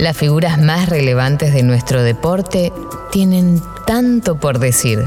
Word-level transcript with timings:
Las 0.00 0.16
figuras 0.16 0.58
más 0.58 0.88
relevantes 0.88 1.52
de 1.52 1.62
nuestro 1.62 2.02
deporte 2.02 2.72
tienen 3.12 3.60
tanto 3.86 4.40
por 4.40 4.58
decir. 4.58 4.98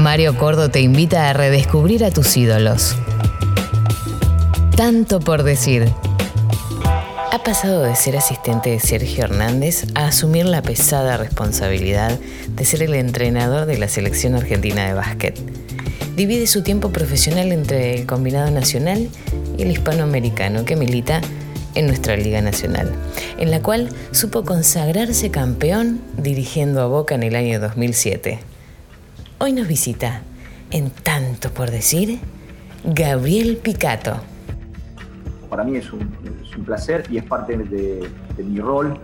Mario 0.00 0.38
Cordo 0.38 0.70
te 0.70 0.80
invita 0.80 1.28
a 1.28 1.34
redescubrir 1.34 2.06
a 2.06 2.10
tus 2.10 2.38
ídolos. 2.38 2.96
Tanto 4.78 5.20
por 5.20 5.42
decir. 5.42 5.92
Ha 7.32 7.42
pasado 7.44 7.82
de 7.82 7.94
ser 7.96 8.16
asistente 8.16 8.70
de 8.70 8.80
Sergio 8.80 9.24
Hernández 9.24 9.88
a 9.94 10.06
asumir 10.06 10.46
la 10.46 10.62
pesada 10.62 11.18
responsabilidad 11.18 12.18
de 12.48 12.64
ser 12.64 12.82
el 12.82 12.94
entrenador 12.94 13.66
de 13.66 13.76
la 13.76 13.88
selección 13.88 14.36
argentina 14.36 14.86
de 14.86 14.94
básquet. 14.94 15.38
Divide 16.16 16.46
su 16.46 16.62
tiempo 16.62 16.92
profesional 16.92 17.52
entre 17.52 17.94
el 17.94 18.06
combinado 18.06 18.50
nacional 18.50 19.06
y 19.58 19.62
el 19.64 19.70
hispanoamericano 19.70 20.64
que 20.64 20.76
milita 20.76 21.20
en 21.74 21.86
nuestra 21.86 22.16
Liga 22.16 22.40
Nacional, 22.40 22.92
en 23.38 23.50
la 23.50 23.62
cual 23.62 23.88
supo 24.12 24.44
consagrarse 24.44 25.30
campeón 25.30 26.00
dirigiendo 26.16 26.80
a 26.80 26.86
Boca 26.86 27.14
en 27.14 27.22
el 27.22 27.36
año 27.36 27.60
2007. 27.60 28.38
Hoy 29.38 29.52
nos 29.52 29.68
visita, 29.68 30.22
en 30.70 30.90
tanto 30.90 31.50
por 31.50 31.70
decir, 31.70 32.20
Gabriel 32.84 33.56
Picato. 33.56 34.16
Para 35.50 35.64
mí 35.64 35.76
es 35.76 35.92
un, 35.92 36.08
placer 36.64 37.04
y 37.10 37.18
es 37.18 37.24
parte 37.24 37.56
de, 37.56 38.08
mi 38.38 38.60
rol, 38.60 38.98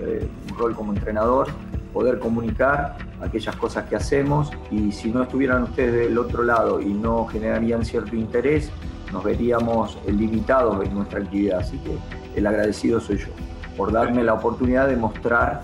eh, 0.00 0.26
un 0.50 0.58
rol 0.58 0.74
como 0.74 0.92
entrenador, 0.92 1.48
poder 1.92 2.18
comunicar 2.18 2.96
aquellas 3.20 3.56
cosas 3.56 3.88
que 3.88 3.96
hacemos 3.96 4.50
y 4.70 4.92
si 4.92 5.10
no 5.10 5.22
estuvieran 5.22 5.64
ustedes 5.64 6.08
del 6.08 6.18
otro 6.18 6.42
lado 6.42 6.80
y 6.80 6.92
no 6.92 7.26
generarían 7.26 7.84
cierto 7.84 8.16
interés, 8.16 8.70
nos 9.14 9.24
veríamos 9.24 9.96
limitados 10.06 10.84
en 10.84 10.94
nuestra 10.94 11.20
actividad. 11.20 11.60
Así 11.60 11.78
que 11.78 11.96
el 12.38 12.46
agradecido 12.46 13.00
soy 13.00 13.18
yo 13.18 13.28
por 13.76 13.92
darme 13.92 14.22
la 14.22 14.34
oportunidad 14.34 14.88
de 14.88 14.96
mostrar 14.96 15.62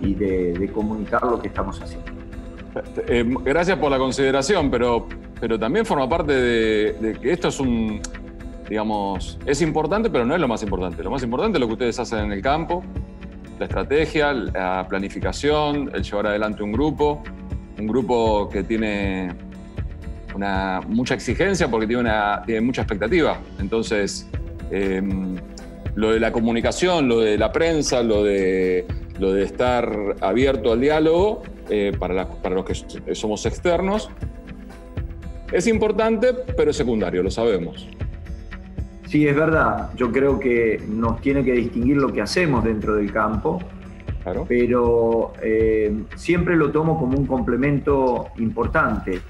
y 0.00 0.14
de, 0.14 0.70
comunicar 0.72 1.22
lo 1.24 1.40
que 1.40 1.48
estamos 1.48 1.80
haciendo. 1.80 2.10
Eh, 3.06 3.24
gracias 3.44 3.78
por 3.78 3.90
la 3.90 3.98
consideración, 3.98 4.70
pero, 4.70 5.06
pero 5.38 5.58
también 5.58 5.84
forma 5.84 6.08
parte 6.08 6.32
de, 6.32 7.18
que 7.20 7.32
esto 7.32 7.48
es 7.48 7.60
un, 7.60 8.00
digamos, 8.68 9.38
es 9.46 9.60
importante, 9.62 10.08
pero 10.10 10.24
no 10.24 10.34
es 10.34 10.40
lo 10.40 10.48
más 10.48 10.62
importante. 10.62 11.02
Lo 11.02 11.10
más 11.10 11.22
importante 11.22 11.58
es 11.58 11.60
lo 11.60 11.66
que 11.66 11.74
ustedes 11.74 11.98
hacen 11.98 12.20
en 12.20 12.32
el 12.32 12.42
campo, 12.42 12.82
la 13.58 13.66
estrategia, 13.66 14.32
la 14.32 14.86
planificación, 14.88 15.90
el 15.94 16.02
llevar 16.02 16.28
adelante 16.28 16.62
un 16.62 16.72
grupo, 16.72 17.22
un 17.78 17.86
grupo 17.86 18.48
que 18.48 18.64
tiene 18.64 19.32
una, 20.34 20.80
mucha 20.86 21.14
exigencia 21.14 21.68
porque 21.68 21.86
tiene, 21.86 22.02
una, 22.02 22.42
tiene 22.44 22.60
mucha 22.60 22.82
expectativa. 22.82 23.38
Entonces, 23.58 24.28
em, 24.70 25.36
lo 25.94 26.12
de 26.12 26.20
la 26.20 26.32
comunicación, 26.32 27.08
lo 27.08 27.20
de 27.20 27.38
la 27.38 27.52
prensa, 27.52 28.02
lo 28.02 28.24
de, 28.24 28.86
lo 29.18 29.32
de 29.32 29.44
estar 29.44 30.16
abierto 30.20 30.72
al 30.72 30.80
diálogo 30.80 31.42
eh, 31.68 31.92
para, 31.98 32.28
para 32.28 32.54
los 32.54 32.64
que 32.64 33.14
somos 33.14 33.44
externos, 33.46 34.10
es 35.52 35.66
importante, 35.66 36.28
pero 36.56 36.70
es 36.70 36.76
secundario, 36.76 37.22
lo 37.22 37.30
sabemos. 37.30 37.86
Sí, 39.06 39.28
es 39.28 39.36
verdad. 39.36 39.90
Yo 39.94 40.10
creo 40.10 40.40
que 40.40 40.82
nos 40.88 41.20
tiene 41.20 41.44
que 41.44 41.52
distinguir 41.52 41.98
lo 41.98 42.10
que 42.10 42.22
hacemos 42.22 42.64
dentro 42.64 42.94
del 42.94 43.12
campo, 43.12 43.60
pero 44.48 45.34
eh, 45.42 45.94
siempre 46.14 46.56
lo 46.56 46.70
tomo 46.70 46.98
como 46.98 47.18
un 47.18 47.26
complemento 47.26 48.28
importante, 48.38 49.20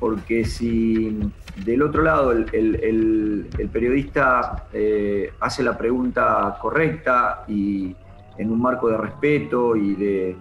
porque 0.00 0.46
si 0.46 1.18
del 1.64 1.82
otro 1.82 2.02
lado 2.02 2.32
el, 2.32 3.46
periodista 3.70 4.64
eh, 4.72 5.30
hace 5.40 5.62
la 5.62 5.76
pregunta 5.76 6.56
correcta 6.60 7.44
y 7.46 7.94
en 8.38 8.50
un 8.50 8.60
marco 8.60 8.88
de 8.88 8.96
respeto 8.96 9.76
y 9.76 9.94
de, 9.94 10.36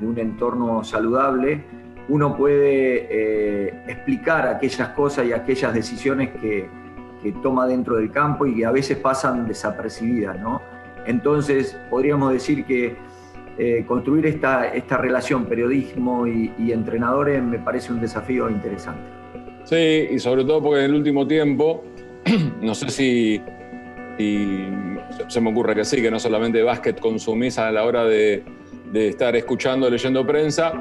un 0.00 0.18
entorno 0.18 0.82
saludable, 0.82 1.62
uno 2.08 2.34
puede 2.36 3.06
eh, 3.10 3.84
explicar 3.86 4.46
aquellas 4.46 4.88
cosas 4.90 5.26
y 5.26 5.32
aquellas 5.34 5.74
decisiones 5.74 6.30
que, 6.40 6.70
que 7.22 7.32
toma 7.42 7.66
dentro 7.66 7.96
del 7.96 8.10
campo 8.10 8.46
y 8.46 8.56
que 8.56 8.64
a 8.64 8.70
veces 8.70 8.96
pasan 8.96 9.46
desapercibidas, 9.46 10.40
¿no? 10.40 10.62
Entonces, 11.04 11.78
podríamos 11.90 12.32
decir 12.32 12.64
que 12.64 12.96
eh, 13.62 13.84
construir 13.86 14.26
esta, 14.26 14.68
esta 14.74 14.96
relación 14.96 15.46
periodismo 15.46 16.26
y, 16.26 16.72
entrenadores 16.72 17.42
me 17.42 17.58
parece 17.58 17.92
un 17.92 18.00
desafío 18.00 18.50
interesante. 18.50 19.02
Sí, 19.64 20.08
y 20.10 20.18
sobre 20.18 20.44
todo 20.44 20.62
porque 20.62 20.80
en 20.80 20.86
el 20.86 20.94
último 20.94 21.26
tiempo, 21.26 21.84
no 22.60 22.74
sé 22.74 22.88
si, 22.90 23.40
se 25.28 25.40
me 25.40 25.50
ocurre 25.50 25.74
que 25.74 25.84
sí, 25.84 26.00
que 26.00 26.10
no 26.10 26.18
solamente 26.18 26.62
básquet 26.62 26.98
consumís 26.98 27.58
a 27.58 27.70
la 27.70 27.84
hora 27.84 28.04
de, 28.04 28.42
de 28.90 29.08
estar 29.08 29.36
escuchando, 29.36 29.88
leyendo 29.88 30.26
prensa, 30.26 30.72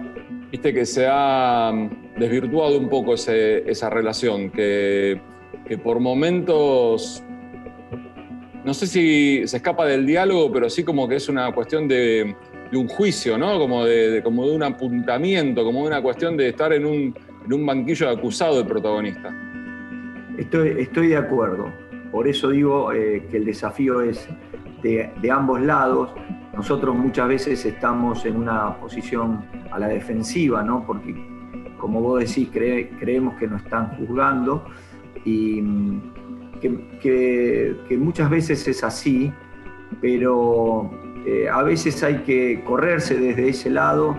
viste 0.51 0.73
que 0.73 0.85
se 0.85 1.07
ha 1.09 1.71
desvirtuado 2.17 2.79
un 2.79 2.89
poco 2.89 3.13
esa 3.13 3.89
relación, 3.89 4.49
que 4.49 5.19
que 5.71 5.77
por 5.77 5.99
momentos, 5.99 7.23
no 8.65 8.73
sé 8.73 8.87
si 8.87 9.47
se 9.47 9.57
escapa 9.57 9.85
del 9.85 10.05
diálogo, 10.05 10.51
pero 10.51 10.69
sí 10.69 10.83
como 10.83 11.07
que 11.07 11.15
es 11.15 11.29
una 11.29 11.49
cuestión 11.53 11.87
de, 11.87 12.35
un 12.77 12.87
juicio, 12.87 13.37
¿no? 13.37 13.57
Como 13.59 13.85
de, 13.85 14.21
como 14.23 14.45
de 14.45 14.55
un 14.55 14.63
apuntamiento, 14.63 15.63
como 15.63 15.81
de 15.81 15.87
una 15.87 16.01
cuestión 16.01 16.37
de 16.37 16.49
estar 16.49 16.71
en 16.73 16.85
un, 16.85 17.15
en 17.45 17.53
un 17.53 17.65
banquillo 17.65 18.07
de 18.07 18.13
acusado 18.13 18.57
de 18.57 18.65
protagonista. 18.65 19.33
Estoy, 20.37 20.75
estoy 20.79 21.07
de 21.07 21.17
acuerdo. 21.17 21.71
Por 22.11 22.27
eso 22.27 22.49
digo 22.49 22.91
eh, 22.93 23.27
que 23.29 23.37
el 23.37 23.45
desafío 23.45 24.01
es 24.01 24.27
de, 24.81 25.09
de, 25.21 25.31
ambos 25.31 25.61
lados. 25.61 26.11
Nosotros 26.53 26.95
muchas 26.95 27.27
veces 27.27 27.65
estamos 27.65 28.25
en 28.25 28.35
una 28.35 28.77
posición 28.77 29.45
a 29.71 29.79
la 29.79 29.87
defensiva, 29.87 30.63
¿no? 30.63 30.85
Porque, 30.85 31.15
como 31.77 32.01
vos 32.01 32.19
decís, 32.19 32.49
creemos 32.51 33.35
que 33.35 33.47
nos 33.47 33.63
están 33.63 33.97
juzgando 33.97 34.65
y 35.23 35.61
que, 36.61 37.97
muchas 37.97 38.29
veces 38.29 38.67
es 38.67 38.83
así, 38.83 39.31
pero 39.99 40.91
eh, 41.25 41.47
a 41.49 41.61
veces 41.63 42.01
hay 42.03 42.19
que 42.19 42.63
correrse 42.63 43.15
desde 43.17 43.49
ese 43.49 43.69
lado, 43.69 44.17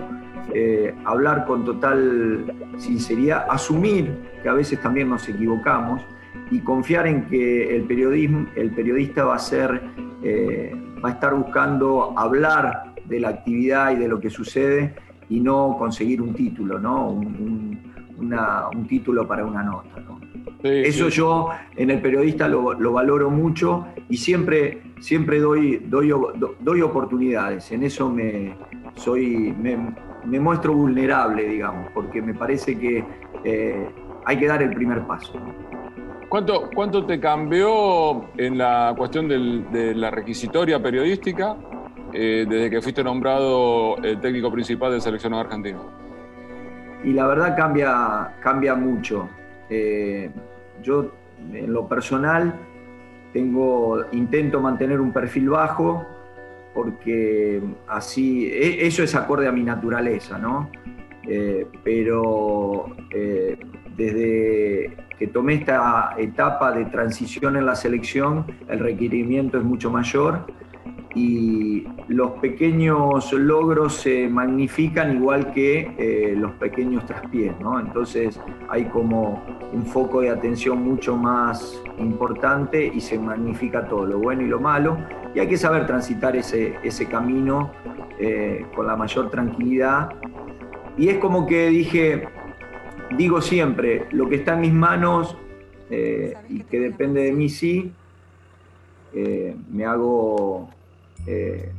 eh, 0.54 0.94
hablar 1.04 1.46
con 1.46 1.64
total 1.64 2.52
sinceridad, 2.76 3.46
asumir 3.48 4.12
que 4.42 4.48
a 4.48 4.52
veces 4.52 4.80
también 4.80 5.08
nos 5.08 5.28
equivocamos 5.28 6.02
y 6.50 6.60
confiar 6.60 7.06
en 7.06 7.26
que 7.26 7.76
el, 7.76 7.84
periodismo, 7.84 8.46
el 8.54 8.70
periodista 8.70 9.24
va 9.24 9.36
a, 9.36 9.38
ser, 9.38 9.82
eh, 10.22 10.72
va 11.04 11.10
a 11.10 11.12
estar 11.12 11.34
buscando 11.34 12.16
hablar 12.16 12.94
de 13.04 13.20
la 13.20 13.30
actividad 13.30 13.92
y 13.92 13.96
de 13.96 14.08
lo 14.08 14.20
que 14.20 14.30
sucede 14.30 14.94
y 15.28 15.40
no 15.40 15.76
conseguir 15.78 16.22
un 16.22 16.34
título, 16.34 16.78
¿no? 16.78 17.08
un, 17.10 17.90
título 18.88 19.26
para 19.26 19.44
una 19.44 19.62
nota. 19.62 20.00
¿no? 20.00 20.11
Eso 20.62 21.08
yo 21.08 21.48
en 21.76 21.90
el 21.90 22.00
periodista 22.00 22.48
lo, 22.48 22.92
valoro 22.92 23.30
mucho 23.30 23.86
y 24.08 24.16
siempre, 24.16 24.82
siempre 25.00 25.40
doy, 25.40 25.78
doy, 25.86 26.12
doy 26.60 26.82
oportunidades. 26.82 27.72
En 27.72 27.82
eso 27.82 28.08
me, 28.08 28.56
soy, 28.94 29.54
me, 29.58 30.40
muestro 30.40 30.74
vulnerable, 30.74 31.44
digamos, 31.44 31.90
porque 31.92 32.22
me 32.22 32.34
parece 32.34 32.78
que 32.78 33.04
eh, 33.44 33.88
hay 34.24 34.38
que 34.38 34.46
dar 34.46 34.62
el 34.62 34.72
primer 34.74 35.06
paso. 35.06 35.32
¿Cuánto, 36.28 36.70
¿Cuánto 36.74 37.04
te 37.04 37.20
cambió 37.20 38.24
en 38.38 38.56
la 38.56 38.94
cuestión 38.96 39.28
de 39.28 39.94
la 39.94 40.10
requisitoria 40.10 40.82
periodística 40.82 41.56
eh, 42.14 42.46
desde 42.48 42.70
que 42.70 42.82
fuiste 42.82 43.02
nombrado 43.02 43.96
el 43.98 44.20
técnico 44.20 44.50
principal 44.50 44.92
del 44.92 45.00
seleccionado 45.00 45.42
argentino? 45.42 45.80
Y 47.04 47.12
la 47.12 47.26
verdad 47.26 47.56
cambia, 47.56 48.34
cambia 48.40 48.74
mucho. 48.74 49.28
Eh, 49.68 50.30
yo, 50.82 51.12
en 51.52 51.72
lo 51.72 51.88
personal, 51.88 52.54
tengo, 53.32 54.04
intento 54.12 54.60
mantener 54.60 55.00
un 55.00 55.12
perfil 55.12 55.50
bajo 55.50 56.06
porque 56.74 57.60
así, 57.88 58.46
e, 58.46 58.86
eso 58.86 59.02
es 59.02 59.14
acorde 59.14 59.46
a 59.46 59.52
mi 59.52 59.62
naturaleza, 59.62 60.38
¿no? 60.38 60.70
Eh, 61.28 61.66
pero 61.84 62.96
eh, 63.10 63.58
desde 63.96 64.96
que 65.19 65.26
tomé 65.28 65.54
esta 65.54 66.14
etapa 66.19 66.72
de 66.72 66.86
transición 66.86 67.56
en 67.56 67.66
la 67.66 67.76
selección, 67.76 68.46
el 68.68 68.80
requerimiento 68.80 69.58
es 69.58 69.64
mucho 69.64 69.90
mayor 69.90 70.46
y 71.14 71.87
los 72.09 72.32
pequeños 72.32 73.32
logros 73.32 73.94
se 73.94 74.29
magnifican 74.29 75.17
igual 75.17 75.53
que 75.53 75.94
eh, 75.99 76.35
los 76.37 76.53
pequeños 76.53 77.05
traspiés, 77.05 77.59
¿no? 77.61 77.79
Entonces 77.79 78.41
hay 78.69 78.87
como 78.87 79.44
un 79.73 79.85
foco 79.85 80.23
de 80.23 80.31
atención 80.31 80.82
mucho 80.82 81.17
más 81.17 81.82
importante 81.99 82.87
y 82.87 83.00
se 83.00 83.19
magnifica 83.19 83.87
todo, 83.87 84.06
lo 84.06 84.19
bueno 84.19 84.43
y 84.43 84.47
lo 84.47 84.59
malo, 84.59 84.97
y 85.35 85.41
hay 85.41 85.49
que 85.49 85.59
saber 85.59 85.87
transitar 85.87 86.35
ese, 86.35 86.76
ese 86.82 87.06
camino 87.06 87.73
eh, 88.19 88.64
con 88.75 88.87
la 88.87 88.97
mayor 88.97 89.31
tranquilidad. 89.31 90.11
Y 90.97 91.09
es 91.09 91.19
como 91.19 91.47
que 91.47 91.69
dije, 91.69 92.29
digo 93.19 93.43
siempre, 93.43 94.06
lo 94.12 94.29
que 94.29 94.37
está 94.37 94.55
en 94.55 94.61
mis 94.61 94.73
manos 94.73 95.37
eh, 95.91 96.35
y 96.49 96.61
que 96.62 96.81
depende 96.81 97.23
de 97.23 97.32
mí 97.32 97.50
sí, 97.50 97.93
me 99.70 99.85
hago 99.85 100.70
eh, 101.26 101.72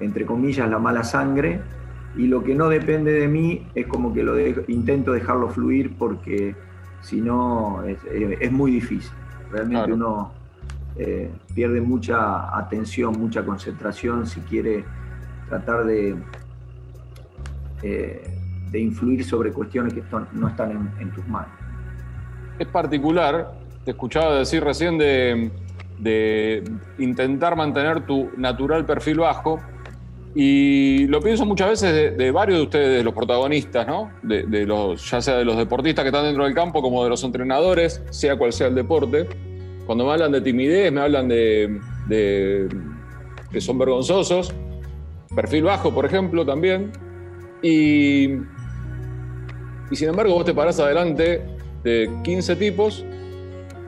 entre 0.00 0.26
comillas, 0.26 0.68
la 0.68 0.78
mala 0.78 1.04
sangre, 1.04 1.60
y 2.16 2.26
lo 2.26 2.42
que 2.42 2.54
no 2.54 2.68
depende 2.68 3.12
de 3.12 3.28
mí 3.28 3.66
es 3.74 3.86
como 3.86 4.12
que 4.12 4.22
lo 4.22 4.38
intento 4.68 5.12
dejarlo 5.12 5.48
fluir 5.48 5.96
porque 5.96 6.54
si 7.00 7.20
no 7.20 7.82
es, 7.84 8.52
muy 8.52 8.70
difícil. 8.72 9.12
Realmente 9.50 9.92
uno 9.92 10.32
eh, 10.96 11.30
pierde 11.54 11.80
mucha 11.80 12.56
atención, 12.56 13.18
mucha 13.18 13.44
concentración 13.44 14.26
si 14.26 14.40
quiere 14.40 14.84
tratar 15.48 15.84
de, 15.84 16.16
eh, 17.82 18.22
de 18.70 18.78
influir 18.78 19.24
sobre 19.24 19.52
cuestiones 19.52 19.94
que 19.94 20.02
no 20.32 20.48
están 20.48 20.92
en, 20.98 21.10
tus 21.12 21.26
manos. 21.26 21.50
Es 22.58 22.66
particular, 22.68 23.52
te 23.84 23.90
escuchaba 23.92 24.36
decir 24.36 24.62
recién 24.62 24.98
de, 24.98 25.50
de 26.02 26.64
intentar 26.98 27.56
mantener 27.56 28.04
tu 28.06 28.30
natural 28.36 28.84
perfil 28.84 29.18
bajo, 29.18 29.60
y 30.34 31.06
lo 31.08 31.20
pienso 31.20 31.44
muchas 31.44 31.68
veces 31.68 32.16
de, 32.16 32.30
varios 32.30 32.58
de 32.58 32.64
ustedes, 32.64 33.04
los 33.04 33.12
protagonistas, 33.12 33.86
¿no? 33.86 34.10
De, 34.22 34.64
los, 34.64 35.10
ya 35.10 35.20
sea 35.20 35.36
de 35.36 35.44
los 35.44 35.58
deportistas 35.58 36.04
que 36.04 36.08
están 36.08 36.24
dentro 36.24 36.44
del 36.44 36.54
campo 36.54 36.80
como 36.80 37.04
de 37.04 37.10
los 37.10 37.22
entrenadores, 37.22 38.02
sea 38.10 38.36
cual 38.36 38.52
sea 38.52 38.68
el 38.68 38.74
deporte. 38.74 39.28
Cuando 39.84 40.06
me 40.06 40.12
hablan 40.12 40.32
de 40.32 40.40
timidez, 40.40 40.90
me 40.90 41.02
hablan 41.02 41.28
de, 41.28 41.78
que 43.50 43.60
son 43.60 43.78
vergonzosos. 43.78 44.54
Perfil 45.34 45.64
bajo, 45.64 45.92
por 45.92 46.06
ejemplo, 46.06 46.46
también. 46.46 46.92
Y, 47.62 48.30
y 49.90 49.96
sin 49.96 50.08
embargo, 50.08 50.32
vos 50.32 50.46
te 50.46 50.54
parás 50.54 50.80
adelante 50.80 51.42
de 51.84 52.10
15 52.24 52.56
tipos 52.56 53.04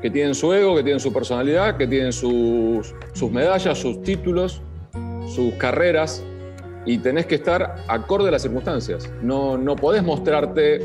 que 0.05 0.11
tienen 0.11 0.35
su 0.35 0.53
ego, 0.53 0.77
que 0.77 0.83
tienen 0.83 1.01
su 1.01 1.15
personalidad, 1.15 1.79
que 1.79 1.87
tienen 1.87 2.13
sus, 2.13 2.95
sus 3.15 3.31
medallas, 3.31 3.79
sus 3.79 4.03
títulos, 4.03 4.61
sus 5.35 5.55
carreras, 5.55 6.23
y 6.85 6.99
tenés 6.99 7.25
que 7.25 7.37
estar 7.37 7.77
acorde 7.89 8.29
a 8.29 8.33
las 8.33 8.43
circunstancias. 8.43 9.11
No, 9.23 9.57
no 9.57 9.77
podés 9.77 10.03
mostrarte 10.03 10.83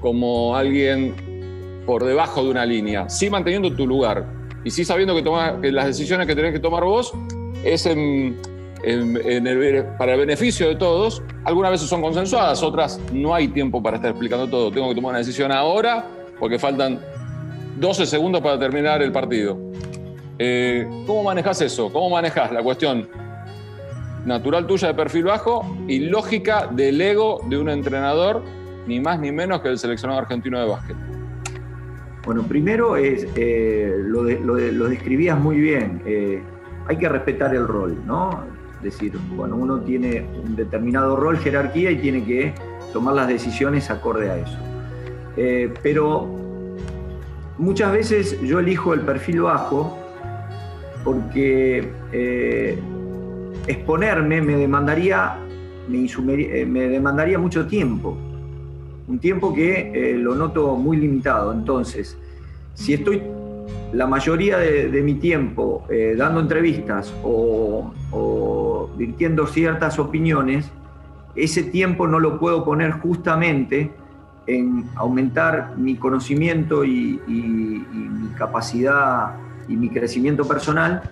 como 0.00 0.54
alguien 0.54 1.82
por 1.84 2.04
debajo 2.04 2.44
de 2.44 2.50
una 2.50 2.64
línea, 2.64 3.08
sí 3.08 3.28
manteniendo 3.28 3.74
tu 3.74 3.88
lugar 3.88 4.24
y 4.64 4.70
sí 4.70 4.84
sabiendo 4.84 5.16
que, 5.16 5.24
que 5.60 5.72
las 5.72 5.86
decisiones 5.86 6.28
que 6.28 6.36
tenés 6.36 6.52
que 6.52 6.60
tomar 6.60 6.84
vos 6.84 7.12
es 7.64 7.88
para 9.98 10.12
el 10.12 10.20
beneficio 10.20 10.68
de 10.68 10.76
todos. 10.76 11.24
Algunas 11.42 11.72
veces 11.72 11.88
son 11.88 12.02
consensuadas, 12.02 12.62
otras 12.62 13.00
no 13.12 13.34
hay 13.34 13.48
tiempo 13.48 13.82
para 13.82 13.96
estar 13.96 14.12
explicando 14.12 14.46
todo. 14.46 14.70
Tengo 14.70 14.90
que 14.90 14.94
tomar 14.94 15.10
una 15.10 15.18
decisión 15.18 15.50
ahora 15.50 16.06
porque 16.38 16.56
faltan 16.56 17.00
12 17.78 18.06
segundos 18.06 18.40
para 18.40 18.58
terminar 18.58 19.02
el 19.02 19.12
partido. 19.12 19.58
Eh, 20.38 20.88
¿Cómo 21.06 21.22
manejas 21.24 21.60
eso? 21.60 21.92
¿Cómo 21.92 22.10
manejas 22.10 22.50
la 22.50 22.62
cuestión 22.62 23.08
natural 24.24 24.66
tuya 24.66 24.88
de 24.88 24.94
perfil 24.94 25.24
bajo 25.24 25.76
y 25.86 26.00
lógica 26.00 26.66
del 26.66 27.00
ego 27.00 27.40
de 27.48 27.58
un 27.58 27.68
entrenador, 27.68 28.42
ni 28.86 29.00
más 29.00 29.20
ni 29.20 29.32
menos 29.32 29.60
que 29.60 29.68
el 29.68 29.78
seleccionado 29.78 30.20
argentino 30.20 30.58
de 30.58 30.66
básquet? 30.66 30.96
Bueno, 32.24 32.42
primero 32.44 32.96
es, 32.96 33.26
eh, 33.34 33.94
lo, 33.98 34.24
describías 34.24 35.38
muy 35.38 35.60
bien. 35.60 36.02
Eh, 36.06 36.42
hay 36.86 36.96
que 36.96 37.08
respetar 37.08 37.54
el 37.54 37.66
rol, 37.68 37.98
¿no? 38.06 38.44
Es 38.78 38.82
decir, 38.82 39.12
bueno, 39.36 39.56
uno 39.56 39.80
tiene 39.80 40.26
un 40.42 40.56
determinado 40.56 41.16
rol, 41.16 41.38
jerarquía 41.38 41.90
y 41.90 41.96
tiene 41.96 42.24
que 42.24 42.54
tomar 42.94 43.14
las 43.14 43.28
decisiones 43.28 43.90
acorde 43.90 44.30
a 44.30 44.38
eso. 44.38 44.58
Pero 45.82 46.39
muchas 47.60 47.92
veces 47.92 48.40
yo 48.42 48.58
elijo 48.58 48.94
el 48.94 49.00
perfil 49.00 49.42
bajo 49.42 49.96
porque 51.04 51.88
exponerme 53.66 54.40
me 54.42 54.56
demandaría, 54.56 55.36
eh, 55.90 56.66
me, 56.66 56.88
demandaría 56.88 57.38
mucho 57.38 57.66
tiempo, 57.66 58.16
un 59.06 59.18
tiempo 59.18 59.54
que 59.54 59.92
eh, 59.94 60.16
lo 60.16 60.34
noto 60.34 60.76
muy 60.76 60.96
limitado. 60.96 61.52
Entonces, 61.52 62.16
si 62.74 62.94
estoy 62.94 63.22
la 63.92 64.06
mayoría 64.06 64.58
de, 64.58 65.02
mi 65.02 65.14
tiempo 65.14 65.84
eh, 65.90 66.14
dando 66.16 66.40
entrevistas 66.40 67.12
o, 67.24 67.92
o 68.12 68.90
ciertas 69.52 69.98
opiniones, 69.98 70.70
ese 71.34 71.62
tiempo 71.62 72.06
no 72.06 72.18
lo 72.18 72.38
puedo 72.38 72.64
poner 72.64 72.92
justamente 72.92 73.90
en 74.50 74.84
aumentar 74.96 75.74
mi 75.76 75.96
conocimiento 75.96 76.84
y, 76.84 77.20
mi 77.26 78.28
capacidad 78.36 79.36
y 79.68 79.76
mi 79.76 79.90
crecimiento 79.90 80.46
personal, 80.46 81.02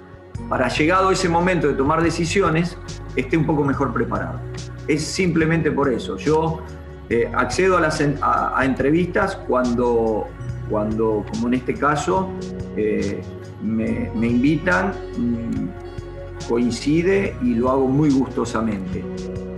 para 0.49 0.69
llegado 0.69 1.11
ese 1.11 1.29
momento 1.29 1.69
de 1.69 1.75
tomar 1.75 2.03
decisiones, 2.03 2.77
esté 3.17 3.37
un 3.37 3.47
poco 3.47 3.65
mejor 3.65 3.93
preparado. 3.93 4.41
Es 4.87 5.05
simplemente 5.05 5.71
por 5.71 5.93
eso. 5.93 6.17
Yo 6.17 6.63
eh, 7.11 7.31
accedo 7.35 7.79
a, 7.79 8.65
entrevistas 8.65 9.37
cuando, 9.37 10.27
cuando, 10.71 11.25
como 11.31 11.49
en 11.49 11.55
este 11.55 11.75
caso, 11.75 12.31
eh, 12.77 13.21
me, 13.63 14.11
invitan, 14.27 14.93
mm, 15.17 16.49
coincide 16.49 17.37
y 17.43 17.55
lo 17.55 17.71
hago 17.71 17.89
muy 17.89 18.11
gustosamente. 18.11 19.05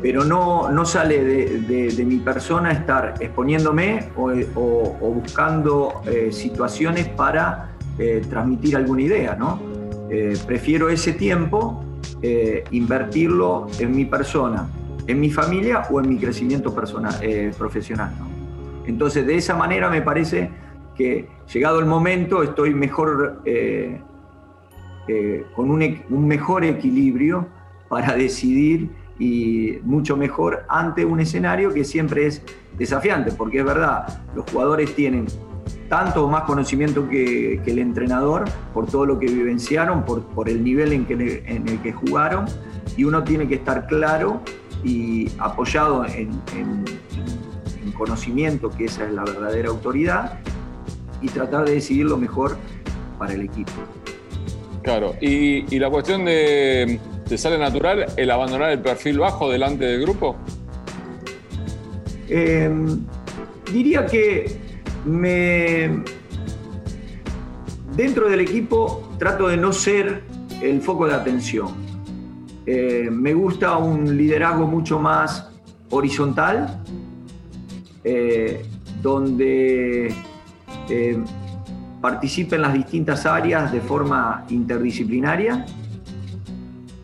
Pero 0.02 0.24
no, 0.24 0.70
no 0.70 0.84
sale 0.84 1.22
de, 1.22 2.04
mi 2.04 2.18
persona 2.18 2.72
estar 2.72 3.14
exponiéndome 3.20 4.08
o, 4.16 5.12
buscando 5.14 6.02
eh, 6.06 6.30
situaciones 6.32 7.08
para 7.08 7.68
transmitir 8.30 8.76
alguna 8.76 9.02
idea, 9.02 9.36
¿no? 9.36 9.60
Eh, 10.12 10.36
prefiero 10.44 10.88
ese 10.88 11.12
tiempo 11.12 11.84
eh, 12.20 12.64
invertirlo 12.72 13.68
en 13.78 13.94
mi 13.94 14.06
persona, 14.06 14.68
en 15.06 15.20
mi 15.20 15.30
familia 15.30 15.82
o 15.88 16.00
en 16.00 16.08
mi 16.08 16.18
crecimiento 16.18 16.74
personal, 16.74 17.14
eh, 17.22 17.52
profesional. 17.56 18.12
Entonces, 18.86 19.24
de 19.24 19.36
esa 19.36 19.54
manera 19.54 19.88
me 19.88 20.02
parece 20.02 20.50
que 20.96 21.28
llegado 21.52 21.78
el 21.78 21.86
momento 21.86 22.42
estoy 22.42 22.74
mejor, 22.74 23.42
con 25.54 25.70
un 25.70 26.26
mejor 26.26 26.64
equilibrio 26.64 27.46
para 27.88 28.14
decidir 28.14 28.90
y 29.20 29.78
mucho 29.84 30.16
mejor 30.16 30.64
ante 30.68 31.04
un 31.04 31.20
escenario 31.20 31.72
que 31.72 31.84
siempre 31.84 32.26
es 32.26 32.42
desafiante, 32.76 33.30
porque 33.30 33.58
es 33.58 33.64
verdad, 33.64 34.22
los 34.34 34.50
jugadores 34.50 34.96
tienen 34.96 35.26
tanto 35.90 36.24
o 36.24 36.28
más 36.28 36.44
conocimiento 36.44 37.08
que, 37.08 37.60
el 37.66 37.78
entrenador 37.78 38.44
por 38.72 38.86
todo 38.86 39.04
lo 39.04 39.18
que 39.18 39.26
vivenciaron, 39.26 40.04
por, 40.04 40.48
el 40.48 40.64
nivel 40.64 40.92
en, 40.92 41.68
el 41.68 41.82
que 41.82 41.92
jugaron, 41.92 42.46
y 42.96 43.04
uno 43.04 43.22
tiene 43.22 43.46
que 43.46 43.56
estar 43.56 43.86
claro 43.86 44.40
y 44.82 45.30
apoyado 45.38 46.06
en, 46.06 46.30
conocimiento, 47.94 48.70
que 48.70 48.86
esa 48.86 49.04
es 49.04 49.12
la 49.12 49.24
verdadera 49.24 49.68
autoridad, 49.68 50.38
y 51.20 51.28
tratar 51.28 51.66
de 51.66 51.74
decidir 51.74 52.06
lo 52.06 52.16
mejor 52.16 52.56
para 53.18 53.34
el 53.34 53.42
equipo. 53.42 53.72
Claro, 54.82 55.14
y, 55.20 55.78
la 55.78 55.90
cuestión 55.90 56.24
de, 56.24 56.98
¿te 57.30 57.38
sale 57.38 57.56
natural 57.56 58.06
el 58.16 58.28
abandonar 58.28 58.72
el 58.72 58.80
perfil 58.80 59.20
bajo 59.20 59.48
delante 59.48 59.84
del 59.84 60.00
grupo? 60.00 60.34
Em, 62.28 63.06
diría 63.72 64.04
que 64.04 64.58
me, 65.04 66.02
dentro 67.96 68.28
del 68.28 68.40
equipo 68.40 69.12
trato 69.16 69.46
de 69.46 69.56
no 69.56 69.72
ser 69.72 70.24
el 70.60 70.80
foco 70.80 71.06
de 71.06 71.14
atención. 71.14 71.68
Eh, 72.66 73.08
me 73.12 73.32
gusta 73.32 73.76
un 73.76 74.16
liderazgo 74.16 74.66
mucho 74.66 74.98
más 74.98 75.52
horizontal, 75.90 76.82
eh, 78.02 78.66
donde 79.00 80.12
eh, 80.88 81.18
participen 82.00 82.62
las 82.62 82.72
distintas 82.72 83.24
áreas 83.24 83.70
de 83.70 83.80
forma 83.80 84.46
interdisciplinaria 84.48 85.64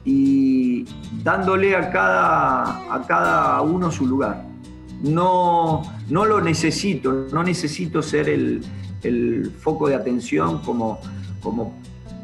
y 0.07 0.87
dándole 1.23 1.77
a 1.77 1.91
cada, 1.91 2.95
a 2.95 3.07
cada 3.07 3.61
uno 3.61 3.91
su 3.91 4.07
lugar 4.07 4.47
no, 5.03 5.83
no 6.09 6.25
lo 6.25 6.41
necesito, 6.41 7.27
no 7.33 7.43
necesito 7.43 8.03
ser 8.03 8.29
el, 8.29 8.63
foco 9.61 9.87
de 9.87 9.95
atención 9.95 10.59
como, 10.63 10.99
como 11.41 11.75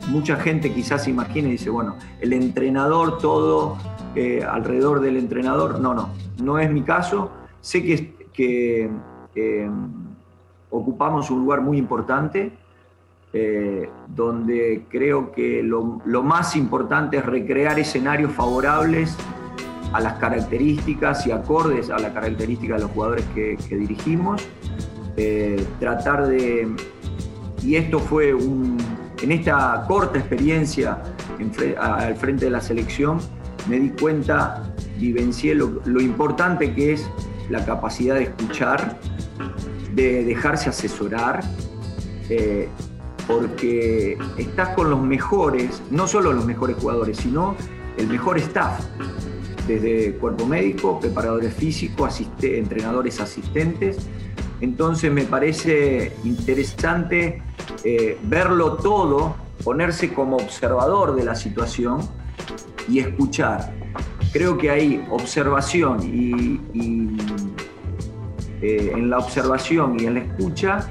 mucha 0.08 0.34
gente 0.34 0.72
quizás 0.72 1.06
imagina 1.06 1.46
y 1.46 1.52
dice, 1.52 1.70
bueno, 1.70 1.94
el 2.20 2.32
entrenador, 2.32 3.18
todo 3.18 3.78
eh, 4.16 4.42
alrededor 4.42 5.00
del 5.00 5.16
entrenador. 5.16 5.78
No, 5.78 5.94
no, 5.94 6.08
no 6.42 6.58
es 6.58 6.72
mi 6.72 6.82
caso. 6.82 7.30
Sé 7.60 7.84
que, 7.84 8.12
que 8.32 9.70
ocupamos 10.70 11.30
un 11.30 11.38
lugar 11.38 11.60
muy 11.60 11.78
importante, 11.78 12.52
eh, 13.32 13.88
donde 14.08 14.84
creo 14.90 15.32
que 15.32 15.62
lo, 15.62 16.00
más 16.22 16.54
importante 16.56 17.16
es 17.16 17.26
recrear 17.26 17.78
escenarios 17.78 18.32
favorables 18.32 19.16
a 19.92 20.00
las 20.00 20.14
características 20.14 21.26
y 21.26 21.32
acordes 21.32 21.90
a 21.90 21.98
la 21.98 22.12
característica 22.12 22.74
de 22.74 22.80
los 22.80 22.90
jugadores 22.90 23.24
que, 23.34 23.56
dirigimos. 23.70 24.42
Eh, 25.16 25.64
tratar 25.78 26.26
de, 26.26 26.68
y 27.62 27.76
esto 27.76 27.98
fue 27.98 28.32
un, 28.32 28.78
en 29.22 29.32
esta 29.32 29.84
corta 29.86 30.18
experiencia 30.18 31.02
al 31.78 32.16
frente 32.16 32.46
de 32.46 32.50
la 32.50 32.60
selección, 32.60 33.18
me 33.68 33.78
di 33.78 33.90
cuenta, 33.90 34.74
vivencié 34.98 35.54
lo, 35.54 35.80
lo 35.84 36.00
importante 36.00 36.74
que 36.74 36.94
es 36.94 37.10
la 37.50 37.64
capacidad 37.64 38.14
de 38.14 38.24
escuchar, 38.24 38.98
de 39.94 40.24
dejarse 40.24 40.70
asesorar, 40.70 41.42
eh, 42.30 42.68
porque 43.26 44.18
estás 44.36 44.70
con 44.70 44.90
los 44.90 45.00
mejores, 45.00 45.82
no 45.90 46.06
solo 46.06 46.32
los 46.32 46.44
mejores 46.44 46.76
jugadores, 46.76 47.18
sino 47.18 47.56
el 47.96 48.08
mejor 48.08 48.38
staff, 48.38 48.84
desde 49.66 50.14
cuerpo 50.14 50.46
médico, 50.46 50.98
preparadores 50.98 51.54
físicos, 51.54 52.20
entrenadores 52.42 53.20
asistentes. 53.20 53.98
Entonces 54.60 55.12
me 55.12 55.24
parece 55.24 56.12
interesante 56.24 57.42
eh, 57.84 58.18
verlo 58.24 58.74
todo, 58.74 59.36
ponerse 59.64 60.12
como 60.12 60.36
observador 60.36 61.14
de 61.14 61.24
la 61.24 61.34
situación 61.34 62.00
y 62.88 63.00
escuchar. 63.00 63.72
Creo 64.32 64.56
que 64.56 64.70
hay 64.70 65.04
observación 65.10 66.02
y, 66.02 66.60
eh, 68.62 68.92
en 68.94 69.10
la 69.10 69.18
observación 69.18 69.98
y 70.00 70.06
en 70.06 70.14
la 70.14 70.20
escucha 70.20 70.88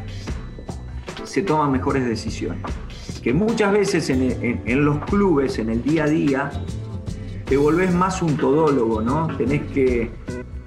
se 1.31 1.41
toman 1.43 1.71
mejores 1.71 2.05
decisiones. 2.05 2.61
Que 3.23 3.33
muchas 3.33 3.71
veces 3.71 4.09
en, 4.09 4.85
los 4.85 4.97
clubes, 5.05 5.59
en 5.59 5.69
el 5.69 5.81
día 5.81 6.03
a 6.03 6.07
día, 6.07 6.51
te 7.45 7.55
volvés 7.55 7.93
más 7.93 8.21
un 8.21 8.35
todólogo, 8.35 9.01
¿no? 9.01 9.27
Tenés 9.37 9.61
que 9.71 10.11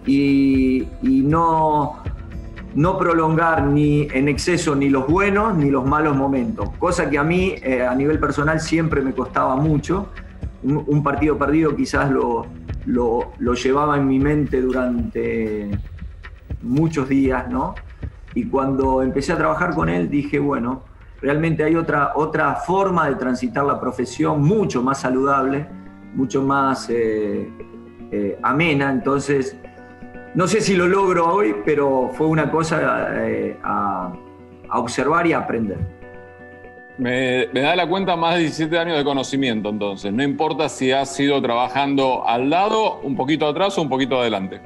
y, 0.06 0.86
no, 1.02 2.03
no 2.76 2.98
prolongar 2.98 3.64
ni 3.64 4.08
en 4.12 4.28
exceso 4.28 4.76
ni 4.76 4.90
los 4.90 5.08
buenos 5.08 5.56
ni 5.56 5.70
los 5.70 5.86
malos 5.86 6.16
momentos, 6.16 6.70
cosa 6.80 7.10
que 7.10 7.18
a 7.18 7.24
mí 7.24 7.56
eh, 7.62 7.86
a 7.86 7.94
nivel 7.94 8.20
personal 8.20 8.60
siempre 8.60 9.02
me 9.02 9.14
costaba 9.14 9.56
mucho. 9.56 10.10
Un, 10.64 11.04
partido 11.04 11.38
perdido 11.38 11.76
quizás 11.76 12.10
lo, 12.10 12.48
lo, 12.86 13.54
llevaba 13.54 13.98
en 13.98 14.08
mi 14.08 14.18
mente 14.18 14.62
durante 14.62 15.78
muchos 16.62 17.10
días, 17.10 17.50
¿no? 17.50 17.76
Y 18.34 18.46
cuando 18.46 19.02
empecé 19.02 19.34
a 19.34 19.38
trabajar 19.38 19.76
con 19.76 19.90
él 19.90 20.10
dije, 20.10 20.40
bueno, 20.40 20.84
realmente 21.22 21.66
hay 21.66 21.76
otra, 21.76 22.14
otra 22.16 22.56
forma 22.56 23.10
de 23.10 23.16
transitar 23.16 23.66
la 23.66 23.78
profesión 23.78 24.42
mucho 24.42 24.82
más 24.82 25.02
saludable, 25.02 25.68
mucho 26.16 26.42
más 26.42 26.90
eh, 26.90 27.50
eh, 28.12 28.40
amena, 28.42 28.90
entonces 28.90 29.58
no 30.36 30.48
sé 30.48 30.62
si 30.62 30.76
lo 30.76 30.88
logro 30.88 31.32
hoy, 31.32 31.56
pero 31.66 32.10
fue 32.14 32.28
una 32.28 32.50
cosa 32.50 33.08
eh, 33.24 33.58
a, 33.64 34.14
observar 34.74 35.28
y 35.28 35.34
a 35.34 35.40
aprender. 35.40 35.78
Me, 36.98 37.48
da 37.48 37.76
la 37.76 37.88
cuenta 37.88 38.16
más 38.16 38.36
de 38.36 38.42
17 38.42 38.78
años 38.78 38.98
de 38.98 39.04
conocimiento, 39.04 39.70
entonces. 39.70 40.12
No 40.12 40.24
importa 40.24 40.70
si 40.70 40.92
has 40.92 41.20
ido 41.20 41.42
trabajando 41.42 42.28
al 42.28 42.50
lado, 42.50 43.00
un 43.02 43.16
poquito 43.16 43.48
atrás 43.48 43.78
o 43.78 43.82
un 43.82 43.90
poquito 43.90 44.20
adelante. 44.20 44.62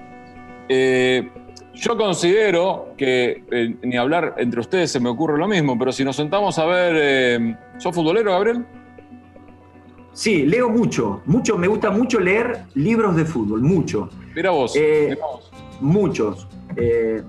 Eh, 0.69 1.29
yo 1.73 1.97
considero 1.97 2.93
que, 2.97 3.43
eh, 3.51 3.75
ni 3.81 3.97
hablar 3.97 4.35
entre 4.37 4.61
ustedes 4.61 4.91
se 4.91 4.99
me 4.99 5.09
ocurre 5.09 5.37
lo 5.37 5.47
mismo, 5.47 5.77
pero 5.77 5.91
si 5.91 6.03
nos 6.03 6.15
sentamos 6.15 6.57
a 6.59 6.65
ver. 6.65 7.57
¿Sos 7.77 7.93
futbolero, 7.93 8.31
Gabriel? 8.31 8.65
Sí, 10.13 10.45
leo 10.45 10.69
mucho, 10.69 11.21
mucho, 11.25 11.57
me 11.57 11.67
gusta 11.67 11.91
mucho 11.91 12.19
leer 12.19 12.63
libros 12.73 13.15
de 13.15 13.25
fútbol, 13.25 13.61
mucho. 13.61 14.09
Mira 14.37 14.51
vos, 14.51 14.75
mira 14.75 15.17
vos 15.25 15.49
muchos. 15.79 16.45
Eh, 16.75 17.23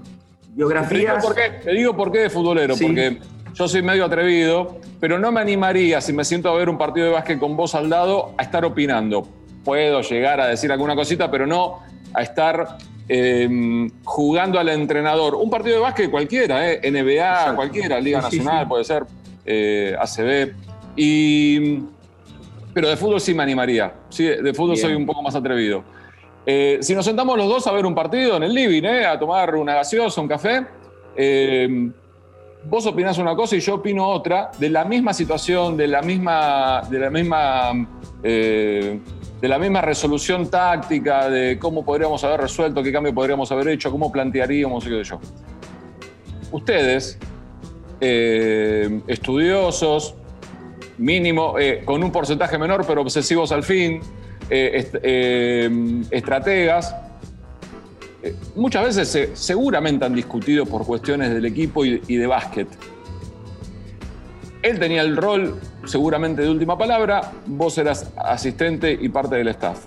biografías. 0.51 1.25
Te 1.65 1.71
digo, 1.71 1.97
por 1.97 2.13
qué, 2.13 2.19
de 2.19 2.29
futbolero, 2.29 2.75
porque 2.77 3.19
yo 3.55 3.67
soy 3.67 3.81
medio 3.81 4.05
atrevido, 4.05 4.77
pero 5.01 5.19
no 5.19 5.33
me 5.33 5.41
animaría, 5.41 6.03
si 6.03 6.13
me 6.13 6.23
siento 6.23 6.51
a 6.51 6.55
ver 6.55 6.69
un 6.69 6.77
partido 6.77 7.07
de 7.07 7.13
básquet 7.13 7.39
con 7.39 7.57
vos 7.57 7.75
al 7.75 7.89
lado, 7.89 8.35
a 8.37 8.43
estar 8.43 8.63
opinando. 8.67 9.27
Puedo 9.65 10.03
llegar 10.03 10.39
a 10.39 10.49
decir 10.49 10.71
alguna 10.71 10.95
cosita, 10.95 11.31
pero 11.31 11.47
no 11.47 11.79
a 12.13 12.21
estar 12.21 12.77
em, 13.09 13.91
jugando 14.05 14.61
al 14.61 14.69
entrenador. 14.69 15.35
Un 15.35 15.49
partido 15.49 15.77
de 15.77 15.81
básquet 15.81 16.11
cualquiera, 16.11 16.71
eh, 16.71 16.91
NBA, 16.91 17.55
cualquiera, 17.55 17.99
Liga 18.01 18.21
Nacional, 18.21 18.69
puede 18.69 18.85
ser, 18.85 19.07
eh, 19.47 19.97
ACB. 19.99 20.53
Y, 20.95 21.79
pero 22.75 22.91
de 22.91 22.99
fútbol 22.99 23.19
sí 23.19 23.33
me 23.33 23.45
animaría. 23.45 23.95
Sí, 24.11 24.25
de 24.25 24.53
fútbol 24.53 24.77
soy 24.77 24.93
un 24.93 25.07
poco 25.07 25.23
más 25.23 25.35
atrevido. 25.35 25.97
Eh, 26.51 26.79
si 26.81 26.95
nos 26.95 27.05
sentamos 27.05 27.37
los 27.37 27.47
dos 27.47 27.67
a 27.67 27.73
ver 27.73 27.85
un 27.85 27.95
partido 27.95 28.39
en 28.39 28.43
el 28.43 28.55
living, 28.55 28.83
eh, 28.85 29.05
a 29.05 29.19
tomar 29.19 29.55
una 29.55 29.75
gaseosa, 29.75 30.23
un 30.23 30.29
café, 30.29 30.65
eh, 31.15 31.91
vos 32.65 32.87
opinás 32.87 33.19
una 33.19 33.37
cosa 33.37 33.55
y 33.55 33.61
yo 33.61 33.75
opino 33.75 34.09
otra, 34.09 34.51
de 34.59 34.71
la 34.71 34.87
misma 34.87 35.13
situación, 35.13 35.77
de 35.77 35.87
la 35.89 36.01
misma, 36.01 36.81
de 36.89 36.99
la 37.01 37.11
misma, 37.11 37.87
de 38.23 38.99
la 39.43 39.59
misma 39.59 39.83
resolución 39.83 40.49
táctica, 40.49 41.29
de 41.29 41.59
cómo 41.59 41.85
podríamos 41.85 42.25
haber 42.25 42.41
resuelto, 42.41 42.83
qué 42.83 42.93
cambio 42.93 43.13
podríamos 43.13 43.53
haber 43.53 43.69
hecho, 43.69 43.91
cómo 43.91 44.11
plantearíamos, 44.11 44.85
qué 44.85 44.91
sé 44.91 45.05
yo. 45.05 45.21
Ustedes, 46.51 47.19
estudiosos, 49.07 50.15
mínimo, 50.97 51.57
con 51.85 52.03
un 52.03 52.11
porcentaje 52.11 52.57
menor, 52.57 52.87
pero 52.87 53.03
obsesivos 53.03 53.53
al 53.53 53.65
fin, 53.65 54.01
eh, 54.51 54.91
eh, 55.03 56.03
estrategas, 56.11 56.95
eh, 58.23 58.35
muchas 58.57 58.97
veces 58.97 59.31
seguramente 59.35 60.05
han 60.05 60.15
discutido 60.15 60.65
por 60.65 60.87
cuestiones 60.87 61.33
del 61.35 61.45
equipo 61.45 61.85
y, 61.85 61.99
de 61.99 62.27
básquet. 62.27 62.69
Él 64.63 64.79
tenía 64.79 65.03
el 65.03 65.17
rol 65.17 65.61
seguramente 65.85 66.43
de 66.43 66.51
última 66.51 66.77
palabra, 66.77 67.33
vos 67.47 67.77
eras 67.79 68.11
asistente 68.17 68.97
y 68.99 69.09
parte 69.09 69.37
del 69.37 69.49
staff. 69.49 69.87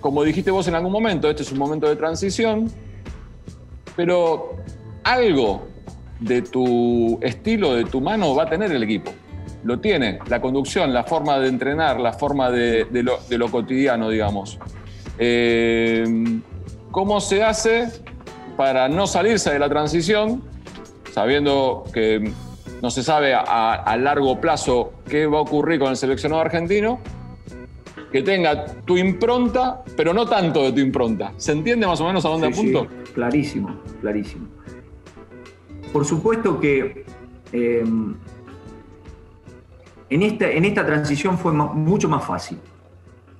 como 0.00 0.24
dijiste 0.24 0.50
vos 0.50 0.66
en 0.68 0.74
algún 0.74 0.90
momento, 0.90 1.30
este 1.30 1.42
es 1.42 1.52
un 1.52 1.58
momento 1.58 1.88
de 1.88 1.96
transición, 1.96 2.70
pero 3.94 4.56
algo 5.04 5.68
de 6.18 6.42
tu 6.42 7.18
estilo, 7.20 7.74
de 7.74 7.84
tu 7.84 8.00
mano, 8.00 8.34
va 8.34 8.44
a 8.44 8.50
tener 8.50 8.72
el 8.72 8.82
equipo. 8.82 9.12
Lo 9.64 9.78
tiene, 9.78 10.18
la 10.28 10.40
conducción, 10.40 10.92
la 10.92 11.04
forma 11.04 11.38
de 11.38 11.48
entrenar, 11.48 12.00
la 12.00 12.12
forma 12.12 12.50
de, 12.50 12.86
lo, 13.02 13.50
cotidiano, 13.50 14.10
digamos. 14.10 14.58
Eh, 15.18 16.04
¿Cómo 16.90 17.20
se 17.20 17.42
hace 17.42 17.88
para 18.56 18.88
no 18.88 19.06
salirse 19.06 19.50
de 19.50 19.58
la 19.58 19.68
transición, 19.68 20.42
sabiendo 21.12 21.84
que 21.92 22.32
no 22.82 22.90
se 22.90 23.02
sabe 23.02 23.34
a, 23.34 23.96
largo 23.96 24.40
plazo 24.40 24.92
qué 25.08 25.26
va 25.26 25.38
a 25.38 25.42
ocurrir 25.42 25.78
con 25.78 25.90
el 25.90 25.96
seleccionado 25.96 26.42
argentino, 26.42 27.00
que 28.10 28.22
tenga 28.22 28.66
tu 28.84 28.98
impronta, 28.98 29.82
pero 29.96 30.12
no 30.12 30.26
tanto 30.26 30.64
de 30.64 30.72
tu 30.72 30.80
impronta. 30.80 31.32
¿Se 31.36 31.52
entiende 31.52 31.86
más 31.86 32.00
o 32.00 32.06
menos 32.06 32.24
a 32.24 32.28
dónde 32.28 32.48
apunto? 32.48 32.86
clarísimo, 33.14 33.80
clarísimo. 34.00 34.48
Por 35.92 36.04
supuesto 36.04 36.58
que 36.58 37.04
eh, 37.52 37.84
en, 40.14 40.64
esta, 40.64 40.86
transición 40.86 41.38
fue 41.38 41.52
mucho 41.52 42.08
más 42.08 42.24
fácil. 42.24 42.58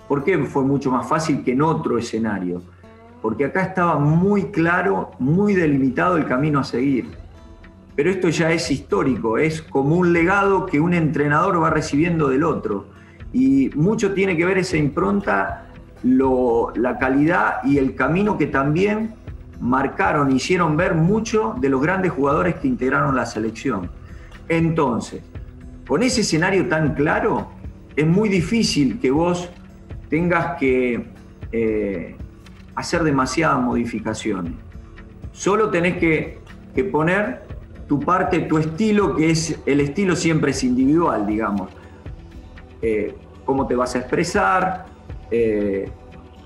¿Por 0.09 0.25
qué 0.25 0.39
fue 0.39 0.63
mucho 0.63 0.91
más 0.91 1.09
fácil 1.09 1.43
que 1.43 1.53
en 1.53 1.63
otro 1.63 1.99
escenario? 1.99 2.63
Porque 3.21 3.45
acá 3.45 3.63
estaba 3.63 3.99
muy 3.99 4.47
claro, 4.47 5.13
muy 5.19 5.55
delimitado 5.55 6.17
el 6.17 6.27
camino 6.27 6.61
a 6.61 6.65
seguir 6.65 7.23
pero 7.95 8.11
esto 8.11 8.29
ya 8.31 8.51
es 8.51 8.71
histórico, 8.71 9.39
es 9.39 9.61
como 9.61 9.97
un 9.97 10.13
legado 10.13 10.67
que 10.67 10.81
un 10.81 10.95
entrenador 10.95 11.63
va 11.63 11.71
recibiendo 11.71 12.29
del 12.29 12.45
otro. 12.45 12.87
Y 13.33 13.71
mucho 13.75 14.15
tiene 14.15 14.37
que 14.37 14.45
ver 14.45 14.59
esa 14.59 14.77
impronta, 14.77 15.67
la 16.03 16.99
calidad 16.99 17.63
y 17.65 17.79
el 17.79 17.95
camino 17.95 18.39
que 18.39 18.47
también 18.47 19.15
marcaron, 19.61 20.33
hicieron 20.33 20.77
ver 20.77 20.95
mucho 20.95 21.55
de 21.61 21.69
los 21.69 21.81
grandes 21.81 22.13
jugadores 22.13 22.57
que 22.57 22.67
integraron 22.67 23.15
la 23.15 23.27
selección. 23.27 23.91
Entonces, 24.49 25.23
con 25.93 26.03
ese 26.03 26.23
escenario 26.23 26.69
tan 26.69 26.95
claro, 26.95 27.51
es 27.95 28.07
muy 28.07 28.31
difícil 28.31 28.99
que 28.99 29.11
vos 29.11 29.51
tengas 30.09 30.59
que 30.59 31.05
eh, 31.53 32.17
hacer 32.75 33.03
demasiadas 33.03 33.61
modificaciones. 33.61 34.55
Solo 35.33 35.69
tenés 35.69 35.99
que, 35.99 36.39
que 36.75 36.85
poner 36.85 37.43
tu 37.89 38.01
parte, 38.01 38.41
tu 38.41 38.57
estilo, 38.57 39.17
que 39.17 39.33
es 39.33 39.61
el 39.67 39.81
estilo 39.81 40.17
siempre 40.17 40.53
es 40.53 40.65
individual, 40.65 41.27
digamos. 41.27 41.69
Eh, 42.81 43.15
cómo 43.45 43.67
te 43.67 43.77
vas 43.77 43.95
a 43.95 43.99
expresar, 43.99 44.87
eh, 45.31 45.91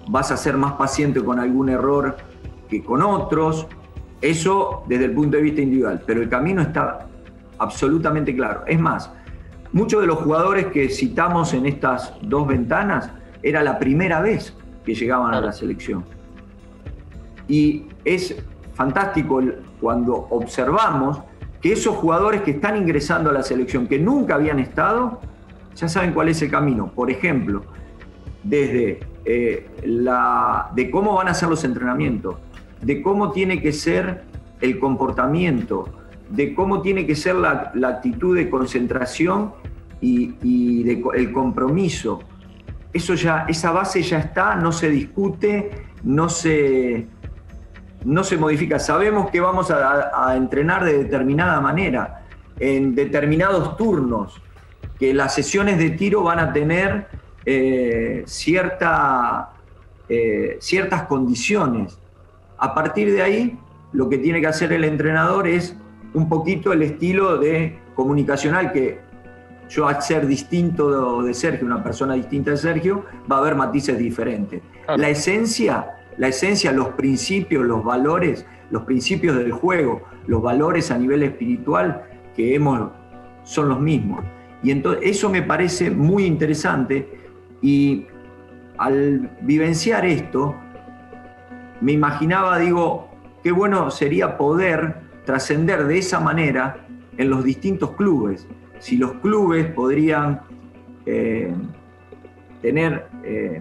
vas 0.09 0.33
a 0.33 0.37
ser 0.37 0.57
más 0.57 0.73
paciente 0.73 1.23
con 1.23 1.38
algún 1.38 1.69
error 1.69 2.17
que 2.69 2.83
con 2.83 3.00
otros, 3.00 3.69
eso 4.21 4.83
desde 4.88 5.05
el 5.05 5.12
punto 5.12 5.37
de 5.37 5.45
vista 5.45 5.61
individual, 5.61 6.03
pero 6.05 6.21
el 6.21 6.29
camino 6.29 6.62
está 6.62 7.07
absolutamente 7.59 8.35
claro. 8.35 8.65
Es 8.67 8.81
más, 8.81 9.12
muchos 9.76 10.00
de 10.00 10.06
los 10.06 10.21
jugadores 10.21 10.68
que 10.68 10.88
citamos 10.88 11.52
en 11.52 11.66
estas 11.66 12.14
dos 12.23 12.47
ventanas 12.47 13.11
era 13.42 13.62
la 13.62 13.78
primera 13.78 14.23
vez 14.23 14.54
que 14.87 14.95
llegaban 14.95 15.35
a 15.35 15.40
la 15.42 15.52
selección. 15.52 16.02
Y 17.47 17.85
es 18.02 18.35
fantástico 18.73 19.42
cuando 19.78 20.28
observamos 20.30 21.21
que 21.61 21.73
esos 21.73 21.95
jugadores 21.97 22.40
que 22.40 22.52
están 22.52 22.78
ingresando 22.78 23.28
a 23.28 23.35
la 23.35 23.42
selección, 23.42 23.87
que 23.87 23.99
nunca 23.99 24.37
habían 24.37 24.61
estado, 24.61 25.21
ya 25.75 25.88
saben 25.88 26.14
cuál 26.14 26.30
es 26.30 26.40
el 26.40 26.50
camino. 26.50 26.90
Por 26.95 27.11
ejemplo, 27.11 27.62
desde 28.42 29.00
eh, 29.26 29.68
la, 29.85 30.71
de 30.75 30.90
cómo 30.90 31.16
van 31.16 31.28
a 31.28 31.35
ser 31.35 31.50
los 31.50 31.64
entrenamientos, 31.64 32.37
de 32.80 33.02
cómo 33.02 33.30
tiene 33.30 33.61
que 33.61 33.75
ser 33.75 34.23
el 34.62 34.78
comportamiento, 34.78 35.90
de 36.30 36.54
cómo 36.54 36.83
tiene 36.83 37.06
que 37.06 37.14
ser 37.14 37.37
la, 37.37 37.73
actitud 37.85 38.37
de 38.37 38.50
concentración 38.50 39.52
y, 40.00 40.88
el 41.15 41.33
compromiso. 41.33 42.21
Eso 42.93 43.15
ya, 43.15 43.45
esa 43.49 43.73
base 43.73 44.02
ya 44.02 44.19
está, 44.19 44.54
no 44.56 44.73
se 44.73 44.89
discute, 44.89 45.71
no 46.02 46.28
se, 46.28 47.06
no 48.04 48.25
se 48.25 48.37
modifica. 48.37 48.78
Sabemos 48.78 49.30
que 49.30 49.41
vamos 49.41 49.71
a, 49.71 50.35
entrenar 50.37 50.85
de 50.85 51.04
determinada 51.04 51.61
manera, 51.61 52.25
en 52.59 52.95
determinados 52.95 53.76
turnos, 53.76 54.41
que 54.99 55.13
las 55.13 55.35
sesiones 55.35 55.78
de 55.78 55.91
tiro 55.91 56.23
van 56.23 56.39
a 56.39 56.52
tener 56.52 57.09
eh, 57.45 58.23
cierta, 58.26 59.50
eh, 60.09 60.56
ciertas 60.61 61.02
condiciones. 61.02 61.99
A 62.59 62.75
partir 62.75 63.13
de 63.13 63.23
ahí, 63.23 63.59
lo 63.93 64.09
que 64.09 64.19
tiene 64.19 64.41
que 64.41 64.47
hacer 64.47 64.73
el 64.73 64.85
entrenador 64.85 65.47
es 65.47 65.76
un 66.15 66.28
poquito 66.28 66.73
el 66.73 66.82
estilo 66.82 67.37
de 67.39 67.78
comunicacional 67.95 68.73
que 68.73 69.00
yo 69.69 69.89
al 69.89 70.02
ser 70.02 70.26
distinto 70.26 71.23
de 71.23 71.35
Sergio, 71.35 71.67
una 71.67 71.83
persona 71.83 72.15
distinta 72.15 72.52
de 72.52 72.57
Sergio, 72.57 73.05
va 73.31 73.37
a 73.37 73.39
haber 73.41 73.55
matices 73.55 73.99
diferentes. 73.99 74.63
La 74.97 75.09
esencia 75.09 75.97
la 76.19 76.29
esencia, 76.29 76.73
los 76.73 76.89
principios, 76.91 77.65
los 77.65 77.85
valores, 77.85 78.47
los 78.71 78.85
principios 78.85 79.37
del 79.37 79.52
juego, 79.52 80.02
los 80.26 80.43
valores 80.43 80.91
a 80.91 80.99
nivel 80.99 81.23
espiritual 81.23 82.05
que 82.35 82.55
hemos 82.55 82.91
son 83.45 83.69
los 83.69 83.81
mismos. 83.81 84.25
Y 84.63 84.71
entonces 84.71 85.02
eso 85.05 85.29
me 85.29 85.43
parece 85.43 85.91
muy 85.91 86.25
interesante 86.25 87.09
y 87.61 88.07
al 88.79 89.31
vivenciar 89.43 90.05
esto, 90.05 90.55
me 91.81 91.93
imaginaba, 91.93 92.59
digo, 92.59 93.09
qué 93.43 93.52
bueno 93.52 93.91
sería 93.91 94.37
poder 94.39 94.97
trascender 95.25 95.85
de 95.87 95.99
esa 95.99 96.21
manera 96.21 96.87
en 97.17 97.31
los 97.31 97.45
distintos 97.45 97.93
clubes. 97.93 98.47
Si 98.78 98.97
los 98.97 99.12
clubes 99.15 99.67
podrían 99.67 100.41
eh, 101.04 101.52
tener 102.62 103.06
eh, 103.25 103.60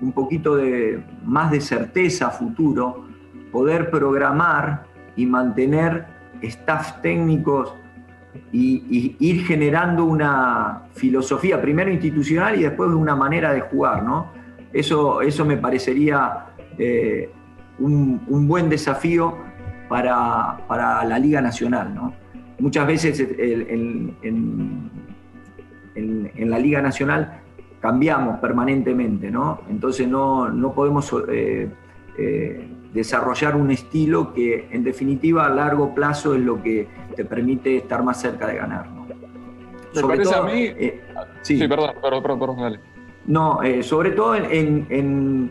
un 0.00 0.12
poquito 0.12 0.56
de, 0.56 1.02
más 1.24 1.50
de 1.50 1.60
certeza 1.60 2.28
a 2.28 2.30
futuro, 2.30 3.06
poder 3.52 3.90
programar 3.90 4.84
y 5.16 5.26
mantener 5.26 6.06
staff 6.42 7.00
técnicos 7.02 7.74
y, 8.52 9.16
ir 9.18 9.44
generando 9.44 10.04
una 10.04 10.82
filosofía, 10.92 11.60
primero 11.60 11.90
institucional 11.90 12.58
y 12.58 12.62
después 12.62 12.90
una 12.90 13.16
manera 13.16 13.52
de 13.52 13.60
jugar, 13.62 14.02
¿no? 14.02 14.28
Eso, 14.72 15.20
eso 15.20 15.44
me 15.44 15.56
parecería 15.56 16.46
eh, 16.78 17.30
un, 17.78 18.46
buen 18.46 18.68
desafío 18.68 19.36
para, 19.88 20.58
la 21.04 21.18
Liga 21.18 21.40
Nacional, 21.40 21.94
¿no? 21.94 22.14
Muchas 22.60 22.86
veces 22.86 23.20
en, 23.20 24.16
en 25.94 26.50
la 26.50 26.58
Liga 26.58 26.80
Nacional 26.82 27.40
cambiamos 27.80 28.38
permanentemente, 28.38 29.30
¿no? 29.30 29.60
Entonces 29.68 30.06
no, 30.06 30.72
podemos 30.74 31.10
eh, 31.28 31.68
eh, 32.18 32.68
desarrollar 32.92 33.56
un 33.56 33.70
estilo 33.70 34.32
que 34.34 34.68
en 34.70 34.84
definitiva 34.84 35.46
a 35.46 35.48
largo 35.48 35.94
plazo 35.94 36.34
es 36.34 36.42
lo 36.42 36.62
que 36.62 36.86
te 37.16 37.24
permite 37.24 37.78
estar 37.78 38.02
más 38.04 38.20
cerca 38.20 38.46
de 38.46 38.56
ganar. 38.56 38.88
¿no? 38.90 39.00
sobre 39.92 40.16
parece 40.18 40.32
todo, 40.32 40.42
a 40.42 40.46
mí... 40.46 40.64
Eh, 40.64 41.00
sí. 41.42 41.58
perdón, 41.66 41.90
perdón, 42.00 42.38
perdón, 42.38 42.56
dale. 42.58 42.80
No, 43.26 43.60
sobre 43.82 44.10
todo 44.12 44.34
en, 44.34 45.50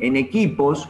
equipos 0.00 0.88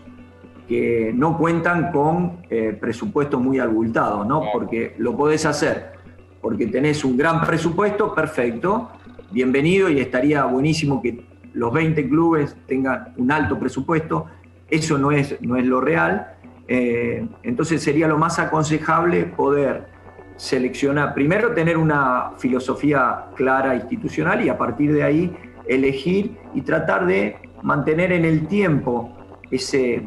que 0.71 1.13
no 1.13 1.37
cuentan 1.37 1.91
con 1.91 2.43
presupuestos 2.81 3.43
muy 3.43 3.59
abultados, 3.59 4.25
¿no? 4.27 4.45
Porque 4.53 4.95
lo 4.99 5.17
podés 5.17 5.45
hacer 5.45 6.01
porque 6.41 6.67
tenés 6.67 7.05
un 7.05 7.17
gran 7.17 7.41
presupuesto, 7.43 8.15
perfecto, 8.15 8.91
bienvenido 9.31 9.91
y 9.91 10.01
estaría 10.01 10.45
buenísimo 10.45 11.03
que 11.03 11.23
los 11.53 11.73
20 11.73 12.09
clubes 12.09 12.57
tengan 12.67 13.13
un 13.17 13.31
alto 13.31 13.59
presupuesto. 13.59 14.27
Eso 14.69 14.97
no 14.97 15.13
es, 15.13 15.41
no 15.43 15.57
es 15.57 15.67
lo 15.67 15.81
real. 15.81 16.35
Eh, 16.67 17.27
entonces 17.43 17.83
sería 17.83 18.09
lo 18.09 18.17
más 18.17 18.39
aconsejable 18.39 19.25
poder 19.25 19.89
seleccionar, 20.37 21.13
primero 21.13 21.53
tener 21.53 21.77
una 21.77 22.31
filosofía 22.39 23.27
clara 23.35 23.75
institucional 23.75 24.43
y 24.43 24.49
a 24.49 24.57
partir 24.57 24.95
de 24.95 25.03
ahí 25.03 25.37
elegir 25.69 26.39
y 26.55 26.63
tratar 26.63 27.05
de 27.05 27.37
mantener 27.63 28.13
en 28.13 28.25
el 28.25 28.47
tiempo 28.47 29.15
ese, 29.51 30.07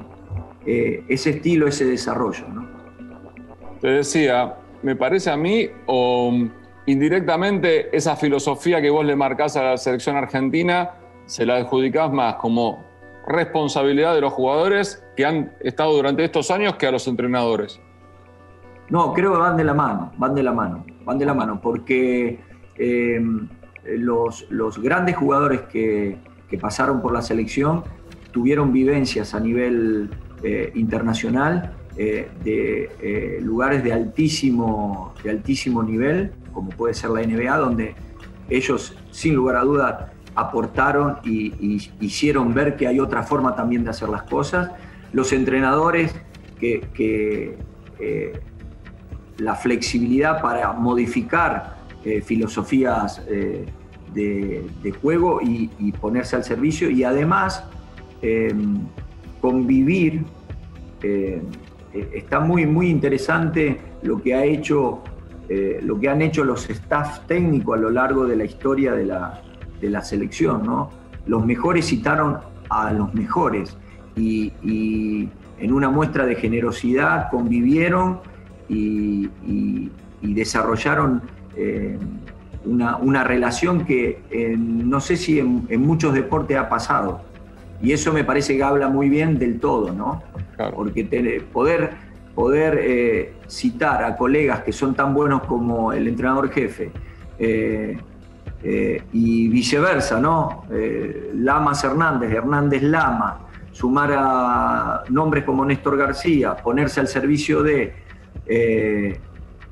eh, 0.65 1.03
ese 1.07 1.31
estilo, 1.31 1.67
ese 1.67 1.85
desarrollo. 1.85 2.45
Te 3.81 3.87
decía, 3.87 4.55
me 4.81 4.95
parece 4.95 5.29
a 5.29 5.37
mí, 5.37 5.67
o 5.87 6.33
indirectamente 6.85 7.95
esa 7.95 8.15
filosofía 8.15 8.81
que 8.81 8.89
vos 8.89 9.05
le 9.05 9.15
marcás 9.15 9.57
a 9.57 9.63
la 9.63 9.77
selección 9.77 10.15
argentina, 10.15 10.91
se 11.25 11.45
la 11.45 11.57
adjudicás 11.57 12.11
más 12.11 12.35
como 12.35 12.83
responsabilidad 13.27 14.13
de 14.13 14.21
los 14.21 14.33
jugadores 14.33 15.03
que 15.15 15.25
han 15.25 15.53
estado 15.61 15.93
durante 15.93 16.23
estos 16.23 16.51
años 16.51 16.75
que 16.75 16.87
a 16.87 16.91
los 16.91 17.07
entrenadores. 17.07 17.79
No, 18.89 19.13
creo 19.13 19.31
que 19.33 19.39
van 19.39 19.57
de 19.57 19.63
la 19.63 19.73
mano, 19.73 20.11
van 20.17 20.35
de 20.35 20.43
la 20.43 20.51
mano, 20.51 20.85
van 21.05 21.17
de 21.17 21.25
la 21.25 21.33
mano, 21.33 21.59
porque 21.61 22.39
em, 22.77 23.47
los, 23.85 24.45
los, 24.49 24.77
grandes 24.81 25.15
jugadores 25.15 25.61
que, 25.61 26.17
que, 26.49 26.57
pasaron 26.57 27.01
por 27.01 27.13
la 27.13 27.21
selección 27.21 27.83
tuvieron 28.31 28.73
vivencias 28.73 29.33
a 29.33 29.39
nivel 29.39 30.09
eh, 30.45 30.73
internacional 30.75 31.73
eh, 31.95 32.29
de 32.43 32.91
eh, 33.01 33.39
lugares 33.41 33.81
de 33.81 33.93
altísimo, 33.93 35.13
de 35.23 35.29
altísimo 35.29 35.81
nivel, 35.81 36.33
como 36.51 36.69
puede 36.71 36.93
ser 36.93 37.11
la 37.11 37.21
NBA, 37.21 37.57
donde 37.57 37.95
ellos, 38.49 38.93
sin 39.09 39.35
lugar 39.35 39.55
a 39.55 39.61
dudas, 39.61 40.11
aportaron 40.35 41.19
y, 41.23 41.89
hicieron 42.01 42.53
ver 42.53 42.75
que 42.75 42.87
hay 42.87 42.99
otra 42.99 43.23
forma 43.23 43.55
también 43.55 43.85
de 43.85 43.91
hacer 43.91 44.09
las 44.09 44.23
cosas. 44.23 44.71
Los 45.13 45.31
entrenadores 45.31 46.13
que, 46.59 47.57
la 49.37 49.55
flexibilidad 49.55 50.41
para 50.41 50.73
modificar 50.73 51.77
filosofías 52.25 53.25
de, 54.13 54.93
juego 55.01 55.39
y, 55.41 55.91
ponerse 56.01 56.35
al 56.35 56.43
servicio 56.43 56.89
y 56.89 57.05
además 57.05 57.63
convivir 59.43 60.23
eh, 61.01 61.41
está 62.13 62.39
muy, 62.39 62.65
muy 62.65 62.89
interesante 62.89 63.77
lo 64.01 64.21
que, 64.21 64.33
ha 64.33 64.45
hecho, 64.45 65.03
eh, 65.49 65.81
lo 65.83 65.99
que 65.99 66.07
han 66.07 66.21
hecho 66.21 66.45
los 66.45 66.69
staff 66.69 67.27
técnicos 67.27 67.77
a 67.77 67.81
lo 67.81 67.89
largo 67.89 68.25
de 68.25 68.37
la 68.37 68.45
historia 68.45 68.93
de 68.93 69.05
la, 69.05 69.41
de 69.81 69.89
la 69.89 70.01
selección. 70.01 70.65
¿no? 70.65 70.91
Los 71.25 71.45
mejores 71.45 71.87
citaron 71.87 72.37
a 72.69 72.93
los 72.93 73.13
mejores 73.13 73.75
y, 74.15 74.53
en 75.59 75.71
una 75.73 75.89
muestra 75.89 76.25
de 76.25 76.35
generosidad 76.35 77.29
convivieron 77.29 78.21
y, 78.69 79.29
desarrollaron 80.21 81.21
eh, 81.57 81.97
una, 82.63 82.95
una, 82.95 83.25
relación 83.25 83.85
que 83.85 84.21
no 84.57 85.01
sé 85.01 85.17
si 85.17 85.39
en 85.39 85.81
muchos 85.81 86.13
deportes 86.13 86.57
ha 86.57 86.69
pasado. 86.69 87.32
Y 87.83 87.91
eso 87.91 88.13
me 88.13 88.23
parece 88.23 88.55
que 88.55 88.63
habla 88.63 88.87
muy 88.87 89.09
bien 89.09 89.37
del 89.37 89.59
todo, 89.59 89.91
¿no? 89.91 90.23
Porque 90.73 91.03
poder, 91.51 91.89
poder 92.33 92.79
eh, 92.81 93.33
citar 93.47 94.05
a 94.05 94.15
colegas 94.15 94.61
que 94.61 94.71
son 94.71 94.95
tan 94.95 95.13
buenos 95.13 95.43
como 95.43 95.91
el 95.91 96.07
entrenador 96.07 96.49
jefe 96.49 96.91
eh, 97.37 97.97
eh, 98.63 99.03
y 99.11 99.49
viceversa, 99.49 100.17
¿no? 100.21 100.63
Lamas 101.33 101.83
Hernández, 101.83 102.31
Hernández 102.31 102.83
Lama, 102.83 103.47
sumar 103.73 104.13
a 104.15 105.03
nombres 105.09 105.43
como 105.43 105.65
Néstor 105.65 105.97
García, 105.97 106.55
ponerse 106.55 107.01
al 107.01 107.09
servicio 107.09 107.63
de, 107.63 107.93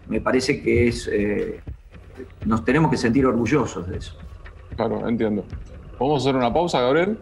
me 0.09 0.19
parece 0.19 0.61
que 0.61 0.89
es, 0.89 1.09
nos 2.43 2.65
tenemos 2.65 2.91
que 2.91 2.97
sentir 2.97 3.25
orgullosos 3.25 3.87
de 3.87 3.99
eso. 3.99 4.17
Claro, 4.75 5.07
entiendo. 5.07 5.45
¿Podemos 5.97 6.23
hacer 6.23 6.35
una 6.35 6.51
pausa, 6.51 6.81
Gabriel? 6.81 7.17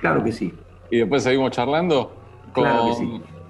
Claro 0.00 0.24
que 0.24 0.32
sí. 0.32 0.52
Y 0.90 0.98
después 0.98 1.22
seguimos 1.22 1.50
charlando 1.52 2.12
con 2.52 2.64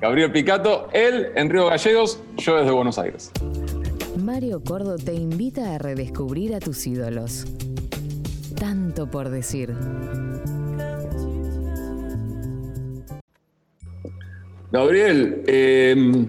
Gabriel 0.01 0.33
Picato, 0.33 0.89
él 0.93 1.29
en 1.35 1.51
Río 1.51 1.67
Gallegos, 1.67 2.23
yo 2.39 2.57
desde 2.57 2.71
Buenos 2.71 2.99
Aires. 2.99 3.31
Mario 4.23 4.63
Cordo 4.63 4.97
te 4.97 5.15
invita 5.15 5.75
a 5.75 5.79
redescubrir 5.79 6.55
a 6.55 6.61
tus 6.61 6.87
ídolos. 6.87 7.47
Tanto 8.59 9.11
por 9.11 9.29
decir. 9.31 9.75
Gabriel, 14.73 15.43
em, 15.47 16.29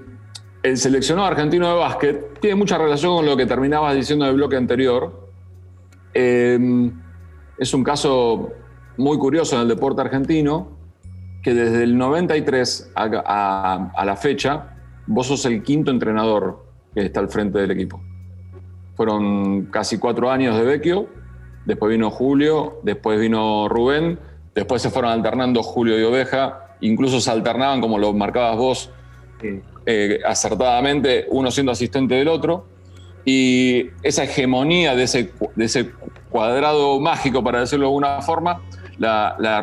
el 0.63 0.77
seleccionado 0.77 1.27
argentino 1.27 1.69
de 1.69 1.75
básquet 1.75 2.39
tiene 2.39 2.55
mucha 2.55 2.77
relación 2.77 3.15
con 3.15 3.25
lo 3.25 3.37
que 3.37 3.45
terminabas 3.45 3.95
diciendo 3.95 4.25
en 4.25 4.31
el 4.31 4.37
bloque 4.37 4.55
anterior. 4.55 5.29
Em, 6.13 6.91
es 7.57 7.73
un 7.73 7.83
caso 7.83 8.51
muy 9.01 9.17
curioso 9.17 9.55
en 9.55 9.63
el 9.63 9.67
deporte 9.67 10.01
argentino 10.01 10.79
que 11.41 11.53
desde 11.53 11.83
el 11.83 11.97
93 11.97 12.91
a, 12.95 14.03
la 14.05 14.15
fecha, 14.15 14.75
vos 15.07 15.27
sos 15.27 15.45
el 15.45 15.63
quinto 15.63 15.91
entrenador 15.91 16.65
que 16.93 17.01
está 17.01 17.19
al 17.19 17.29
frente 17.29 17.59
del 17.59 17.71
equipo. 17.71 17.99
Fueron 18.95 19.65
casi 19.65 19.97
cuatro 19.97 20.29
años 20.29 20.55
de 20.55 20.63
Vecchio, 20.63 21.07
después 21.65 21.91
vino 21.91 22.11
Julio, 22.11 22.79
después 22.83 23.19
vino 23.19 23.67
Rubén, 23.67 24.19
después 24.53 24.81
se 24.81 24.91
fueron 24.91 25.11
alternando 25.11 25.63
Julio 25.63 25.99
y 25.99 26.03
Oveja, 26.03 26.75
incluso 26.81 27.19
se 27.19 27.31
alternaban, 27.31 27.81
como 27.81 27.97
lo 27.97 28.13
marcabas 28.13 28.57
vos, 28.57 28.91
eh, 29.87 30.19
acertadamente, 30.25 31.25
uno 31.29 31.49
siendo 31.49 31.71
asistente 31.71 32.15
del 32.15 32.27
otro. 32.27 32.65
Y 33.25 33.87
esa 34.03 34.23
hegemonía 34.23 34.95
de 34.95 35.03
ese, 35.03 35.31
de 35.55 35.65
ese 35.65 35.91
cuadrado 36.29 36.99
mágico, 36.99 37.43
para 37.43 37.59
decirlo 37.61 37.85
de 37.85 37.89
alguna 37.89 38.21
forma, 38.21 38.61
la, 38.97 39.61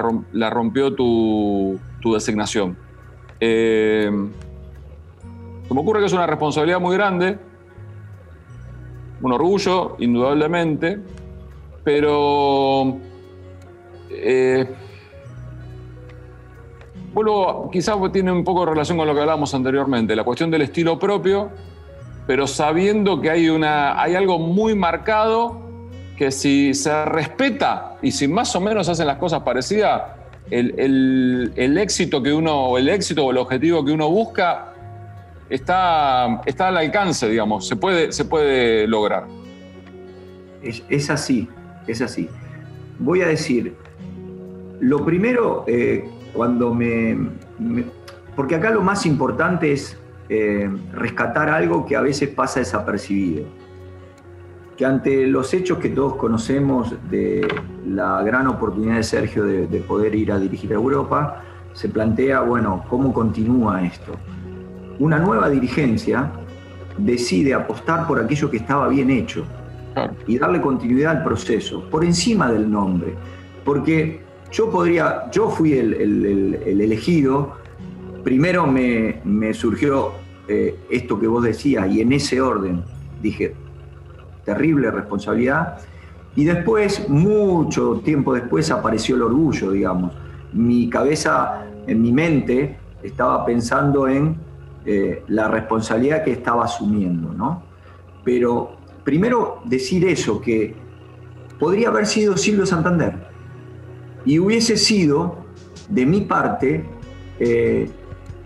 rompió 0.50 0.94
tu, 0.94 1.78
designación. 2.12 2.76
Eh, 3.40 4.10
se 5.66 5.74
me 5.74 5.80
ocurre 5.80 6.00
que 6.00 6.06
es 6.06 6.12
una 6.12 6.26
responsabilidad 6.26 6.80
muy 6.80 6.96
grande, 6.96 7.38
un 9.20 9.32
orgullo, 9.32 9.96
indudablemente, 9.98 11.00
pero 11.84 12.96
eh, 14.10 14.66
vuelvo, 17.12 17.68
quizás 17.70 17.96
tiene 18.12 18.32
un 18.32 18.44
poco 18.44 18.64
de 18.64 18.70
relación 18.70 18.96
con 18.96 19.06
lo 19.06 19.14
que 19.14 19.20
hablábamos 19.20 19.54
anteriormente, 19.54 20.16
la 20.16 20.24
cuestión 20.24 20.50
del 20.50 20.62
estilo 20.62 20.98
propio, 20.98 21.50
pero 22.26 22.46
sabiendo 22.46 23.20
que 23.20 23.30
hay, 23.30 23.48
una, 23.48 24.00
hay 24.00 24.14
algo 24.14 24.38
muy 24.38 24.74
marcado 24.74 25.67
que 26.18 26.32
si 26.32 26.74
se 26.74 27.04
respeta 27.04 27.96
y 28.02 28.10
si 28.10 28.26
más 28.26 28.54
o 28.56 28.60
menos 28.60 28.88
hacen 28.88 29.06
las 29.06 29.18
cosas 29.18 29.42
parecidas, 29.42 30.02
el, 30.50 31.78
éxito 31.78 32.20
que 32.20 32.32
uno, 32.32 32.76
el 32.76 32.88
éxito 32.88 33.24
o 33.24 33.30
el 33.30 33.38
objetivo 33.38 33.84
que 33.84 33.92
uno 33.92 34.10
busca 34.10 34.74
está, 35.48 36.42
está 36.44 36.68
al 36.68 36.76
alcance, 36.76 37.28
digamos, 37.28 37.68
se 37.68 37.76
puede, 37.76 38.10
se 38.10 38.24
puede 38.24 38.88
lograr. 38.88 39.26
Es, 40.60 41.08
así, 41.08 41.48
es 41.86 42.02
así. 42.02 42.28
Voy 42.98 43.22
a 43.22 43.28
decir, 43.28 43.76
lo 44.80 45.04
primero, 45.04 45.64
eh, 45.68 46.04
cuando 46.32 46.74
me, 46.74 47.16
Porque 48.34 48.56
acá 48.56 48.70
lo 48.70 48.82
más 48.82 49.06
importante 49.06 49.72
es 49.72 49.96
eh, 50.28 50.68
rescatar 50.92 51.48
algo 51.48 51.86
que 51.86 51.94
a 51.94 52.00
veces 52.00 52.28
pasa 52.28 52.58
desapercibido 52.58 53.46
que 54.78 54.86
ante 54.86 55.26
los 55.26 55.52
hechos 55.54 55.78
que 55.78 55.88
todos 55.88 56.14
conocemos 56.14 56.94
de 57.10 57.46
la 57.84 58.22
gran 58.22 58.46
oportunidad 58.46 58.94
de 58.94 59.02
Sergio 59.02 59.44
de, 59.44 59.66
poder 59.80 60.14
ir 60.14 60.30
a 60.30 60.38
dirigir 60.38 60.70
a 60.70 60.76
Europa, 60.76 61.42
se 61.72 61.88
plantea, 61.88 62.42
bueno, 62.42 62.84
¿cómo 62.88 63.12
continúa 63.12 63.84
esto? 63.84 64.12
Una 65.00 65.18
nueva 65.18 65.50
dirigencia 65.50 66.30
decide 66.96 67.54
apostar 67.54 68.06
por 68.06 68.20
aquello 68.20 68.48
que 68.48 68.58
estaba 68.58 68.86
bien 68.88 69.10
hecho 69.10 69.44
y 70.28 70.38
darle 70.38 70.60
continuidad 70.60 71.16
al 71.16 71.24
proceso, 71.24 71.82
por 71.90 72.04
encima 72.04 72.50
del 72.52 72.70
nombre. 72.70 73.14
Porque 73.64 74.20
yo 74.52 74.70
podría, 74.70 75.28
yo 75.32 75.50
fui 75.50 75.72
el, 75.72 76.54
elegido, 76.64 77.56
primero 78.22 78.64
me, 78.64 79.54
surgió 79.54 80.12
eh, 80.46 80.76
esto 80.88 81.18
que 81.18 81.26
vos 81.26 81.42
decías 81.42 81.90
y 81.90 82.00
en 82.00 82.12
ese 82.12 82.40
orden 82.40 82.84
dije, 83.20 83.56
terrible 84.48 84.90
responsabilidad. 84.90 85.78
Y 86.34 86.44
después, 86.44 87.06
mucho 87.08 88.00
tiempo 88.02 88.32
después, 88.32 88.70
apareció 88.70 89.16
el 89.16 89.22
orgullo, 89.22 89.72
digamos. 89.72 90.12
Mi 90.54 90.88
cabeza, 90.88 91.66
en 91.86 92.00
mi 92.00 92.12
mente, 92.12 92.78
estaba 93.02 93.44
pensando 93.44 94.08
en 94.08 94.36
eh, 94.86 95.22
la 95.28 95.48
responsabilidad 95.48 96.24
que 96.24 96.32
estaba 96.32 96.64
asumiendo, 96.64 97.34
¿no? 97.34 97.62
Pero 98.24 98.76
primero 99.04 99.60
decir 99.64 100.06
eso, 100.06 100.40
que 100.40 100.74
podría 101.58 101.88
haber 101.88 102.06
sido 102.06 102.36
Silvio 102.38 102.64
Santander 102.64 103.14
y 104.24 104.38
hubiese 104.38 104.78
sido, 104.78 105.44
de 105.90 106.06
mi 106.06 106.22
parte, 106.22 106.84
eh, 107.38 107.90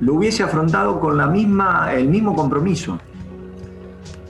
lo 0.00 0.14
hubiese 0.14 0.42
afrontado 0.42 0.98
con 0.98 1.16
la 1.16 1.28
misma, 1.28 1.92
el 1.92 2.08
mismo 2.08 2.34
compromiso. 2.34 2.98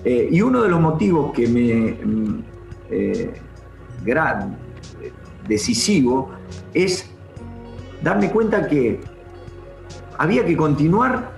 Eh, 0.05 0.29
y 0.33 0.43
uno 0.43 0.63
de 0.63 0.69
los 0.69 0.81
motivos 0.81 1.33
que 1.33 1.47
me 1.47 1.93
mm, 1.93 2.45
eh, 2.91 3.33
gran, 4.05 4.57
decisivo 5.47 6.31
es 6.75 7.09
darme 8.03 8.31
cuenta 8.31 8.67
que 8.67 9.01
había 10.19 10.45
que 10.45 10.57
continuar, 10.57 11.33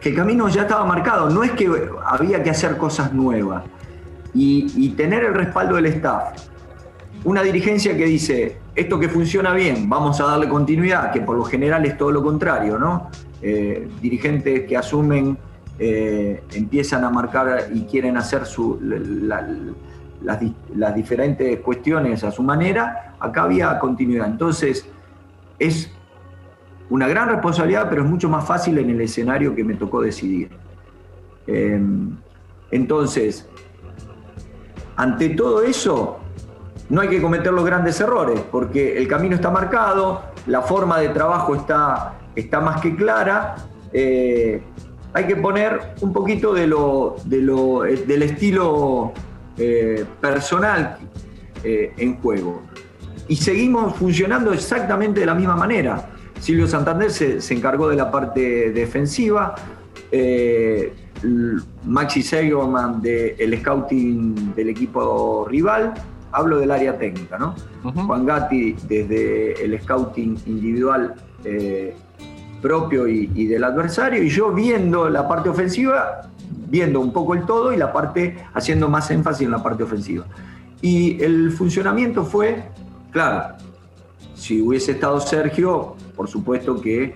que 0.00 0.10
el 0.10 0.16
camino 0.16 0.48
ya 0.48 0.62
estaba 0.62 0.84
marcado, 0.84 1.30
no 1.30 1.42
es 1.42 1.52
que 1.52 1.70
había 2.04 2.42
que 2.42 2.50
hacer 2.50 2.76
cosas 2.76 3.12
nuevas. 3.12 3.64
Y, 4.36 4.88
tener 4.96 5.24
el 5.24 5.34
respaldo 5.34 5.76
del 5.76 5.86
staff, 5.86 6.48
una 7.22 7.42
dirigencia 7.42 7.96
que 7.96 8.04
dice, 8.04 8.58
esto 8.74 8.98
que 8.98 9.08
funciona 9.08 9.54
bien, 9.54 9.88
vamos 9.88 10.20
a 10.20 10.24
darle 10.24 10.48
continuidad, 10.48 11.12
que 11.12 11.20
por 11.20 11.36
lo 11.36 11.44
general 11.44 11.86
es 11.86 11.96
todo 11.96 12.10
lo 12.10 12.20
contrario, 12.22 12.76
¿no? 12.76 13.10
Eh, 13.40 13.88
dirigentes 14.02 14.66
que 14.66 14.76
asumen 14.76 15.38
eh, 15.78 16.42
empiezan 16.52 17.04
a 17.04 17.10
marcar 17.10 17.68
y 17.72 17.82
quieren 17.82 18.16
hacer 18.16 18.42
las, 18.80 20.94
diferentes 20.94 21.60
cuestiones 21.60 22.22
a 22.22 22.30
su 22.30 22.42
manera, 22.42 23.14
acá 23.18 23.42
había 23.42 23.78
continuidad. 23.78 24.26
Entonces, 24.26 24.86
es 25.58 25.90
una 26.90 27.08
gran 27.08 27.28
responsabilidad, 27.28 27.88
pero 27.90 28.04
es 28.04 28.08
mucho 28.08 28.28
más 28.28 28.46
fácil 28.46 28.78
en 28.78 28.90
el 28.90 29.00
escenario 29.00 29.54
que 29.54 29.64
me 29.64 29.74
tocó 29.74 30.00
decidir. 30.00 30.50
Em, 31.46 32.16
entonces, 32.70 33.48
ante 34.96 35.30
todo 35.30 35.62
eso, 35.62 36.20
no 36.88 37.00
hay 37.00 37.08
que 37.08 37.20
cometer 37.20 37.52
los 37.52 37.64
grandes 37.64 38.00
errores, 38.00 38.40
porque 38.50 38.96
el 38.96 39.08
camino 39.08 39.34
está 39.34 39.50
marcado, 39.50 40.22
la 40.46 40.62
forma 40.62 41.00
de 41.00 41.08
trabajo 41.08 41.56
está, 41.56 42.14
está 42.36 42.60
más 42.60 42.80
que 42.80 42.94
clara. 42.94 43.56
Eh, 43.92 44.62
hay 45.14 45.26
que 45.26 45.36
poner 45.36 45.80
un 46.00 46.12
poquito 46.12 46.52
de 46.52 46.66
lo, 46.66 47.16
del 47.24 48.22
estilo 48.22 49.12
eh, 49.56 50.04
personal 50.20 50.98
eh, 51.62 51.92
en 51.96 52.16
juego. 52.16 52.62
Y 53.28 53.36
seguimos 53.36 53.96
funcionando 53.96 54.52
exactamente 54.52 55.20
de 55.20 55.26
la 55.26 55.34
misma 55.34 55.56
manera. 55.56 56.10
Silvio 56.40 56.66
Santander 56.66 57.10
se, 57.10 57.38
encargó 57.54 57.88
de 57.88 57.96
la 57.96 58.10
parte 58.10 58.70
defensiva, 58.72 59.54
Maxi 61.84 62.22
Segerman 62.22 63.00
del 63.00 63.58
scouting 63.60 64.54
del 64.54 64.68
equipo 64.68 65.46
rival, 65.48 65.94
hablo 66.32 66.58
del 66.58 66.70
área 66.70 66.98
técnica, 66.98 67.38
¿no? 67.38 67.54
Juan 67.82 68.26
Gatti 68.26 68.76
desde 68.88 69.64
el 69.64 69.80
scouting 69.80 70.36
individual 70.46 71.14
eh, 71.44 71.94
propio 72.64 73.06
y, 73.06 73.46
del 73.46 73.62
adversario, 73.62 74.22
y 74.22 74.30
yo 74.30 74.50
viendo 74.50 75.10
la 75.10 75.28
parte 75.28 75.50
ofensiva, 75.50 76.22
viendo 76.70 76.98
un 76.98 77.12
poco 77.12 77.34
el 77.34 77.44
todo 77.44 77.74
y 77.74 77.76
la 77.76 77.92
parte, 77.92 78.38
haciendo 78.54 78.88
más 78.88 79.10
énfasis 79.10 79.44
en 79.44 79.50
la 79.50 79.62
parte 79.62 79.82
ofensiva. 79.82 80.24
Y 80.80 81.22
el 81.22 81.52
funcionamiento 81.52 82.24
fue, 82.24 82.70
claro, 83.10 83.56
si 84.34 84.62
hubiese 84.62 84.92
estado 84.92 85.20
Sergio, 85.20 85.94
por 86.16 86.26
supuesto 86.26 86.80
que 86.80 87.14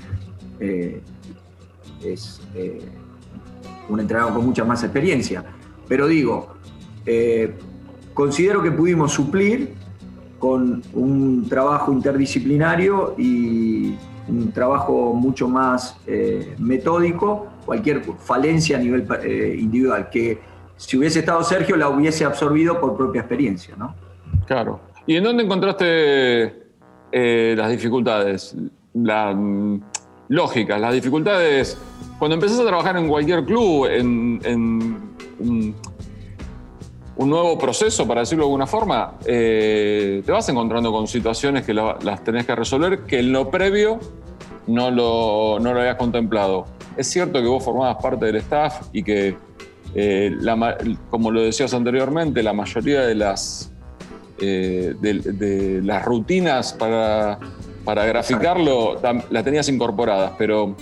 eh, 0.61 1.00
es 2.04 2.42
eh, 2.54 2.87
un 3.88 4.00
entrenador 4.00 4.34
con 4.34 4.44
mucha 4.44 4.66
más 4.66 4.84
experiencia. 4.84 5.46
Pero 5.88 6.06
digo, 6.06 6.56
considero 8.12 8.62
que 8.62 8.70
pudimos 8.70 9.12
suplir 9.12 9.72
con 10.38 10.82
un 10.92 11.48
trabajo 11.48 11.90
interdisciplinario 11.90 13.14
y 13.16 13.94
un 14.29 14.53
trabajo 14.53 15.12
mucho 15.14 15.49
más 15.49 15.97
eh, 16.07 16.55
metódico, 16.59 17.49
cualquier 17.64 18.03
falencia 18.19 18.77
a 18.77 18.81
nivel 18.81 19.07
eh, 19.23 19.57
individual, 19.59 20.09
que 20.11 20.38
si 20.77 20.97
hubiese 20.97 21.21
estado 21.21 21.43
Sergio 21.43 21.77
la 21.77 21.88
hubiese 21.88 22.25
absorbido 22.25 22.81
por 22.81 22.97
propia 22.97 23.23
experiencia. 23.23 23.75
¿no? 23.77 23.95
Claro. 24.47 24.81
¿Y 25.07 25.17
en 25.17 25.25
dónde 25.25 25.45
encontraste 25.45 26.62
eh, 27.11 27.55
las 27.57 27.71
dificultades? 27.71 28.55
La, 28.95 29.35
mm, 29.35 29.81
lógicas, 30.29 30.81
las 30.81 30.93
dificultades. 30.93 31.79
Cuando 32.19 32.35
empezás 32.35 32.61
a 32.61 32.67
trabajar 32.67 32.97
en 32.97 33.09
cualquier 33.09 33.45
club, 33.45 33.87
en, 33.87 35.09
un 37.17 37.31
nuevo 37.31 37.59
proceso, 37.59 38.07
para 38.07 38.21
decirlo 38.21 38.45
de 38.45 38.49
alguna 38.49 38.67
forma, 38.67 39.14
te 39.25 40.23
vas 40.29 40.49
encontrando 40.49 40.93
con 40.93 41.07
situaciones 41.09 41.64
que 41.67 41.75
las 41.75 42.23
tenés 42.23 42.47
que 42.47 42.55
resolver 42.55 43.01
que 43.01 43.19
en 43.19 43.33
lo 43.33 43.51
previo 43.51 43.99
no 44.68 44.90
lo, 44.90 45.59
no 45.61 45.72
lo 45.72 45.81
habías 45.81 45.96
contemplado. 45.96 46.66
Es 46.96 47.09
cierto 47.09 47.40
que 47.40 47.48
vos 47.48 47.64
formabas 47.64 47.96
parte 48.02 48.26
del 48.26 48.37
staff 48.37 48.88
y 48.92 49.02
que, 49.02 49.37
eh, 49.94 50.37
como 51.11 51.31
lo 51.31 51.42
decías 51.42 51.74
anteriormente, 51.74 52.42
la 52.42 52.52
mayoría 52.52 53.02
de 53.02 53.14
las, 53.14 53.72
eh, 54.40 54.94
de, 55.00 55.81
las 55.83 56.04
rutinas 56.04 56.74
para, 56.74 57.38
para 57.85 58.04
graficarlo 58.04 59.00
las 59.31 59.44
tenías 59.44 59.68
incorporadas, 59.68 60.33
pero, 60.38 60.76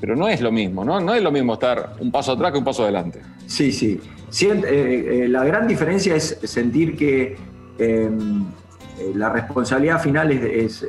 pero 0.00 0.14
no 0.14 0.28
es 0.28 0.40
lo 0.40 0.52
mismo, 0.52 0.84
¿no? 0.84 1.00
No 1.00 1.14
es 1.14 1.22
lo 1.22 1.32
mismo 1.32 1.54
estar 1.54 1.94
un 2.00 2.12
paso 2.12 2.32
atrás 2.32 2.52
que 2.52 2.58
un 2.58 2.64
paso 2.64 2.82
adelante. 2.82 3.22
Sí, 3.46 3.72
sí. 3.72 4.00
Eh, 4.42 5.26
la 5.28 5.42
gran 5.44 5.66
diferencia 5.66 6.14
es 6.14 6.38
sentir 6.42 6.96
que 6.96 7.36
em, 7.78 8.44
la 9.14 9.30
responsabilidad 9.30 10.00
final 10.00 10.32
es, 10.32 10.84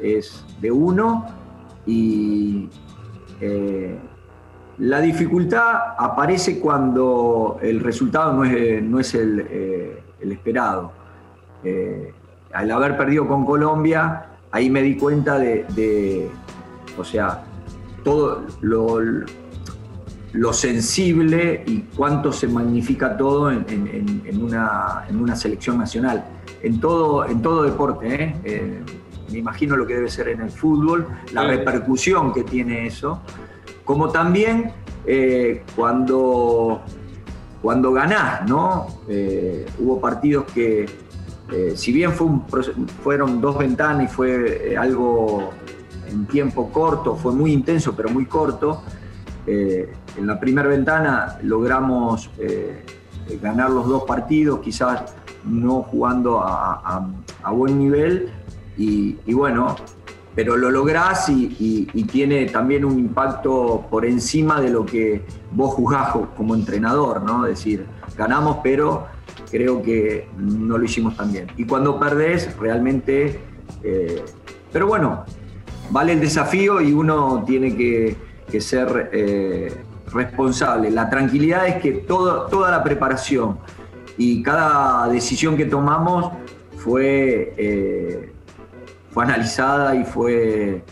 de 0.60 0.72
uno 0.72 1.39
y 1.90 2.70
la 4.78 5.02
dificultad 5.02 5.96
aparece 5.98 6.60
cuando 6.60 7.58
el 7.62 7.80
resultado 7.80 8.34
no 8.34 8.44
es, 9.00 9.14
el, 9.16 9.98
esperado. 10.22 10.92
al 12.54 12.72
haber 12.72 12.96
perdido 12.96 13.28
con 13.28 13.46
Colombia, 13.46 14.26
ahí 14.52 14.70
me 14.70 14.82
di 14.82 14.98
cuenta 14.98 15.40
de, 15.40 16.30
o 16.98 17.04
sea, 17.04 17.44
todo 18.04 18.46
lo, 18.62 19.00
lo 20.34 20.54
sensible 20.54 21.64
y 21.66 21.80
cuánto 21.96 22.32
se 22.32 22.48
magnifica 22.48 23.18
todo 23.18 23.52
en, 23.52 24.42
una, 24.42 25.36
selección 25.36 25.78
nacional. 25.78 26.24
En 26.62 26.80
todo, 26.80 27.26
en 27.26 27.42
todo 27.42 27.64
deporte, 27.64 28.36
¿eh? 28.44 28.84
Eh, 29.30 29.32
me 29.32 29.40
imagino 29.40 29.76
lo 29.76 29.86
que 29.86 29.96
debe 29.96 30.10
ser 30.10 30.30
en 30.30 30.42
el 30.42 30.52
fútbol, 30.52 31.08
la 31.34 31.44
repercusión 31.44 32.34
que 32.34 32.44
tiene 32.44 32.88
eso, 32.88 33.22
como 33.84 34.10
también 34.10 34.72
eh, 35.06 35.64
cuando, 35.76 36.82
cuando 37.62 37.92
ganás, 37.92 38.48
¿no? 38.48 38.88
hubo 39.80 40.00
partidos 40.00 40.46
que, 40.54 40.86
si 41.76 41.92
bien 41.92 42.12
fue 42.14 42.28
fueron 43.04 43.42
dos 43.42 43.58
ventanas 43.58 44.04
y 44.04 44.08
fue 44.08 44.76
algo 44.78 45.52
en 46.08 46.26
tiempo 46.26 46.70
corto, 46.72 47.16
fue 47.16 47.34
muy 47.34 47.52
intenso, 47.52 47.96
pero 47.96 48.10
muy 48.10 48.26
corto, 48.26 48.84
eh, 49.52 49.92
en 50.18 50.28
la 50.28 50.40
primera 50.40 50.68
ventana 50.68 51.40
logramos 51.42 52.30
eh, 52.38 52.84
ganar 53.42 53.70
los 53.70 53.88
dos 53.88 54.04
partidos, 54.04 54.60
quizás 54.60 55.14
no 55.44 55.84
jugando 55.84 56.42
a, 56.42 57.04
buen 57.52 57.80
nivel, 57.80 58.32
y, 58.80 59.34
bueno, 59.34 59.76
pero 60.34 60.56
lo 60.56 60.72
lográs 60.72 61.28
y, 61.30 61.86
tiene 62.12 62.46
también 62.46 62.86
un 62.86 62.98
impacto 62.98 63.86
por 63.90 64.06
encima 64.06 64.62
de 64.62 64.70
lo 64.70 64.86
que 64.86 65.24
vos 65.52 65.74
juzgás 65.74 66.16
como 66.36 66.56
entrenador, 66.56 67.22
¿no? 67.22 67.46
Es 67.46 67.58
decir, 67.58 67.86
ganamos, 68.18 68.58
pero 68.64 69.08
creo 69.52 69.82
que 69.82 70.30
no 70.38 70.78
lo 70.78 70.86
hicimos 70.86 71.18
tan 71.18 71.32
bien. 71.32 71.48
Y 71.58 71.66
cuando 71.66 72.00
perdés, 72.00 72.56
realmente... 72.58 73.40
Eh, 73.84 74.24
pero 74.72 74.88
bueno, 74.88 75.26
vale 75.90 76.14
el 76.14 76.22
desafío 76.22 76.80
y 76.80 76.94
uno 76.94 77.44
tiene 77.46 77.76
que 77.76 78.62
ser 78.62 79.10
eh, 79.12 79.84
responsable. 80.12 80.92
La 80.92 81.10
tranquilidad 81.10 81.68
es 81.68 81.76
que 81.82 81.92
toda 81.92 82.72
la 82.72 82.84
preparación 82.84 83.58
y 84.18 84.44
cada 84.44 85.08
decisión 85.10 85.56
que 85.56 85.66
tomamos 85.66 86.32
fue, 86.78 87.54
eh, 87.58 88.34
analizada 89.22 89.96
y 89.96 90.04
fue, 90.04 90.84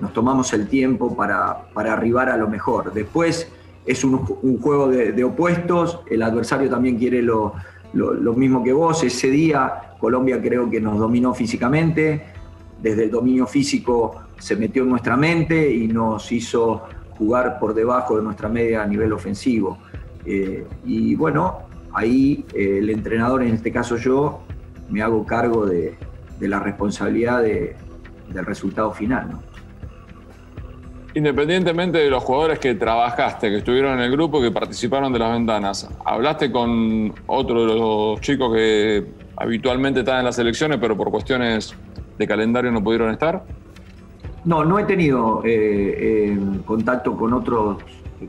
nos 0.00 0.12
tomamos 0.12 0.52
el 0.52 0.68
tiempo 0.68 1.16
para, 1.16 1.68
arribar 1.74 2.28
a 2.28 2.36
lo 2.36 2.48
mejor. 2.48 2.92
Después 2.92 3.50
es 3.86 4.04
un, 4.04 4.18
juego 4.18 4.88
de, 4.88 5.24
opuestos, 5.24 6.00
el 6.10 6.22
adversario 6.22 6.68
también 6.68 6.98
quiere 6.98 7.22
lo, 7.22 7.54
lo 7.92 8.32
mismo 8.34 8.62
que 8.62 8.72
vos. 8.72 9.02
Ese 9.02 9.30
día 9.30 9.88
Colombia 9.98 10.40
creo 10.40 10.70
que 10.70 10.80
nos 10.80 10.98
dominó 10.98 11.34
físicamente, 11.34 12.24
desde 12.80 13.04
el 13.04 13.10
dominio 13.10 13.46
físico 13.46 14.22
se 14.38 14.54
metió 14.56 14.84
en 14.84 14.90
nuestra 14.90 15.16
mente 15.16 15.70
y 15.72 15.88
nos 15.88 16.30
hizo 16.30 16.84
jugar 17.10 17.58
por 17.58 17.74
debajo 17.74 18.16
de 18.16 18.22
nuestra 18.22 18.48
media 18.48 18.82
a 18.82 18.86
nivel 18.86 19.12
ofensivo. 19.12 19.78
Eh, 20.24 20.64
y 20.86 21.16
bueno, 21.16 21.62
ahí 21.92 22.44
eh, 22.54 22.78
el 22.78 22.90
entrenador, 22.90 23.42
en 23.42 23.54
este 23.54 23.72
caso 23.72 23.96
yo, 23.96 24.40
me 24.88 25.02
hago 25.02 25.26
cargo 25.26 25.66
de, 25.66 25.96
la 26.40 26.60
responsabilidad 26.60 27.42
del 27.42 28.46
resultado 28.46 28.92
final. 28.92 29.40
Independientemente 31.14 31.98
de 31.98 32.10
los 32.10 32.22
jugadores 32.22 32.58
que 32.58 32.74
trabajaste, 32.74 33.50
que 33.50 33.56
estuvieron 33.56 33.94
en 33.94 34.04
el 34.04 34.12
grupo, 34.12 34.40
que 34.40 34.50
participaron 34.50 35.12
de 35.12 35.18
las 35.18 35.32
ventanas, 35.32 35.88
¿hablaste 36.04 36.52
con 36.52 37.12
otro 37.26 37.66
de 37.66 37.74
los 37.74 38.20
chicos 38.20 38.54
que 38.54 39.04
habitualmente 39.36 40.00
están 40.00 40.18
en 40.18 40.26
las 40.26 40.38
elecciones, 40.38 40.78
pero 40.78 40.96
por 40.96 41.10
cuestiones 41.10 41.74
de 42.18 42.26
calendario 42.26 42.70
no 42.70 42.84
pudieron 42.84 43.10
estar? 43.10 43.42
No, 44.44 44.64
no 44.64 44.78
he 44.78 44.84
tenido 44.84 45.42
eh, 45.44 46.30
eh, 46.30 46.38
contacto 46.64 47.16
con 47.16 47.32
otros, 47.32 47.78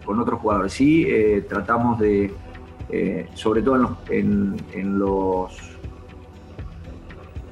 con 0.05 0.19
otros 0.19 0.39
jugadores. 0.39 0.73
Sí, 0.73 1.05
eh, 1.07 1.45
tratamos 1.47 1.99
de, 1.99 2.33
sobre 3.35 3.61
todo 3.61 3.97
en 4.09 4.99
los, 4.99 5.68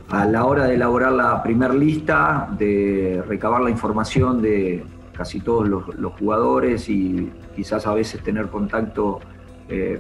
a 0.10 0.26
la 0.26 0.46
hora 0.46 0.66
de 0.66 0.76
elaborar 0.76 1.12
la 1.12 1.44
primer 1.44 1.74
lista, 1.74 2.48
de 2.58 3.24
recabar 3.28 3.62
la 3.62 3.70
información 3.70 4.42
de 4.42 4.86
casi 5.14 5.40
todos 5.40 5.68
los, 5.68 5.96
los 5.96 6.14
jugadores 6.14 6.90
y 6.90 7.32
quizás 7.56 7.88
a 7.88 7.94
veces 7.94 8.22
tener 8.22 8.48
contacto 8.48 9.20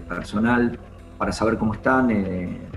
personal 0.07 0.79
para 1.17 1.33
saber 1.33 1.57
cómo 1.57 1.73
están, 1.73 2.07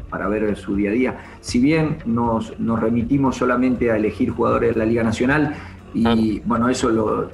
para 0.09 0.27
ver 0.27 0.57
su 0.57 0.75
día 0.75 0.91
a 0.91 0.93
día. 0.93 1.19
Si 1.41 1.61
bien 1.61 1.99
nos, 2.05 2.59
nos, 2.59 2.81
remitimos 2.81 3.37
solamente 3.37 3.93
a 3.93 3.97
elegir 3.97 4.31
jugadores 4.31 4.75
de 4.75 4.79
la 4.81 4.87
Liga 4.87 5.05
Nacional, 5.05 5.55
Y 5.93 6.41
bueno, 6.41 6.69
eso 6.69 6.89
lo, 6.89 7.31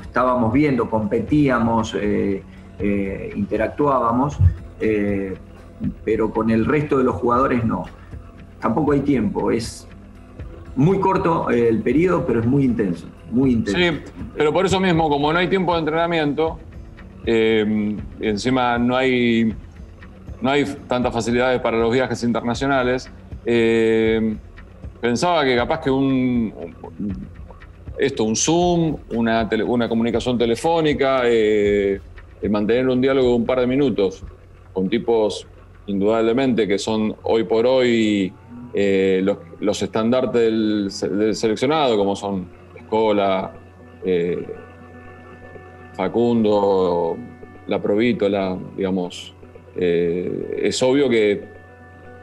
estábamos 0.00 0.52
viendo, 0.52 0.88
competíamos, 0.88 1.94
eh, 1.94 2.42
eh, 2.78 3.32
interactuábamos, 3.34 4.38
eh, 4.80 5.36
pero 6.04 6.30
con 6.30 6.50
el 6.50 6.64
resto 6.64 6.98
de 6.98 7.04
los 7.04 7.16
jugadores 7.16 7.64
no. 7.64 7.84
Tampoco 8.60 8.92
hay 8.92 9.00
tiempo, 9.00 9.50
es 9.50 9.86
muy 10.76 11.00
corto 11.00 11.50
el 11.50 11.80
periodo, 11.80 12.24
pero 12.26 12.40
es 12.40 12.46
muy 12.46 12.64
intenso, 12.64 13.06
muy 13.30 13.52
intenso. 13.52 13.78
Sí, 13.78 14.12
pero 14.36 14.52
por 14.52 14.66
eso 14.66 14.78
mismo, 14.80 15.08
como 15.08 15.32
no 15.32 15.38
hay 15.38 15.48
tiempo 15.48 15.72
de 15.74 15.80
entrenamiento, 15.80 16.58
encima 17.24 18.78
no 18.78 18.96
hay, 18.96 19.54
no 20.40 20.50
hay 20.50 20.64
tantas 20.86 21.12
facilidades 21.12 21.60
para 21.60 21.78
los 21.78 21.92
viajes 21.92 22.22
internacionales, 22.22 23.10
pensaba 25.00 25.44
que 25.44 25.56
capaz 25.56 25.80
que 25.80 25.90
un, 25.90 26.52
esto, 28.00 28.24
un 28.24 28.34
Zoom, 28.34 28.96
una, 29.10 29.48
una 29.66 29.88
comunicación 29.88 30.38
telefónica, 30.38 31.22
eh, 31.24 32.00
mantener 32.48 32.88
un 32.88 33.00
diálogo 33.00 33.28
de 33.28 33.34
un 33.34 33.44
par 33.44 33.60
de 33.60 33.66
minutos 33.66 34.24
con 34.72 34.88
tipos 34.88 35.46
indudablemente 35.90 36.66
que 36.66 36.78
son 36.78 37.14
hoy 37.22 37.44
por 37.44 37.66
hoy 37.66 38.32
eh, 38.72 39.24
los, 39.60 39.82
estandartes 39.82 40.40
del, 40.40 40.90
seleccionado, 41.34 41.96
como 41.96 42.14
son 42.14 42.48
Escola, 42.76 43.52
eh, 44.04 44.46
Facundo, 45.94 47.16
la 47.66 47.80
Provítola, 47.80 48.56
digamos. 48.76 49.34
es 49.76 50.82
obvio 50.82 51.08
que 51.08 51.44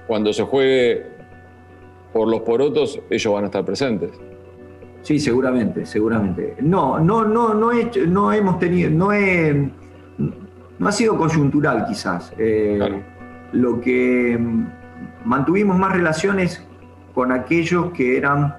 cuando 0.07 0.31
se 0.33 0.43
juegue 0.43 1.05
por 2.13 2.27
los 2.27 2.41
porotos, 2.41 2.99
ellos 3.09 3.33
van 3.33 3.43
a 3.43 3.47
estar 3.47 3.63
presentes. 3.65 4.11
Sí, 5.01 5.19
seguramente, 5.19 5.85
seguramente. 5.85 6.55
No, 6.61 6.99
no, 6.99 7.23
no, 7.23 7.53
no, 7.53 7.71
no 8.07 8.33
hemos 8.33 8.59
tenido, 8.59 8.89
no, 8.89 9.11
no 10.79 10.87
ha 10.87 10.91
sido 10.91 11.17
coyuntural 11.17 11.85
quizás. 11.87 12.33
Eh, 12.37 12.79
lo 13.51 13.79
que 13.81 14.39
mantuvimos 15.25 15.77
más 15.77 15.93
relaciones 15.93 16.65
con 17.13 17.31
aquellos 17.31 17.91
que 17.91 18.17
eran 18.17 18.55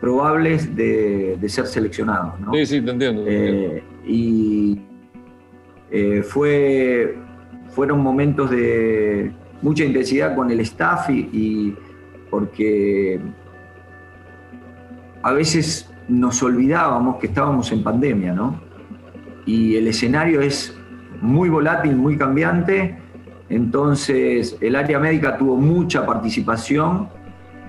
probables 0.00 0.74
de, 0.74 1.38
ser 1.46 1.66
seleccionados. 1.66 2.34
Sí, 2.52 2.66
sí, 2.66 2.80
te 2.82 2.90
entiendo. 2.90 3.24
Eh, 3.26 3.82
y 4.04 4.80
eh, 5.90 6.22
fue, 6.22 7.16
fueron 7.70 8.00
momentos 8.00 8.50
de 8.50 9.32
mucha 9.62 9.84
intensidad 9.84 10.34
con 10.34 10.50
el 10.50 10.60
staff 10.60 11.08
y 11.10 11.74
porque 12.30 13.20
a 15.22 15.32
veces 15.32 15.88
nos 16.08 16.42
olvidábamos 16.42 17.16
que 17.16 17.28
estábamos 17.28 17.70
en 17.72 17.82
pandemia, 17.82 18.32
¿no? 18.32 18.60
Y 19.46 19.76
el 19.76 19.86
escenario 19.86 20.40
es 20.40 20.76
muy 21.20 21.48
volátil, 21.48 21.96
muy 21.96 22.16
cambiante, 22.16 22.98
entonces 23.52 24.56
el 24.62 24.74
área 24.76 24.98
médica 24.98 25.36
tuvo 25.36 25.56
mucha 25.56 26.06
participación. 26.06 27.08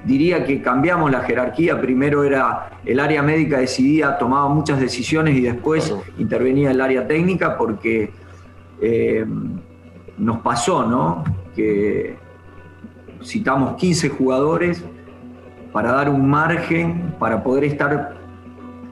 Diría 0.05 0.45
que 0.45 0.61
cambiamos 0.61 1.11
la 1.11 1.19
jerarquía, 1.21 1.79
primero 1.81 2.23
era 2.23 2.79
el 2.85 3.01
área 3.01 3.21
médica 3.21 3.59
decidía, 3.59 4.17
tomaba 4.17 4.47
muchas 4.47 4.79
decisiones 4.79 5.35
y 5.35 5.41
después 5.41 5.93
intervenía 6.17 6.71
el 6.71 6.79
área 6.79 7.05
técnica 7.05 7.57
porque 7.57 8.11
eh, 8.81 9.25
nos 10.17 10.39
pasó, 10.39 10.85
¿no? 10.85 11.25
Que 11.53 12.15
citamos 13.21 13.75
15 13.75 14.07
jugadores 14.07 14.83
para 15.73 15.91
dar 15.91 16.09
un 16.09 16.29
margen, 16.29 17.13
para 17.19 17.43
poder 17.43 17.65
estar 17.65 18.15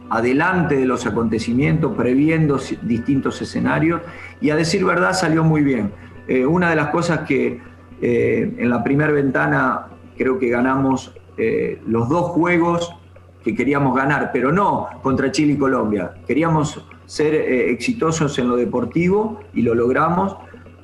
adelante 0.10 0.76
de 0.76 0.86
los 0.86 1.06
acontecimientos, 1.06 1.94
previendo 1.96 2.60
distintos 2.82 3.42
escenarios, 3.42 4.02
y 4.42 4.50
a 4.50 4.58
decir 4.58 4.84
verdad 4.84 5.14
salió 5.14 5.42
muy 5.42 5.62
bien. 5.62 5.92
Eh, 6.32 6.46
una 6.46 6.70
de 6.70 6.78
las 6.78 6.88
cosas 6.92 7.28
que 7.28 7.60
eh, 8.02 8.54
en 8.58 8.70
la 8.70 8.82
primera 8.82 9.12
ventana 9.12 9.88
creo 10.18 10.40
que 10.40 10.48
ganamos 10.48 11.14
eh, 11.38 11.82
los 11.86 12.08
dos 12.08 12.30
juegos 12.30 12.96
que 13.44 13.54
queríamos 13.54 13.94
ganar, 13.94 14.30
pero 14.32 14.50
no 14.50 14.88
contra 15.02 15.30
Chile 15.30 15.54
y 15.54 15.58
Colombia. 15.58 16.14
Queríamos 16.26 16.88
ser 17.06 17.36
exitosos 17.36 18.40
en 18.40 18.48
lo 18.48 18.56
deportivo 18.56 19.42
y 19.54 19.62
lo 19.62 19.76
logramos, 19.76 20.38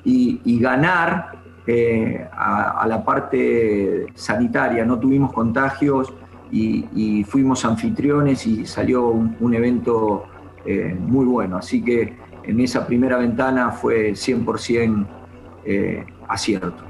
y, 0.04 0.60
ganar 0.60 1.38
a, 2.32 2.86
la 2.86 3.02
parte 3.04 4.06
sanitaria, 4.14 4.84
no 4.84 4.98
tuvimos 4.98 5.32
contagios 5.32 6.12
y, 6.50 7.24
fuimos 7.24 7.64
anfitriones 7.64 8.46
y 8.46 8.66
salió 8.66 9.06
un, 9.08 9.54
evento 9.54 10.24
eh, 10.66 10.94
muy 11.00 11.24
bueno. 11.24 11.56
Así 11.56 11.82
que 11.82 12.18
en 12.42 12.60
esa 12.60 12.86
primera 12.86 13.16
ventana 13.16 13.70
fue 13.70 14.10
100% 14.12 15.06
eh, 15.68 16.06
acierto. 16.28 16.84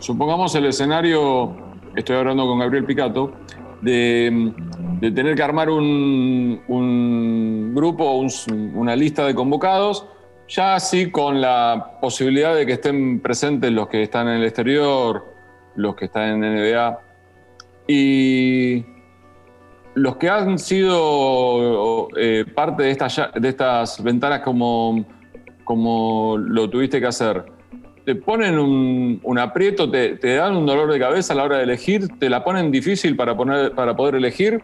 Supongamos 0.00 0.54
el 0.54 0.66
escenario, 0.66 1.56
estoy 1.94 2.16
hablando 2.16 2.46
con 2.46 2.58
Gabriel 2.58 2.84
Picato, 2.84 3.32
de, 3.80 4.52
tener 5.00 5.36
que 5.36 5.42
armar 5.42 5.70
un, 5.70 6.60
grupo, 7.74 8.20
una 8.74 8.96
lista 8.96 9.24
de 9.24 9.34
convocados 9.34 10.04
ya 10.48 10.74
así 10.74 11.10
con 11.10 11.40
la 11.40 11.98
posibilidad 12.00 12.54
de 12.54 12.64
que 12.64 12.72
estén 12.72 13.20
presentes 13.20 13.70
los 13.70 13.88
que 13.88 14.02
están 14.02 14.28
en 14.28 14.38
el 14.38 14.44
exterior, 14.44 15.26
los 15.76 15.94
que 15.94 16.06
están 16.06 16.42
en 16.42 16.54
NBA. 16.54 17.00
Y 17.86 18.84
los 19.94 20.16
que 20.16 20.28
han 20.28 20.58
sido 20.58 22.08
eh, 22.16 22.44
parte 22.54 22.84
de 22.84 22.90
estas, 22.90 23.20
de 23.34 23.48
estas 23.48 24.02
ventanas 24.02 24.40
como, 24.40 25.04
como 25.64 26.36
lo 26.38 26.68
tuviste 26.70 27.00
que 27.00 27.06
hacer, 27.06 27.44
te 28.08 28.14
ponen 28.14 28.58
un, 28.58 29.38
aprieto, 29.38 29.90
te, 29.90 30.16
te, 30.16 30.36
dan 30.36 30.56
un 30.56 30.64
dolor 30.64 30.90
de 30.90 30.98
cabeza 30.98 31.34
a 31.34 31.36
la 31.36 31.44
hora 31.44 31.58
de 31.58 31.64
elegir, 31.64 32.08
te 32.18 32.30
la 32.30 32.42
ponen 32.42 32.70
difícil 32.70 33.14
para, 33.16 33.36
poner, 33.36 33.72
para 33.72 33.94
poder 33.94 34.14
elegir, 34.14 34.62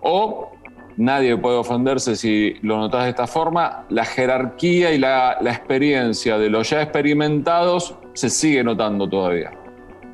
o 0.00 0.50
nadie 0.96 1.36
puede 1.36 1.58
ofenderse 1.58 2.16
si 2.16 2.54
lo 2.62 2.78
notas 2.78 3.04
de 3.04 3.10
esta 3.10 3.26
forma, 3.26 3.84
la 3.90 4.06
jerarquía 4.06 4.94
y 4.94 4.98
la, 4.98 5.36
experiencia 5.42 6.38
de 6.38 6.48
los 6.48 6.70
ya 6.70 6.80
experimentados 6.80 7.96
se 8.14 8.30
sigue 8.30 8.64
notando 8.64 9.06
todavía. 9.06 9.52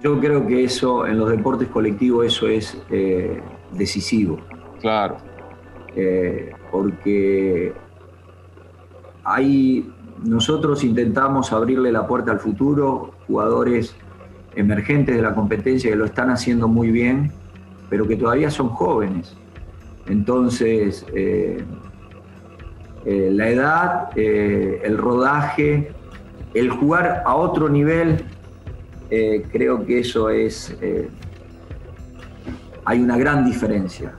Yo 0.02 0.18
creo 0.18 0.44
que 0.44 0.64
eso, 0.64 1.06
en 1.06 1.20
los 1.20 1.30
deportes 1.30 1.68
colectivos, 1.68 2.26
eso 2.26 2.48
es 2.48 2.76
eh, 2.90 3.40
decisivo. 3.70 4.40
Claro. 4.80 5.18
Eh, 5.94 6.50
porque 6.72 7.72
ahí 9.22 9.88
nosotros 10.24 10.85
intentamos 10.85 11.52
abrirle 11.52 11.92
la 11.92 12.06
puerta 12.06 12.33
al 12.33 12.40
futuro, 12.40 13.12
jugadores 13.26 13.94
emergentes 14.54 15.16
de 15.16 15.22
la 15.22 15.35
competencia 15.35 15.90
que 15.90 15.96
lo 15.96 16.04
están 16.04 16.30
haciendo 16.30 16.68
muy 16.68 16.90
bien, 16.90 17.33
pero 17.88 18.06
que 18.06 18.16
todavía 18.16 18.50
son 18.50 18.68
jóvenes. 18.68 19.37
Entonces, 20.06 21.06
eh, 21.14 21.62
eh, 23.04 23.30
la 23.33 23.48
edad, 23.48 24.09
eh, 24.16 24.80
el 24.85 24.98
rodaje, 24.98 25.92
el 26.54 26.70
jugar 26.70 27.22
a 27.24 27.35
otro 27.35 27.68
nivel, 27.68 28.24
creo 29.50 29.85
que 29.85 30.00
eso 30.00 30.30
es, 30.30 30.76
hay 32.85 33.00
una 33.00 33.16
gran 33.16 33.44
diferencia. 33.44 34.12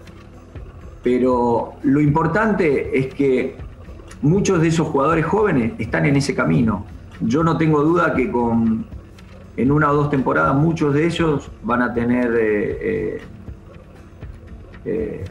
Pero 1.01 1.75
lo 1.83 2.01
importante 2.01 2.97
es 2.99 3.13
que 3.13 3.55
muchos 4.21 4.61
de 4.61 4.67
esos 4.67 4.87
jugadores 4.87 5.25
jóvenes 5.25 5.73
están 5.77 6.05
en 6.05 6.15
ese 6.15 6.35
camino. 6.35 6.85
Yo 7.19 7.43
no 7.43 7.57
tengo 7.57 7.83
duda 7.83 8.13
que 8.13 8.31
con, 8.31 8.85
en 9.57 9.71
una 9.71 9.91
o 9.91 9.95
dos 9.95 10.09
temporadas 10.09 10.55
muchos 10.55 10.93
de 10.93 11.05
ellos 11.05 11.51
van 11.63 11.81
a 11.81 11.93
tener 11.93 12.31
eh, 12.37 13.21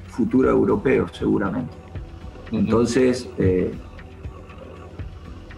futuro 0.08 0.48
europeo, 0.48 1.08
seguramente. 1.08 1.72
Entonces, 2.52 3.28
eh, 3.38 3.72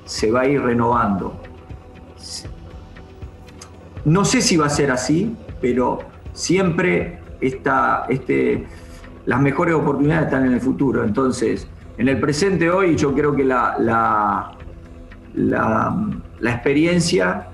se 0.05 0.31
va 0.31 0.43
a 0.43 0.47
ir 0.47 0.61
renovando. 0.61 1.41
No 4.05 4.25
sé 4.25 4.41
si 4.41 4.57
va 4.57 4.67
a 4.67 4.71
ser 4.71 4.91
así, 4.91 5.37
pero 5.61 6.01
siempre 6.33 7.21
está, 7.41 8.07
este, 8.09 8.67
las 9.27 9.41
mejores 9.41 9.75
oportunidades 9.75 10.27
están 10.27 10.47
en 10.47 10.53
el 10.53 10.61
futuro. 10.61 11.05
Entonces, 11.05 11.69
en 12.03 12.09
el 12.09 12.19
presente 12.19 12.69
hoy 12.69 12.97
yo 12.97 13.15
creo 13.15 13.33
que 13.33 13.45
la, 13.45 13.77
la, 15.35 16.03
experiencia, 16.43 17.47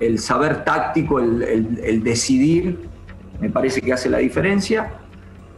el 0.00 0.18
saber 0.18 0.64
táctico, 0.64 1.20
el, 1.20 1.78
el 1.84 2.02
decidir, 2.02 2.88
me 3.38 3.50
parece 3.50 3.82
que 3.82 3.92
hace 3.92 4.08
la 4.08 4.16
diferencia 4.16 4.94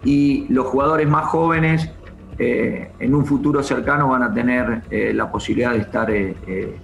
y 0.03 0.47
los 0.49 0.67
jugadores 0.67 1.09
más 1.09 1.27
jóvenes 1.27 1.93
eh, 2.37 2.91
en 2.99 3.15
un 3.15 3.25
futuro 3.25 3.63
cercano 3.63 4.09
van 4.09 4.25
a 4.25 4.35
tener 4.35 4.83
eh, 4.91 5.13
la 5.15 5.31
posibilidad 5.31 5.71
de 5.71 5.79
estar 5.79 6.11
eh, 6.11 6.77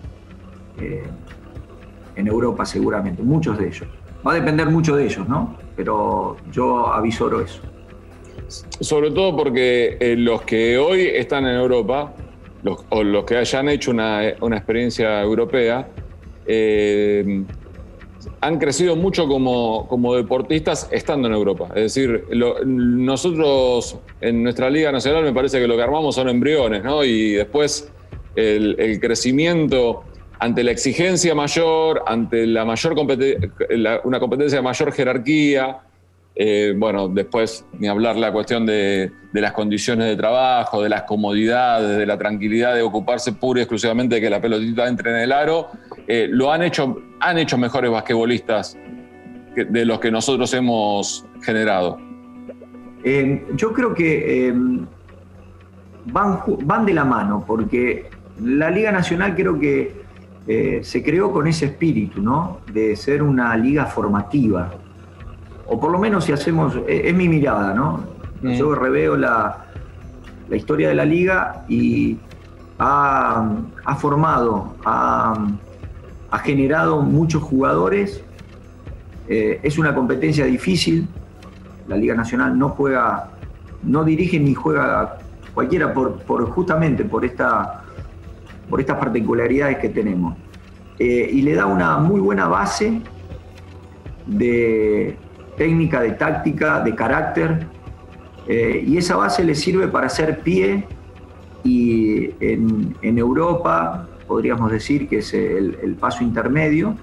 en 2.14 2.26
Europa 2.28 2.64
seguramente, 2.64 3.24
muchos 3.24 3.58
de 3.58 3.66
ellos. 3.66 3.88
Va 4.24 4.32
a 4.32 4.34
depender 4.36 4.70
mucho 4.70 4.94
de 4.94 5.04
ellos, 5.04 5.28
¿no? 5.28 5.56
Pero 5.74 6.36
yo 6.52 6.92
avisoro 6.92 7.40
eso. 7.40 7.60
Sobre 8.80 9.10
todo 9.10 9.36
porque 9.36 9.96
eh, 10.00 10.16
los 10.16 10.42
que 10.42 10.78
hoy 10.78 11.02
están 11.02 11.46
en 11.46 11.56
Europa, 11.56 12.12
o 12.90 13.02
los 13.02 13.24
que 13.24 13.36
hayan 13.36 13.68
hecho 13.68 13.90
una, 13.90 14.28
experiencia 14.28 15.22
europea, 15.22 15.88
eh, 16.46 17.44
han 18.42 18.58
crecido 18.58 18.96
mucho 18.96 19.26
como, 19.26 19.86
como, 19.88 20.14
deportistas 20.14 20.88
estando 20.90 21.28
en 21.28 21.34
Europa. 21.34 21.68
Es 21.74 21.94
decir, 21.94 22.26
nosotros 22.66 23.98
en 24.20 24.42
nuestra 24.42 24.68
Liga 24.68 24.92
Nacional 24.92 25.24
me 25.24 25.32
parece 25.32 25.58
que 25.58 25.66
lo 25.66 25.76
que 25.76 25.82
armamos 25.82 26.14
son 26.14 26.28
embriones, 26.28 26.84
¿no? 26.84 27.02
Y 27.04 27.32
después 27.32 27.90
el, 28.36 28.98
crecimiento 29.00 30.04
ante 30.38 30.64
la 30.64 30.70
exigencia 30.70 31.34
mayor, 31.34 32.02
ante 32.06 32.46
la 32.46 32.64
mayor 32.64 32.94
una 34.04 34.20
competencia 34.20 34.58
de 34.58 34.62
mayor 34.62 34.92
jerarquía, 34.92 35.80
eh, 36.34 36.74
bueno, 36.76 37.08
después 37.08 37.66
ni 37.78 37.88
hablar 37.88 38.16
la 38.16 38.32
cuestión 38.32 38.64
de, 38.64 39.12
las 39.32 39.52
condiciones 39.52 40.06
de 40.06 40.16
trabajo, 40.16 40.82
de 40.82 40.88
las 40.88 41.02
comodidades, 41.02 41.98
de 41.98 42.06
la 42.06 42.16
tranquilidad 42.16 42.74
de 42.74 42.82
ocuparse 42.82 43.32
pura 43.32 43.60
y 43.60 43.62
exclusivamente 43.62 44.16
de 44.16 44.20
que 44.20 44.30
la 44.30 44.40
pelotita 44.40 44.88
entre 44.88 45.10
en 45.10 45.16
el 45.16 45.32
aro, 45.32 45.68
eh, 46.06 46.28
lo 46.30 46.52
han 46.52 46.62
hecho, 46.62 47.02
han 47.20 47.38
hecho 47.38 47.58
mejores 47.58 47.90
basquetbolistas 47.90 48.76
de 49.54 49.84
los 49.84 49.98
que 49.98 50.10
nosotros 50.10 50.52
hemos 50.54 51.26
generado. 51.42 51.98
Eh, 53.02 53.44
yo 53.54 53.72
creo 53.72 53.92
que 53.92 54.54
van, 56.06 56.40
van 56.64 56.86
de 56.86 56.94
la 56.94 57.04
mano, 57.04 57.44
porque 57.46 58.08
la 58.42 58.70
Liga 58.70 58.92
Nacional 58.92 59.34
creo 59.34 59.58
que 59.58 60.00
se 60.82 61.02
creó 61.04 61.30
con 61.32 61.46
ese 61.46 61.66
espíritu, 61.66 62.20
¿no? 62.22 62.60
De 62.72 62.96
ser 62.96 63.22
una 63.22 63.56
liga 63.56 63.86
formativa. 63.86 64.79
O 65.72 65.78
por 65.78 65.92
lo 65.92 65.98
menos 65.98 66.24
si 66.24 66.32
hacemos, 66.32 66.76
es, 66.88 67.14
mi 67.14 67.28
mirada, 67.28 67.72
¿no? 67.72 68.04
Mm. 68.42 68.52
Yo 68.54 68.74
reveo 68.74 69.16
la, 69.16 69.66
la, 70.48 70.56
historia 70.56 70.88
de 70.88 70.96
la 70.96 71.04
liga 71.04 71.64
y 71.68 72.18
ha, 72.80 73.46
formado, 73.98 74.74
ha, 74.84 75.46
generado 76.42 77.02
muchos 77.02 77.40
jugadores. 77.42 78.24
Eh, 79.28 79.60
es 79.62 79.78
una 79.78 79.94
competencia 79.94 80.44
difícil. 80.44 81.06
La 81.86 81.96
Liga 81.96 82.16
Nacional 82.16 82.58
no 82.58 82.70
juega, 82.70 83.30
no 83.84 84.02
dirige 84.02 84.40
ni 84.40 84.54
juega 84.54 85.18
cualquiera 85.54 85.94
por, 85.94 86.18
por 86.22 86.50
justamente 86.50 87.04
por 87.04 87.24
esta 87.24 87.84
por 88.68 88.80
estas 88.80 88.98
particularidades 88.98 89.78
que 89.78 89.88
tenemos. 89.88 90.36
Eh, 90.98 91.28
y 91.32 91.42
le 91.42 91.54
da 91.54 91.66
una 91.66 91.98
muy 91.98 92.20
buena 92.20 92.46
base 92.48 93.00
de 94.26 95.16
técnica, 95.60 96.00
de 96.00 96.12
táctica, 96.12 96.80
de 96.80 96.94
carácter, 96.94 97.66
eh, 98.48 98.82
y 98.86 98.96
esa 98.96 99.16
base 99.16 99.44
le 99.44 99.54
sirve 99.54 99.88
para 99.88 100.06
hacer 100.06 100.40
pie 100.40 100.86
y 101.62 102.30
en, 102.40 103.18
Europa 103.18 104.08
podríamos 104.26 104.72
decir 104.72 105.06
que 105.06 105.18
es 105.18 105.34
el, 105.34 105.96
paso 106.00 106.24
intermedio, 106.24 106.96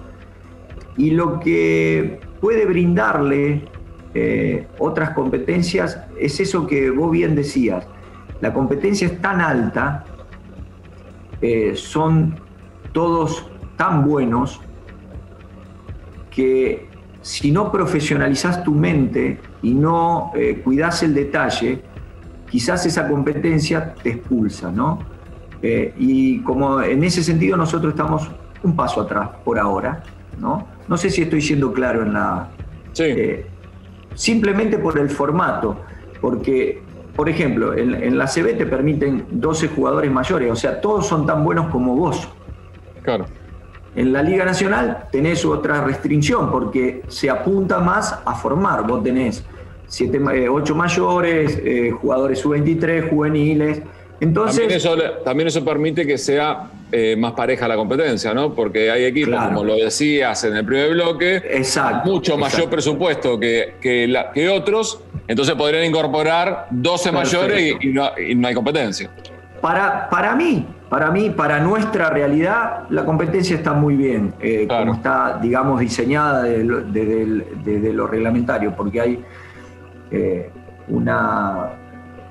y 0.97 1.11
lo 1.11 1.39
que 1.39 2.19
puede 2.41 2.65
brindarle 2.65 3.61
eh, 4.15 4.65
otras 4.79 5.11
competencias 5.11 5.99
es 6.19 6.39
eso 6.39 6.65
que 6.65 6.89
vos 6.89 7.11
bien 7.11 7.35
decías, 7.35 7.85
la 8.41 8.53
competencia 8.53 9.05
es 9.05 9.21
tan 9.21 9.39
alta 9.39 10.03
eh, 11.43 11.73
son 11.75 12.39
todos 12.91 13.45
tan 13.75 14.03
buenos 14.03 14.59
que 16.31 16.87
si 17.27 17.51
no 17.51 17.69
profesionalizas 17.73 18.63
tu 18.63 18.73
mente 18.73 19.37
y 19.61 19.73
no 19.73 20.31
eh, 20.33 20.61
cuidas 20.63 21.03
el 21.03 21.13
detalle, 21.13 21.81
quizás 22.49 22.85
esa 22.85 23.05
competencia 23.05 23.95
te 23.95 24.11
expulsa, 24.11 24.71
¿no? 24.71 24.99
Eh, 25.61 25.93
y 25.97 26.39
como 26.43 26.81
en 26.81 27.03
ese 27.03 27.21
sentido 27.21 27.57
nosotros 27.57 27.91
estamos 27.91 28.31
un 28.63 28.77
paso 28.77 29.01
atrás 29.01 29.27
por 29.43 29.59
ahora, 29.59 30.03
¿no? 30.39 30.69
No 30.87 30.95
sé 30.95 31.09
si 31.09 31.23
estoy 31.23 31.41
siendo 31.41 31.73
claro 31.73 32.03
en 32.03 32.13
la... 32.13 32.47
Sí. 32.93 33.13
simplemente 34.15 34.77
por 34.79 34.97
el 34.97 35.09
formato, 35.09 35.81
porque 36.21 36.81
por 37.13 37.27
ejemplo, 37.27 37.75
en, 37.75 38.17
la 38.17 38.25
CB 38.25 38.57
te 38.57 38.65
permiten 38.65 39.25
12 39.31 39.67
jugadores 39.67 40.09
mayores, 40.09 40.49
o 40.49 40.55
sea, 40.55 40.79
todos 40.79 41.05
son 41.05 41.25
tan 41.25 41.43
buenos 41.43 41.67
como 41.71 41.93
vos. 41.93 42.29
Claro. 43.03 43.25
En 43.97 44.13
la 44.13 44.21
Liga 44.21 44.45
Nacional 44.45 45.09
tenés 45.11 45.43
otra 45.43 45.83
restricción 45.83 46.49
porque 46.51 47.01
se 47.09 47.29
apunta 47.29 47.79
más 47.79 48.17
a 48.23 48.35
formar. 48.35 48.87
Vos 48.87 49.03
tenés 49.03 49.43
8 49.89 50.33
eh, 50.33 50.75
mayores, 50.75 51.59
eh, 51.63 51.91
jugadores 51.91 52.39
sub-23, 52.39 53.09
juveniles. 53.09 53.81
Entonces, 54.19 54.87
también 55.25 55.47
eso, 55.47 55.63
permite 55.65 56.07
que 56.07 56.17
sea 56.17 56.69
eh, 56.91 57.15
más 57.17 57.33
pareja 57.33 57.67
la 57.67 57.75
competencia, 57.75 58.33
¿no? 58.33 58.53
Porque 58.53 58.89
hay 58.89 59.03
equipos, 59.03 59.35
como 59.43 59.63
lo 59.63 59.75
decías 59.75 60.43
en 60.45 60.55
el 60.55 60.65
primer 60.65 60.91
bloque, 60.91 61.61
mucho 62.05 62.37
mayor 62.37 62.69
presupuesto 62.69 63.39
que, 63.39 63.75
que 63.81 64.49
otros 64.49 65.01
entonces 65.27 65.55
podrían 65.55 65.83
incorporar 65.83 66.67
12 66.71 67.11
mayores 67.11 67.75
y, 67.81 67.87
no, 67.87 68.09
hay 68.15 68.53
competencia. 68.53 69.09
Para, 69.67 70.09
para 70.09 70.33
mí, 70.33 70.65
para 70.89 71.11
mí, 71.11 71.29
para 71.29 71.59
nuestra 71.59 72.09
realidad, 72.09 72.83
la 72.89 73.03
competencia 73.03 73.53
está 73.53 73.73
muy 73.73 73.97
bien, 73.97 74.33
eh, 74.39 74.65
como 74.65 74.93
está, 74.93 75.39
digamos, 75.41 75.81
diseñada 75.81 76.43
desde, 76.43 77.91
lo, 77.91 78.07
reglamentario, 78.07 78.73
porque 78.73 79.01
hay 79.01 79.25
eh, 80.09 80.49
una... 80.87 81.71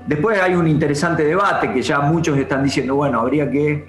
Después 0.07 0.41
hay 0.41 0.55
un 0.55 0.67
interesante 0.67 1.23
debate 1.23 1.71
que 1.71 1.83
ya 1.83 1.99
muchos 1.99 2.35
están 2.39 2.63
diciendo, 2.63 2.95
bueno, 2.95 3.19
habría 3.19 3.47
que 3.51 3.87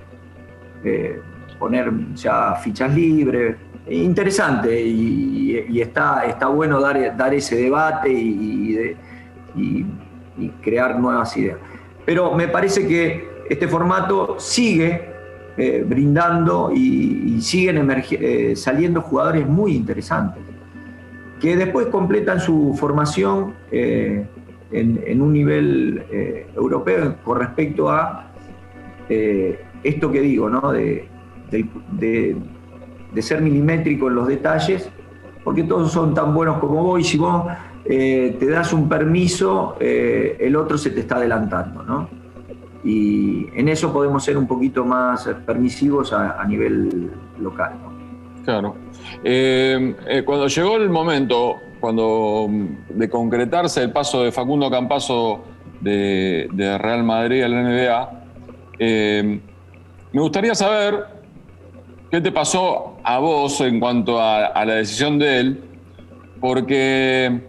eh, 0.84 1.22
poner 1.58 1.90
ya 2.16 2.54
fichas 2.56 2.94
libres. 2.94 3.56
Interesante 3.88 4.78
y, 4.78 5.80
está, 5.80 6.26
está 6.26 6.48
bueno 6.48 6.82
dar, 6.82 7.16
dar 7.16 7.32
ese 7.32 7.56
debate 7.56 8.12
y, 8.12 8.94
y, 9.56 9.86
crear 10.60 11.00
nuevas 11.00 11.34
ideas. 11.38 11.56
Pero 12.04 12.34
me 12.34 12.48
parece 12.48 12.86
que 12.86 13.27
este 13.48 13.66
formato 13.68 14.36
sigue 14.38 15.18
eh, 15.56 15.84
brindando 15.84 16.70
y, 16.72 17.40
siguen 17.40 17.90
eh, 17.90 18.54
saliendo 18.54 19.00
jugadores 19.00 19.44
muy 19.44 19.74
interesantes, 19.74 20.40
que 21.40 21.56
después 21.56 21.86
completan 21.86 22.40
su 22.40 22.76
formación 22.78 23.54
eh, 23.72 24.24
en, 24.70 25.20
un 25.20 25.32
nivel 25.32 26.04
europeo 26.54 27.16
con 27.24 27.40
respecto 27.40 27.90
a 27.90 28.30
esto 29.08 30.12
que 30.12 30.20
digo, 30.20 30.48
¿no? 30.50 30.70
de, 30.70 31.08
ser 33.18 33.40
milimétrico 33.40 34.08
en 34.08 34.14
los 34.14 34.28
detalles, 34.28 34.88
porque 35.42 35.64
todos 35.64 35.90
son 35.90 36.14
tan 36.14 36.34
buenos 36.34 36.58
como 36.58 36.84
vos 36.84 37.00
y 37.00 37.04
si 37.04 37.18
vos 37.18 37.46
te 37.84 38.46
das 38.46 38.72
un 38.72 38.88
permiso, 38.88 39.76
el 39.80 40.54
otro 40.54 40.76
se 40.76 40.90
te 40.90 41.00
está 41.00 41.16
adelantando, 41.16 41.82
¿no? 41.82 42.17
Y 42.84 43.46
en 43.54 43.68
eso 43.68 43.92
podemos 43.92 44.24
ser 44.24 44.38
un 44.38 44.46
poquito 44.46 44.84
más 44.84 45.28
permisivos 45.44 46.12
a, 46.12 46.44
nivel 46.44 47.10
local. 47.40 47.72
Claro. 48.44 48.76
Eh, 49.24 50.22
cuando 50.24 50.46
llegó 50.46 50.76
el 50.76 50.88
momento, 50.88 51.56
cuando 51.80 52.48
de 52.88 53.10
concretarse 53.10 53.82
el 53.82 53.92
paso 53.92 54.22
de 54.22 54.32
Facundo 54.32 54.70
Campaso 54.70 55.44
de, 55.80 56.48
Real 56.80 57.04
Madrid 57.04 57.42
a 57.42 57.48
la 57.48 57.62
NBA, 57.62 58.10
me 60.12 60.20
gustaría 60.20 60.54
saber 60.54 61.04
qué 62.10 62.20
te 62.20 62.32
pasó 62.32 62.96
a 63.02 63.18
vos 63.18 63.60
en 63.60 63.80
cuanto 63.80 64.20
a 64.20 64.64
la 64.64 64.74
decisión 64.74 65.18
de 65.18 65.40
él, 65.40 65.64
porque 66.40 67.47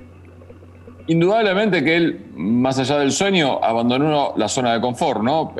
Indudablemente 1.09 1.83
que 1.83 1.95
él, 1.95 2.19
más 2.35 2.77
allá 2.77 2.99
del 2.99 3.11
sueño, 3.11 3.59
abandonó 3.63 4.33
la 4.37 4.47
zona 4.47 4.75
de 4.75 4.79
confort, 4.79 5.23
¿no? 5.23 5.55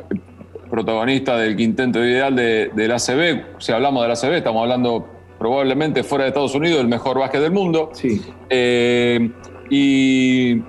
Protagonista 0.70 1.36
del 1.36 1.56
quinteto 1.56 2.04
ideal 2.04 2.36
de, 2.36 2.70
del 2.72 2.92
ACB. 2.92 3.58
Si 3.58 3.72
hablamos 3.72 4.00
del 4.02 4.12
ACB, 4.12 4.36
estamos 4.36 4.62
hablando 4.62 5.08
probablemente 5.40 6.04
fuera 6.04 6.22
de 6.22 6.28
Estados 6.28 6.54
Unidos, 6.54 6.80
el 6.80 6.86
mejor 6.86 7.18
básquet 7.18 7.40
del 7.40 7.50
mundo. 7.50 7.90
Sí. 7.94 8.22
Eh, 8.48 9.28
y 9.68 10.62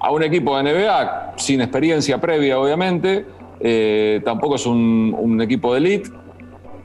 a 0.00 0.10
un 0.10 0.22
equipo 0.22 0.56
de 0.56 0.72
NBA 0.72 1.34
sin 1.36 1.60
experiencia 1.60 2.18
previa, 2.18 2.58
obviamente. 2.58 3.26
Eh, 3.60 4.22
tampoco 4.24 4.54
es 4.54 4.64
un, 4.64 5.14
un 5.18 5.42
equipo 5.42 5.74
de 5.74 5.80
elite. 5.80 6.10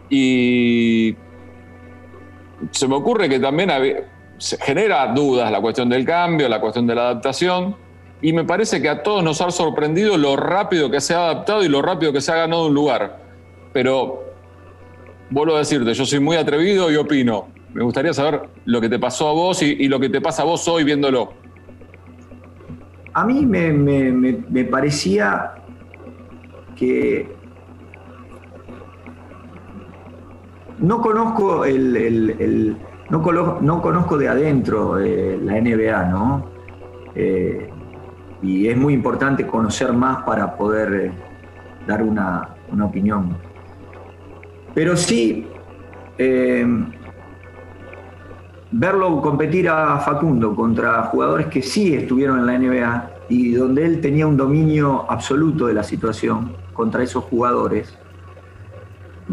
Y 0.10 1.16
se 2.72 2.86
me 2.86 2.96
ocurre 2.96 3.30
que 3.30 3.40
también 3.40 3.72
había 3.72 4.19
genera 4.62 5.08
dudas 5.14 5.52
la 5.52 5.62
cuestión 5.62 5.90
del 5.90 6.06
cambio, 6.06 6.48
la 6.50 6.62
cuestión 6.62 6.88
de 6.88 6.96
la 6.96 7.02
adaptación, 7.02 7.76
y 8.22 8.34
me 8.34 8.44
parece 8.44 8.82
que 8.82 8.90
a 8.90 9.02
todos 9.02 9.24
nos 9.24 9.42
ha 9.42 9.50
sorprendido 9.52 10.18
lo 10.18 10.36
rápido 10.36 10.92
que 10.92 11.00
se 11.00 11.14
ha 11.14 11.26
adaptado 11.26 11.64
y 11.64 11.70
lo 11.70 11.82
rápido 11.82 12.12
que 12.12 12.22
se 12.22 12.32
ha 12.32 12.36
ganado 12.36 12.68
un 12.68 12.74
lugar. 12.74 13.20
Pero 13.72 14.24
vuelvo 15.30 15.56
a 15.56 15.60
decirte, 15.60 15.94
yo 15.94 16.06
soy 16.06 16.20
muy 16.20 16.36
atrevido 16.36 16.92
y 16.92 16.98
opino. 16.98 17.48
Me 17.74 17.84
gustaría 17.84 18.14
saber 18.14 18.42
lo 18.66 18.82
que 18.82 18.90
te 18.90 19.00
pasó 19.00 19.30
a 19.30 19.34
vos 19.34 19.62
y, 19.62 19.88
lo 19.88 20.00
que 20.00 20.10
te 20.10 20.22
pasa 20.22 20.42
a 20.42 20.46
vos 20.46 20.68
hoy 20.68 20.84
viéndolo. 20.84 21.34
a 23.14 23.26
mí 23.26 23.46
me, 23.46 24.64
parecía 24.66 25.54
que 26.76 27.30
no 30.80 31.02
conozco 31.02 31.66
el, 31.66 32.78
no, 33.10 33.82
conozco 33.82 34.18
de 34.18 34.28
adentro 34.28 35.00
eh, 35.00 35.40
la 35.42 35.60
NBA, 35.60 36.06
¿no? 36.06 36.46
Eh, 37.16 37.70
y 38.42 38.68
es 38.68 38.78
muy 38.78 38.94
importante 38.94 39.46
conocer 39.46 39.92
más 39.94 40.24
para 40.24 40.56
poder 40.56 40.94
eh, 40.94 41.12
dar 41.88 42.04
una, 42.04 42.56
una, 42.72 42.86
opinión. 42.86 43.36
Pero 44.74 44.96
sí, 44.96 45.48
verlo 48.72 49.22
competir 49.22 49.68
a 49.68 49.98
Facundo 50.00 50.56
contra 50.56 51.04
jugadores 51.04 51.48
que 51.48 51.62
sí 51.62 51.96
estuvieron 51.96 52.40
en 52.40 52.46
la 52.46 52.58
NBA 52.60 53.12
y 53.30 53.54
donde 53.54 53.86
él 53.86 54.00
tenía 54.00 54.28
un 54.28 54.38
dominio 54.38 55.06
absoluto 55.10 55.68
de 55.68 55.74
la 55.74 55.84
situación 55.84 56.54
contra 56.74 57.04
esos 57.04 57.24
jugadores, 57.26 57.98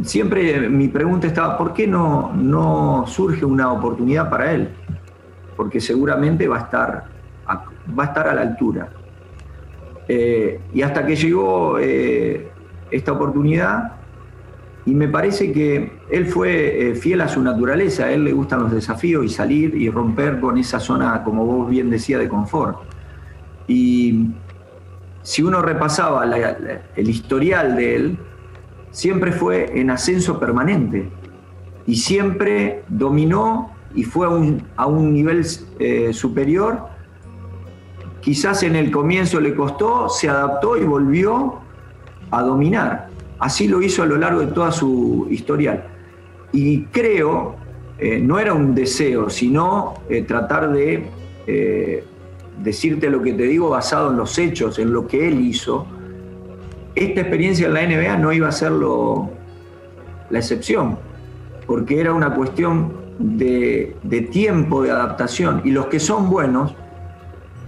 siempre 0.03 0.68
mi 0.68 0.88
pregunta 0.88 1.26
estaba, 1.26 1.57
¿por 1.57 1.72
qué 1.72 1.86
no, 1.86 2.32
no 2.34 3.05
surge 3.07 3.44
una 3.44 3.72
oportunidad 3.72 4.28
para 4.28 4.53
él? 4.53 4.68
Porque 5.57 5.80
seguramente 5.80 6.49
va 6.49 6.57
a 6.57 6.61
estar 6.61 7.05
a, 7.47 7.64
va 7.99 8.05
a, 8.05 8.07
estar 8.07 8.28
a 8.28 8.34
la 8.34 8.42
altura. 8.42 8.88
Eh, 10.09 10.61
y 10.72 10.82
hasta 10.82 11.05
que 11.05 11.16
llegó 11.16 11.78
eh, 11.78 12.49
esta 12.90 13.12
oportunidad, 13.12 13.92
y 14.84 14.94
me 14.94 15.09
parece 15.09 15.51
que 15.51 15.99
él 16.11 16.26
fue 16.26 16.90
eh, 16.90 16.94
fiel 16.94 17.20
a 17.20 17.28
su 17.28 17.42
naturaleza, 17.42 18.05
a 18.05 18.12
él 18.12 18.24
le 18.24 18.32
gustan 18.32 18.61
los 18.61 18.72
desafíos 18.72 19.24
y 19.24 19.28
salir 19.28 19.74
y 19.74 19.90
romper 19.90 20.38
con 20.38 20.59
esa 20.59 20.78
zona, 20.78 21.24
como 21.24 21.44
vos 21.44 21.68
bien 21.68 21.90
decía, 21.90 22.18
de 22.18 22.28
confort. 22.28 22.78
Y 23.66 24.28
si 25.22 25.42
uno 25.42 25.61
repasaba 25.61 26.24
el 26.94 27.09
historial 27.11 27.74
de 27.74 27.97
él, 27.97 28.18
siempre 28.97 29.30
fue 29.30 29.78
en 29.78 29.90
ascenso 29.90 30.40
permanente 30.40 31.07
y 31.86 31.97
siempre 31.97 32.82
dominó 32.88 33.70
y 33.94 34.05
fue 34.05 34.26
a 34.26 34.86
un, 34.86 35.12
nivel 35.12 35.47
eh, 35.78 36.14
superior. 36.14 36.80
Quizás 38.22 38.62
en 38.62 38.74
el 38.74 38.90
comienzo 38.90 39.38
le 39.38 39.55
costó, 39.55 40.09
se 40.09 40.30
adaptó 40.30 40.78
y 40.78 40.84
volvió 40.84 41.59
a 42.30 42.42
dominar. 42.42 43.11
Así 43.38 43.68
lo 43.68 43.82
hizo 43.82 44.03
a 44.03 44.07
lo 44.07 44.16
largo 44.16 44.40
de 44.40 44.47
toda 44.47 44.72
su 44.72 45.28
historial. 45.30 45.84
Y 46.53 46.84
creo, 46.84 47.57
eh, 47.99 48.18
no 48.18 48.38
era 48.38 48.55
un 48.55 48.74
deseo, 48.74 49.28
sino 49.28 49.92
eh, 50.09 50.22
tratar 50.22 50.72
de 50.72 51.11
decirte 52.62 53.11
lo 53.11 53.22
que 53.22 53.34
te 53.34 53.42
digo 53.42 53.68
basado 53.68 54.11
en 54.11 54.16
los 54.16 54.38
hechos, 54.38 54.78
en 54.78 54.90
lo 54.90 55.07
que 55.07 55.28
él 55.28 55.38
hizo. 55.42 55.86
Esta 56.97 57.20
experiencia 57.20 57.66
en 57.66 57.74
la 57.74 57.82
NBA 57.82 58.16
no 58.16 58.32
iba 58.32 58.49
a 58.49 58.53
ser 58.53 58.72
la 58.72 59.28
excepción, 60.38 60.99
porque 61.66 62.01
era 62.01 62.12
una 62.12 62.34
cuestión 62.34 62.92
de, 63.18 63.94
de 64.03 64.20
tiempo 64.22 64.82
de 64.82 64.90
adaptación. 64.90 65.62
Y 65.64 65.70
los 65.70 65.86
que 65.86 66.01
son 66.01 66.28
buenos, 66.28 66.74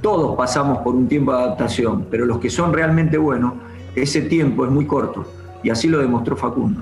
todos 0.01 0.37
pasamos 0.37 0.79
por 0.79 0.95
un 0.95 1.09
tiempo 1.09 1.33
de 1.33 1.39
adaptación, 1.39 2.07
pero 2.11 2.24
los 2.24 2.39
que 2.39 2.51
son 2.51 2.72
realmente 2.72 3.18
buenos, 3.18 3.55
ese 3.95 4.22
tiempo 4.22 4.64
es 4.64 4.70
muy 4.70 4.87
corto. 4.87 5.24
Y 5.62 5.70
así 5.70 5.89
lo 5.89 5.99
demostró 5.99 6.37
Facundo. 6.37 6.81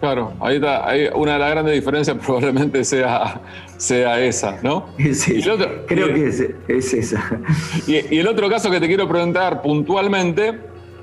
Claro, 0.00 0.32
ahí 0.40 0.56
está, 0.56 0.86
una 1.14 1.34
de 1.34 1.38
las 1.38 1.50
grandes 1.50 1.74
diferencias 1.74 2.16
probablemente 2.24 2.84
sea, 2.84 3.40
sea 3.76 4.18
esa, 4.20 4.58
¿no? 4.62 4.86
Creo 5.86 6.14
que 6.14 6.26
es, 6.68 6.94
esa. 6.94 7.22
Y, 7.86 8.16
el 8.18 8.26
otro 8.26 8.48
caso 8.48 8.70
que 8.70 8.80
te 8.80 8.86
quiero 8.86 9.06
preguntar 9.06 9.60
puntualmente 9.60 10.58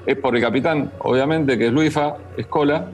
es 0.07 0.15
por 0.17 0.35
el 0.35 0.41
capitán, 0.41 0.89
obviamente, 0.99 1.57
que 1.57 1.67
es 1.67 1.73
Luifa 1.73 2.15
Escola, 2.37 2.87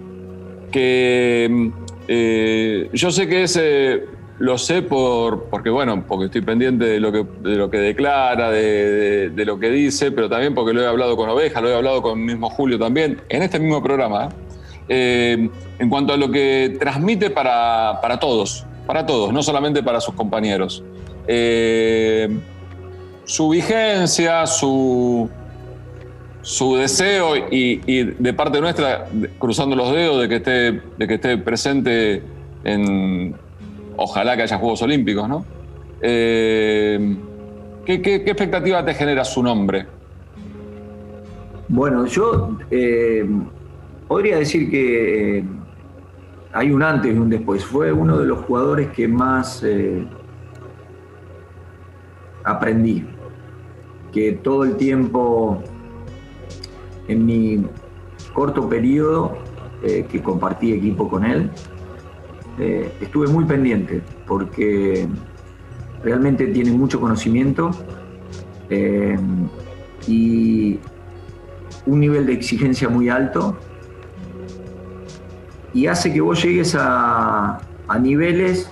que 0.71 1.71
eh, 2.07 2.89
yo 2.91 3.11
sé 3.11 3.27
que 3.27 3.43
ese 3.43 4.05
lo 4.39 4.57
sé 4.57 4.81
por, 4.81 5.45
porque, 5.45 5.69
bueno, 5.69 6.03
porque 6.07 6.25
estoy 6.25 6.41
pendiente 6.41 6.85
de 6.85 6.99
lo 6.99 7.11
que, 7.11 7.23
de 7.43 7.55
lo 7.55 7.69
que 7.69 7.77
declara, 7.77 8.49
de, 8.49 9.31
lo 9.45 9.59
que 9.59 9.69
dice, 9.69 10.11
pero 10.11 10.27
también 10.27 10.55
porque 10.55 10.73
lo 10.73 10.81
he 10.81 10.87
hablado 10.87 11.15
con 11.15 11.29
Oveja, 11.29 11.61
lo 11.61 11.69
he 11.69 11.75
hablado 11.75 12.01
con 12.01 12.19
el 12.19 12.25
mismo 12.25 12.49
Julio 12.49 12.79
también, 12.79 13.21
en 13.29 13.43
este 13.43 13.59
mismo 13.59 13.81
programa, 13.83 14.29
eh, 14.89 15.49
en 15.77 15.89
cuanto 15.89 16.13
a 16.13 16.17
lo 16.17 16.31
que 16.31 16.75
transmite 16.79 17.29
para, 17.29 18.17
todos, 18.19 18.65
para 18.87 19.05
todos, 19.05 19.31
no 19.31 19.43
solamente 19.43 19.83
para 19.83 20.01
sus 20.01 20.15
compañeros. 20.15 20.83
Eh, 21.27 22.27
su 23.25 23.49
vigencia, 23.49 24.47
su, 24.47 25.29
su 26.43 26.75
deseo 26.75 27.35
y, 27.49 28.03
de 28.03 28.33
parte 28.33 28.59
nuestra, 28.59 29.07
cruzando 29.39 29.75
los 29.75 29.91
dedos 29.91 30.21
de 30.21 30.29
que 30.29 30.35
esté, 30.35 30.81
de 30.97 31.07
que 31.07 31.13
esté 31.15 31.37
presente 31.37 32.21
en, 32.65 33.33
ojalá 33.95 34.35
que 34.35 34.43
haya 34.43 34.57
Juegos 34.57 34.81
Olímpicos, 34.81 35.27
¿no? 35.27 35.45
Eh, 36.01 37.15
¿qué, 37.85 37.93
expectativa 38.25 38.83
te 38.83 38.93
genera 38.93 39.23
su 39.23 39.41
nombre? 39.41 39.87
Bueno, 41.69 42.05
yo 42.07 42.57
eh, 42.69 43.25
podría 44.09 44.37
decir 44.37 44.69
que 44.69 45.37
eh, 45.37 45.43
hay 46.51 46.71
un 46.71 46.83
antes 46.83 47.15
y 47.15 47.17
un 47.17 47.29
después. 47.29 47.63
Fue 47.63 47.93
uno 47.93 48.19
de 48.19 48.25
los 48.25 48.39
jugadores 48.39 48.89
que 48.89 49.07
más 49.07 49.65
aprendí, 52.43 53.07
que 54.11 54.33
todo 54.33 54.65
el 54.65 54.75
tiempo 54.75 55.63
en 57.07 57.25
mi 57.25 57.65
corto 58.33 58.67
periodo 58.67 59.37
que 59.81 60.21
compartí 60.21 60.71
equipo 60.71 61.09
con 61.09 61.25
él, 61.25 61.51
eh, 62.59 62.91
estuve 63.01 63.27
muy 63.27 63.45
pendiente 63.45 64.01
porque 64.27 65.07
realmente 66.03 66.45
tiene 66.47 66.71
mucho 66.71 66.99
conocimiento 66.99 67.71
eh, 68.69 69.17
y 70.07 70.79
un 71.87 71.99
nivel 71.99 72.27
de 72.27 72.33
exigencia 72.33 72.89
muy 72.89 73.09
alto 73.09 73.57
y 75.73 75.87
hace 75.87 76.13
que 76.13 76.21
vos 76.21 76.43
llegues 76.43 76.75
a, 76.77 77.59
niveles 77.99 78.69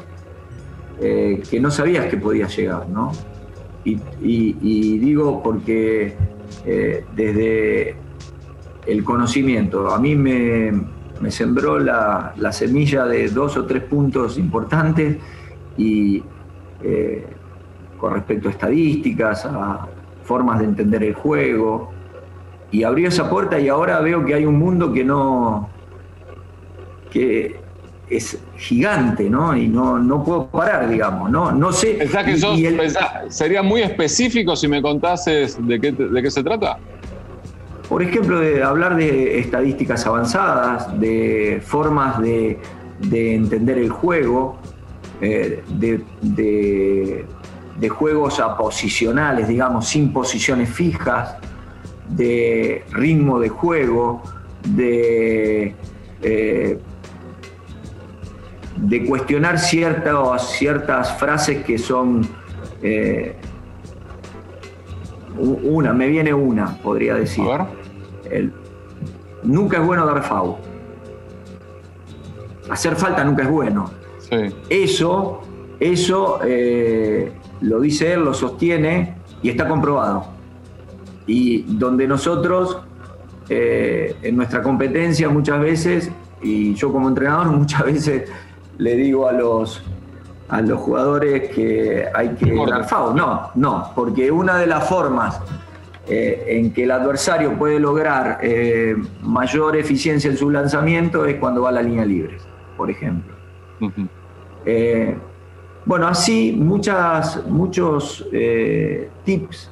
eh, 1.00 1.42
que 1.50 1.60
no 1.60 1.70
sabías 1.70 2.06
que 2.08 2.18
podías 2.18 2.56
llegar, 2.56 2.90
¿no? 2.90 3.12
Y 3.84 4.98
digo 5.00 5.42
porque 5.44 6.16
desde 7.16 7.96
el 8.86 9.04
conocimiento, 9.04 9.94
a 9.94 10.00
mí 10.00 10.16
me, 10.16 10.72
me 11.22 11.32
sembró 11.32 11.80
la, 11.80 12.52
semilla 12.52 13.06
de 13.06 13.30
dos 13.30 13.56
o 13.58 13.66
tres 13.66 13.84
puntos 13.84 14.38
importantes 14.38 15.18
y 15.78 16.24
eh, 16.84 17.26
con 17.98 18.14
respecto 18.14 18.50
a 18.50 18.52
estadísticas, 18.52 19.46
a 19.46 19.88
formas 20.24 20.60
de 20.60 20.66
entender 20.66 21.04
el 21.04 21.14
juego. 21.14 21.92
Y 22.72 22.84
abrió 22.84 23.10
esa 23.10 23.30
puerta 23.30 23.60
y 23.60 23.68
ahora 23.68 24.00
veo 24.00 24.26
que 24.26 24.34
hay 24.34 24.46
un 24.46 24.58
mundo 24.58 24.92
que 24.92 25.04
no. 25.04 25.70
que 27.12 27.60
es 28.10 28.38
gigante, 28.58 29.30
¿no? 29.30 29.56
Y 29.56 29.68
no, 29.68 30.00
no 30.00 30.24
puedo 30.24 30.48
parar, 30.48 30.90
digamos, 30.90 31.30
¿no? 31.30 31.52
No 31.52 31.72
sé. 31.72 31.98
que 31.98 32.90
sería 33.30 33.62
muy 33.62 33.82
específico 33.82 34.56
si 34.56 34.68
me 34.68 34.82
contases 34.82 35.58
de 35.66 35.80
qué, 35.80 35.92
de 35.92 36.22
qué 36.22 36.32
se 36.32 36.44
trata? 36.44 36.78
Por 37.92 38.02
ejemplo, 38.02 38.40
de 38.40 38.64
hablar 38.64 38.96
de 38.96 39.40
estadísticas 39.40 40.08
avanzadas, 40.08 40.98
de 40.98 41.62
formas 41.62 42.22
de, 42.22 42.58
entender 43.12 43.78
el 43.78 43.90
juego, 43.90 44.58
eh, 45.20 45.62
de, 45.68 47.26
juegos 47.90 48.40
aposicionales, 48.40 49.50
digamos, 49.50 49.90
sin 49.90 50.14
posiciones 50.14 50.70
fijas, 50.70 51.36
de 52.08 52.86
ritmo 52.94 53.42
de 53.42 53.50
juego, 53.50 54.24
de, 54.70 55.76
eh, 56.22 56.80
cuestionar 59.06 59.60
ciertas, 59.60 60.50
ciertas 60.52 61.18
frases 61.18 61.66
que 61.66 61.78
son... 61.78 62.26
Eh, 62.82 63.36
una, 65.38 65.92
me 65.92 66.08
viene 66.08 66.34
una, 66.34 66.78
podría 66.78 67.16
decir 67.16 67.44
nunca 69.44 69.78
es 69.78 69.86
bueno 69.86 70.06
dar 70.06 70.24
FAU. 70.24 70.58
Hacer 72.70 72.96
falta 72.96 73.24
nunca 73.24 73.44
es 73.44 73.50
bueno. 73.50 73.92
Eso, 74.70 75.42
eso 75.80 76.40
eh, 76.46 77.34
lo 77.62 77.82
dice 77.82 78.14
él, 78.14 78.24
lo 78.24 78.34
sostiene 78.34 79.16
y 79.42 79.50
está 79.50 79.68
comprobado. 79.68 80.26
Y 81.28 81.64
donde 81.64 82.08
nosotros, 82.08 82.78
eh, 83.50 84.16
en 84.22 84.38
nuestra 84.38 84.64
competencia 84.64 85.28
muchas 85.28 85.60
veces, 85.60 86.12
y 86.42 86.74
yo 86.76 86.92
como 86.92 87.10
entrenador 87.10 87.48
muchas 87.52 87.84
veces 87.86 88.30
le 88.78 88.96
digo 88.96 89.28
a 89.28 89.34
los, 89.34 89.84
a 90.48 90.62
los 90.62 90.80
jugadores 90.80 91.50
que 91.50 92.06
hay 92.14 92.30
que 92.30 92.56
dar 92.56 92.88
FAO. 92.88 93.14
No, 93.14 93.50
no, 93.56 93.92
porque 93.94 94.32
una 94.32 94.58
de 94.58 94.68
las 94.68 94.88
formas 94.88 95.42
eh, 96.08 96.46
en 96.48 96.74
que 96.74 96.84
el 96.84 96.92
adversario 96.92 97.58
puede 97.58 97.80
lograr 97.80 98.40
eh, 98.42 98.96
mayor 99.22 99.78
eficiencia 99.78 100.32
en 100.32 100.38
su 100.38 100.50
lanzamiento 100.50 101.26
es 101.26 101.36
cuando 101.36 101.62
va 101.62 101.70
a 101.70 101.74
la 101.74 101.84
línea 101.84 102.04
libre, 102.04 102.38
por 102.76 102.90
ejemplo. 102.90 103.36
Eh, 104.66 105.16
bueno, 105.86 106.08
así 106.08 106.58
muchas, 106.58 107.46
muchos 107.48 108.28
tips 109.24 109.72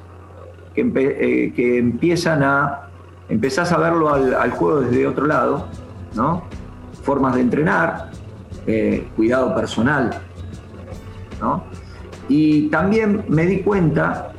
que, 0.74 1.52
que, 1.54 1.78
empiezan 1.78 2.44
a, 2.44 2.88
empezás 3.28 3.72
a 3.72 3.78
verlo 3.78 4.14
al, 4.14 4.34
al, 4.34 4.52
juego 4.52 4.82
desde 4.82 5.06
otro 5.08 5.26
lado, 5.26 5.66
¿no? 6.14 6.44
Formas 7.02 7.34
de 7.34 7.40
entrenar, 7.40 8.10
cuidado 9.16 9.54
personal, 9.54 10.10
y 12.28 12.68
también 12.68 13.24
me 13.28 13.46
di 13.46 13.60
cuenta 13.62 14.32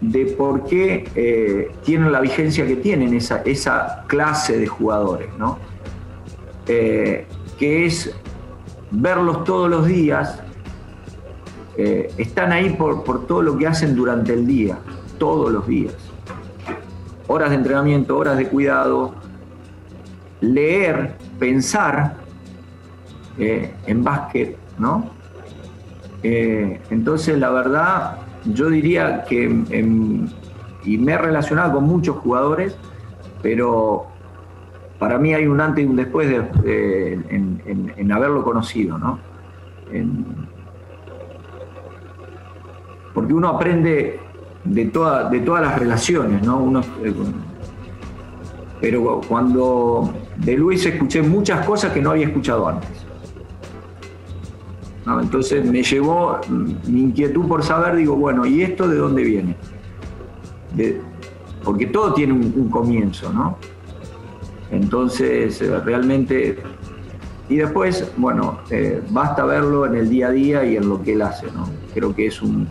de 0.00 0.26
por 0.26 0.64
qué 0.64 1.08
eh, 1.14 1.70
tienen 1.84 2.12
la 2.12 2.20
vigencia 2.20 2.66
que 2.66 2.76
tienen 2.76 3.14
esa, 3.14 3.42
esa 3.42 4.04
clase 4.06 4.58
de 4.58 4.66
jugadores, 4.66 5.28
¿no? 5.38 5.58
Eh, 6.66 7.26
que 7.58 7.86
es 7.86 8.14
verlos 8.90 9.44
todos 9.44 9.70
los 9.70 9.86
días, 9.86 10.40
eh, 11.76 12.12
están 12.18 12.52
ahí 12.52 12.70
por, 12.70 13.04
por 13.04 13.26
todo 13.26 13.42
lo 13.42 13.56
que 13.56 13.66
hacen 13.66 13.94
durante 13.94 14.32
el 14.32 14.46
día, 14.46 14.78
todos 15.18 15.52
los 15.52 15.66
días. 15.66 15.94
Horas 17.26 17.50
de 17.50 17.56
entrenamiento, 17.56 18.16
horas 18.16 18.36
de 18.36 18.48
cuidado, 18.48 19.14
leer, 20.40 21.16
pensar 21.38 22.16
en 23.36 24.04
básquet, 24.04 24.56
¿no? 24.78 25.10
Entonces, 26.22 27.36
la 27.38 27.50
verdad, 27.50 28.18
yo 28.46 28.68
diría 28.68 29.24
que, 29.24 29.44
y 30.84 30.98
me 30.98 31.12
he 31.12 31.18
relacionado 31.18 31.74
con 31.74 31.84
muchos 31.84 32.16
jugadores, 32.16 32.76
pero 33.42 34.06
para 34.98 35.18
mí 35.18 35.34
hay 35.34 35.46
un 35.46 35.60
antes 35.60 35.84
y 35.84 35.88
un 35.88 35.96
después 35.96 36.28
en, 36.64 38.12
haberlo 38.12 38.44
conocido, 38.44 38.98
¿no? 38.98 39.18
porque 43.14 43.32
uno 43.32 43.48
aprende 43.48 44.20
de, 44.64 44.84
de 44.84 45.40
todas 45.40 45.62
las 45.62 45.78
relaciones, 45.78 46.42
¿no? 46.42 46.80
Eh, 47.02 47.14
pero 48.80 49.20
cuando 49.26 50.12
de 50.36 50.56
Luis 50.56 50.84
escuché 50.84 51.22
muchas 51.22 51.64
cosas 51.64 51.92
que 51.92 52.02
no 52.02 52.10
había 52.10 52.26
escuchado 52.26 52.68
antes. 52.68 53.03
Entonces 55.06 55.64
me 55.70 55.82
llevó 55.82 56.40
mi 56.48 57.02
inquietud 57.02 57.46
por 57.46 57.62
saber, 57.62 57.96
digo, 57.96 58.16
bueno, 58.16 58.46
¿y 58.46 58.62
esto 58.62 58.88
de 58.88 58.96
dónde 58.96 59.22
viene? 59.22 59.56
porque 61.62 61.86
todo 61.86 62.12
tiene 62.12 62.32
un, 62.32 62.68
comienzo, 62.68 63.32
¿no? 63.32 63.56
Entonces, 64.70 65.62
eh, 65.62 65.80
realmente... 65.80 66.58
Y 67.48 67.56
después, 67.56 68.10
bueno, 68.16 68.58
eh, 68.70 69.02
basta 69.10 69.44
verlo 69.44 69.86
en 69.86 69.94
el 69.94 70.08
día 70.08 70.28
a 70.28 70.30
día 70.30 70.64
y 70.64 70.76
en 70.76 70.88
lo 70.88 71.02
que 71.02 71.12
él 71.12 71.22
hace, 71.22 71.46
¿no? 71.52 71.68
Creo 71.94 72.14
que 72.14 72.26
es 72.26 72.42
un, 72.42 72.68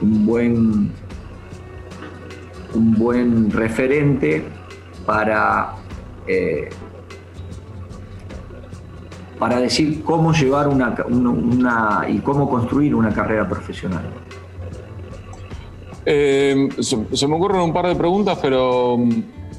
buen 0.00 0.92
un 2.74 2.94
buen 2.94 3.50
referente 3.50 4.44
para 5.04 5.74
eh, 6.26 6.68
para 9.42 9.58
decir 9.58 10.04
cómo 10.04 10.32
llevar 10.32 10.68
una, 10.68 12.06
y 12.08 12.20
cómo 12.20 12.48
construir 12.48 12.94
una 12.94 13.12
carrera 13.12 13.48
profesional. 13.48 14.04
Eh, 16.06 16.68
se, 16.78 17.26
me 17.26 17.34
ocurren 17.34 17.62
un 17.62 17.72
par 17.72 17.88
de 17.88 17.96
preguntas, 17.96 18.38
pero 18.40 18.96
mm, 18.96 19.10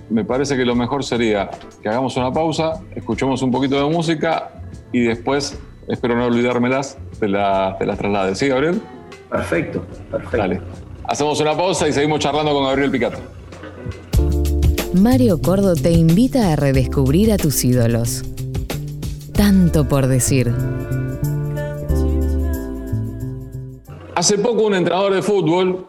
me 0.09 0.23
parece 0.23 0.55
que 0.55 0.63
lo 0.63 0.73
mejor 0.73 1.03
sería 1.03 1.49
que 1.81 1.89
hagamos 1.89 2.15
una 2.15 2.31
pausa, 2.31 2.81
escuchemos 2.95 3.41
un 3.41 3.51
poquito 3.51 3.75
de 3.75 3.93
música 3.93 4.53
y 4.93 5.01
después, 5.01 5.59
espero 5.89 6.15
no 6.15 6.27
olvidármelas, 6.27 6.97
te, 7.19 7.27
la, 7.27 7.75
te 7.77 7.85
las 7.85 7.97
traslade. 7.97 8.35
¿Sí, 8.35 8.47
Gabriel? 8.47 8.81
Perfecto, 9.29 9.83
perfecto. 10.09 10.37
Dale. 10.37 10.61
Hacemos 11.09 11.41
una 11.41 11.57
pausa 11.57 11.89
y 11.89 11.91
seguimos 11.91 12.21
charlando 12.21 12.53
con 12.53 12.63
Gabriel 12.63 12.89
Picato. 12.89 13.17
Mario 14.93 15.41
Cordo 15.41 15.75
te 15.75 15.91
invita 15.91 16.53
a 16.53 16.55
redescubrir 16.55 17.33
a 17.33 17.37
tus 17.37 17.65
ídolos 17.65 18.23
tanto 19.33 19.87
por 19.87 20.07
decir. 20.07 20.53
Hace 24.15 24.37
poco 24.37 24.67
un 24.67 24.75
entrenador 24.75 25.13
de 25.13 25.21
fútbol 25.21 25.85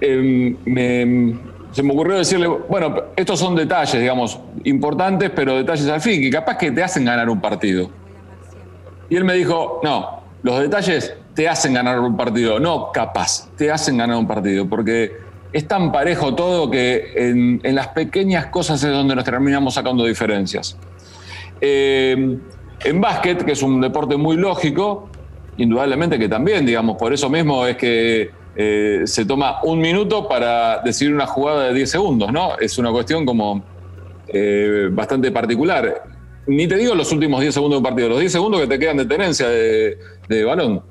em, 0.00 0.56
se 1.72 1.82
me 1.82 1.92
ocurrió 1.92 2.18
decirle, 2.18 2.46
bueno, 2.46 2.94
estos 3.16 3.40
son 3.40 3.56
detalles, 3.56 3.98
digamos, 3.98 4.38
importantes, 4.64 5.30
pero 5.34 5.56
detalles 5.56 5.88
al 5.88 6.00
fin, 6.00 6.20
que 6.20 6.30
capaz 6.30 6.58
que 6.58 6.70
te 6.70 6.82
hacen 6.82 7.04
ganar 7.04 7.28
un 7.30 7.40
partido. 7.40 7.90
Y 9.08 9.16
él 9.16 9.24
me 9.24 9.34
dijo, 9.34 9.80
no, 9.82 10.22
los 10.42 10.60
detalles 10.60 11.14
te 11.34 11.48
hacen 11.48 11.72
ganar 11.72 11.98
un 12.00 12.16
partido, 12.16 12.60
no 12.60 12.92
capaz, 12.92 13.48
te 13.56 13.70
hacen 13.70 13.96
ganar 13.96 14.18
un 14.18 14.26
partido, 14.26 14.68
porque 14.68 15.12
es 15.52 15.66
tan 15.66 15.90
parejo 15.90 16.34
todo 16.34 16.70
que 16.70 17.12
en, 17.16 17.60
en 17.62 17.74
las 17.74 17.88
pequeñas 17.88 18.46
cosas 18.46 18.82
es 18.84 18.90
donde 18.90 19.14
nos 19.14 19.24
terminamos 19.24 19.74
sacando 19.74 20.04
diferencias. 20.04 20.76
Eh, 21.64 22.38
en 22.84 23.00
básquet, 23.00 23.44
que 23.44 23.52
es 23.52 23.62
un 23.62 23.80
deporte 23.80 24.16
muy 24.16 24.36
lógico, 24.36 25.08
indudablemente 25.56 26.18
que 26.18 26.28
también, 26.28 26.66
digamos, 26.66 26.96
por 26.96 27.12
eso 27.12 27.30
mismo 27.30 27.64
es 27.64 27.76
que 27.76 28.30
eh, 28.56 29.02
se 29.04 29.24
toma 29.24 29.62
un 29.62 29.78
minuto 29.78 30.26
para 30.26 30.80
decidir 30.80 31.14
una 31.14 31.26
jugada 31.26 31.68
de 31.68 31.74
10 31.74 31.88
segundos, 31.90 32.32
¿no? 32.32 32.58
Es 32.58 32.78
una 32.78 32.90
cuestión 32.90 33.24
como 33.24 33.62
eh, 34.26 34.88
bastante 34.90 35.30
particular. 35.30 36.02
Ni 36.48 36.66
te 36.66 36.76
digo 36.76 36.96
los 36.96 37.12
últimos 37.12 37.40
10 37.40 37.54
segundos 37.54 37.76
de 37.76 37.78
un 37.78 37.84
partido, 37.84 38.08
los 38.08 38.18
10 38.18 38.32
segundos 38.32 38.60
que 38.60 38.66
te 38.66 38.78
quedan 38.80 38.96
de 38.96 39.04
tenencia 39.04 39.48
de, 39.48 40.44
balón. 40.44 40.82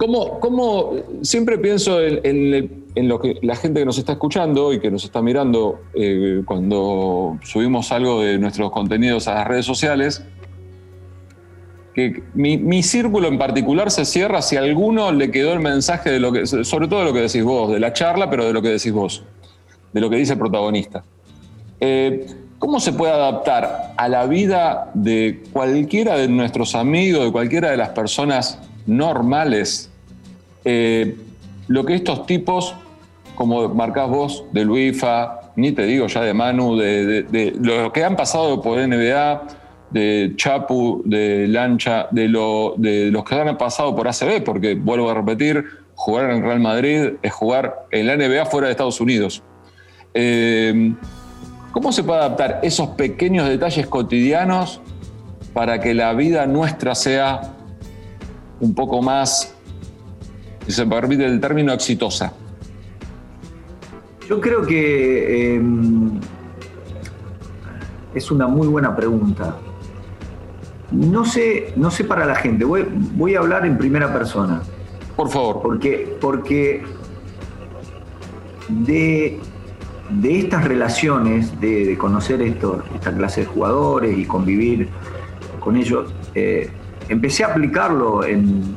¿Cómo, 0.00 0.94
siempre 1.22 1.58
pienso 1.58 2.00
en 2.00 3.08
lo 3.08 3.20
que 3.20 3.38
la 3.42 3.54
gente 3.54 3.80
que 3.80 3.86
nos 3.86 3.98
está 3.98 4.12
escuchando 4.12 4.72
y 4.72 4.80
que 4.80 4.90
nos 4.90 5.04
está 5.04 5.20
mirando 5.22 5.80
eh, 5.94 6.42
cuando 6.44 7.38
subimos 7.42 7.92
algo 7.92 8.22
de 8.22 8.38
nuestros 8.38 8.70
contenidos 8.70 9.28
a 9.28 9.34
las 9.34 9.46
redes 9.46 9.66
sociales, 9.66 10.24
que 11.94 12.22
mi, 12.34 12.82
círculo 12.82 13.28
en 13.28 13.38
particular 13.38 13.90
se 13.90 14.04
cierra 14.04 14.42
si 14.42 14.56
a 14.56 14.60
alguno 14.60 15.12
le 15.12 15.30
quedó 15.30 15.52
el 15.52 15.60
mensaje 15.60 16.10
de 16.10 16.20
lo 16.20 16.32
que, 16.32 16.46
sobre 16.46 16.88
todo 16.88 17.00
de 17.00 17.04
lo 17.04 17.12
que 17.12 17.20
decís 17.20 17.44
vos, 17.44 17.70
de 17.70 17.80
la 17.80 17.92
charla, 17.92 18.30
pero 18.30 18.46
de 18.46 18.52
lo 18.52 18.62
que 18.62 18.68
decís 18.68 18.92
vos, 18.92 19.24
de 19.92 20.00
lo 20.00 20.08
que 20.08 20.16
dice 20.16 20.32
el 20.32 20.38
protagonista. 20.38 21.04
Eh, 21.80 22.26
¿Cómo 22.58 22.78
se 22.78 22.92
puede 22.92 23.12
adaptar 23.12 23.94
a 23.96 24.08
la 24.08 24.26
vida 24.26 24.90
de 24.94 25.42
cualquiera 25.52 26.16
de 26.16 26.28
nuestros 26.28 26.74
amigos, 26.74 27.24
de 27.24 27.32
cualquiera 27.32 27.70
de 27.70 27.76
las 27.76 27.90
personas 27.90 28.58
normales? 28.86 29.89
Eh, 30.64 31.16
lo 31.68 31.84
que 31.84 31.94
estos 31.94 32.26
tipos, 32.26 32.74
como 33.34 33.68
marcás 33.68 34.08
vos, 34.08 34.44
de 34.52 34.64
Luifa, 34.64 35.52
ni 35.56 35.72
te 35.72 35.84
digo 35.84 36.06
ya 36.06 36.22
de 36.22 36.34
Manu, 36.34 36.76
de, 36.76 37.54
lo 37.60 37.92
que 37.92 38.04
han 38.04 38.16
pasado 38.16 38.60
por 38.60 38.78
NBA, 38.78 39.42
de 39.90 40.32
Chapu, 40.36 41.02
de 41.04 41.48
Lancha, 41.48 42.08
de, 42.10 42.28
lo, 42.28 42.74
de 42.76 43.10
los 43.10 43.24
que 43.24 43.34
han 43.34 43.58
pasado 43.58 43.94
por 43.94 44.08
ACB, 44.08 44.42
porque 44.44 44.74
vuelvo 44.74 45.10
a 45.10 45.14
repetir, 45.14 45.64
jugar 45.94 46.30
en 46.30 46.42
Real 46.42 46.60
Madrid 46.60 47.10
es 47.22 47.32
jugar 47.32 47.86
en 47.90 48.06
la 48.06 48.16
NBA 48.16 48.46
fuera 48.46 48.68
de 48.68 48.72
Estados 48.72 49.00
Unidos. 49.00 49.42
Eh, 50.14 50.94
¿Cómo 51.72 51.92
se 51.92 52.02
puede 52.02 52.20
adaptar 52.20 52.60
esos 52.62 52.88
pequeños 52.90 53.48
detalles 53.48 53.86
cotidianos 53.86 54.80
para 55.52 55.80
que 55.80 55.94
la 55.94 56.12
vida 56.14 56.46
nuestra 56.46 56.94
sea 56.94 57.54
un 58.60 58.74
poco 58.74 59.02
más 59.02 59.54
si 60.70 60.76
se 60.76 60.86
permite 60.86 61.26
el 61.26 61.40
término, 61.40 61.72
exitosa? 61.72 62.32
Yo 64.28 64.40
creo 64.40 64.62
que 64.62 65.56
em, 65.56 66.20
es 68.14 68.30
una 68.30 68.46
muy 68.46 68.68
buena 68.68 68.94
pregunta. 68.94 69.56
No 70.92 71.24
sé, 71.24 71.72
no 71.76 71.90
sé 71.90 72.04
para 72.04 72.24
la 72.24 72.36
gente, 72.36 72.64
voy, 72.64 72.86
voy 72.88 73.34
a 73.34 73.40
hablar 73.40 73.66
en 73.66 73.76
primera 73.76 74.12
persona. 74.12 74.62
Por 75.16 75.28
favor. 75.28 75.60
Porque, 75.62 76.16
porque 76.20 76.82
de, 78.68 79.40
de 80.08 80.38
estas 80.38 80.64
relaciones, 80.64 81.60
de, 81.60 81.96
conocer 81.98 82.40
esto, 82.42 82.84
esta 82.94 83.12
clase 83.12 83.40
de 83.40 83.46
jugadores 83.46 84.16
y 84.16 84.24
convivir 84.24 84.88
con 85.58 85.76
ellos, 85.76 86.12
eh, 86.34 86.70
empecé 87.08 87.42
a 87.42 87.48
aplicarlo 87.48 88.24
en, 88.24 88.76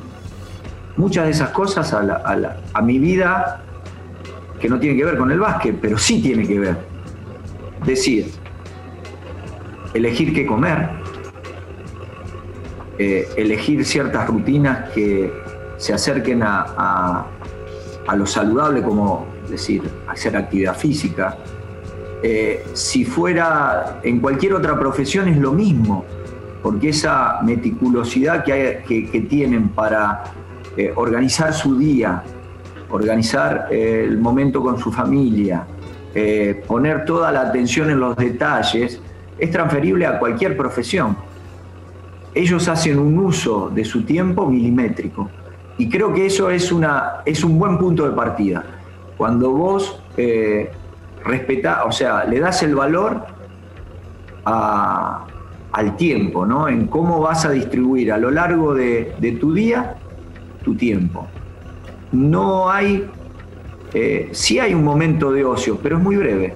muchas 0.97 1.25
de 1.25 1.31
esas 1.31 1.49
cosas 1.49 1.93
a, 1.93 2.81
mi 2.81 2.99
vida 2.99 3.63
que 4.59 4.69
no 4.69 4.79
tiene 4.79 4.97
que 4.97 5.05
ver 5.05 5.17
con 5.17 5.31
el 5.31 5.39
básquet, 5.39 5.77
pero 5.81 5.97
sí 5.97 6.21
tiene 6.21 6.47
que 6.47 6.59
ver. 6.59 6.77
Decir, 7.85 8.31
elegir 9.93 10.33
qué 10.33 10.45
comer, 10.45 10.89
eh, 12.97 13.27
elegir 13.35 13.83
ciertas 13.85 14.27
rutinas 14.27 14.89
que 14.91 15.33
se 15.77 15.93
acerquen 15.93 16.43
a, 16.43 17.25
lo 18.15 18.25
saludable, 18.25 18.81
como 18.81 19.25
decir, 19.49 19.81
hacer 20.07 20.37
actividad 20.37 20.75
física. 20.77 21.37
Eh, 22.21 22.65
si 22.73 23.03
fuera 23.03 23.99
en 24.03 24.19
cualquier 24.19 24.53
otra 24.53 24.79
profesión 24.79 25.27
es 25.27 25.37
lo 25.37 25.51
mismo, 25.51 26.05
porque 26.61 26.89
esa 26.89 27.39
meticulosidad 27.43 28.45
que, 28.45 29.25
tienen 29.29 29.69
para 29.69 30.23
eh, 30.77 30.91
organizar 30.95 31.53
su 31.53 31.77
día, 31.77 32.23
organizar 32.89 33.67
el 33.71 34.17
momento 34.17 34.61
con 34.61 34.77
su 34.77 34.91
familia, 34.91 35.65
poner 36.67 37.05
toda 37.05 37.31
la 37.31 37.41
atención 37.41 37.89
en 37.89 37.99
los 37.99 38.15
detalles, 38.15 39.01
es 39.39 39.49
transferible 39.49 40.05
a 40.05 40.19
cualquier 40.19 40.55
profesión. 40.55 41.17
Ellos 42.35 42.67
hacen 42.67 42.99
un 42.99 43.17
uso 43.17 43.71
de 43.73 43.83
su 43.83 44.03
tiempo 44.03 44.45
milimétrico. 44.45 45.29
Y 45.79 45.89
creo 45.89 46.13
que 46.13 46.27
eso 46.27 46.51
es, 46.51 46.71
una, 46.71 47.23
es 47.25 47.43
un 47.43 47.57
buen 47.57 47.79
punto 47.79 48.07
de 48.07 48.15
partida. 48.15 48.63
Cuando 49.17 49.51
vos 49.51 49.99
eh, 50.17 50.71
o 51.85 51.91
sea, 51.91 52.25
le 52.25 52.39
das 52.39 52.63
el 52.63 52.75
valor 52.75 53.25
al 54.45 55.95
tiempo, 55.95 56.45
¿no? 56.45 56.67
En 56.67 56.87
cómo 56.87 57.19
vas 57.21 57.45
a 57.45 57.51
distribuir 57.51 58.11
a 58.11 58.17
lo 58.17 58.29
largo 58.29 58.73
de, 58.73 59.37
tu 59.39 59.53
día 59.53 59.95
tu 60.63 60.75
tiempo. 60.75 61.27
No 62.11 62.69
hay, 62.69 63.07
eh, 63.93 64.29
sí 64.31 64.59
hay 64.59 64.73
un 64.73 64.83
momento 64.83 65.31
de 65.31 65.45
ocio, 65.45 65.79
pero 65.81 65.97
es 65.97 66.03
muy 66.03 66.15
breve 66.15 66.55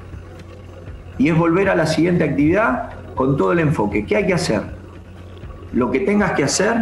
y 1.17 1.29
es 1.29 1.37
volver 1.37 1.69
a 1.69 1.75
la 1.75 1.85
siguiente 1.85 2.23
actividad 2.23 2.91
con 3.15 3.37
todo 3.37 3.51
el 3.51 3.59
enfoque. 3.59 4.05
¿Qué 4.05 4.15
hay 4.15 4.27
que 4.27 4.33
hacer? 4.33 4.61
Lo 5.73 5.91
que 5.91 6.01
tengas 6.01 6.33
que 6.33 6.43
hacer, 6.43 6.75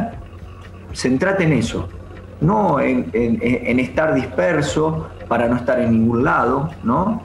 centrate 0.93 1.43
en 1.45 1.53
eso, 1.53 1.89
no 2.41 2.79
en, 2.79 3.09
estar 3.79 4.13
disperso 4.13 5.07
para 5.27 5.47
no 5.47 5.55
estar 5.55 5.79
en 5.79 5.91
ningún 5.91 6.23
lado, 6.23 6.69
¿no? 6.83 7.21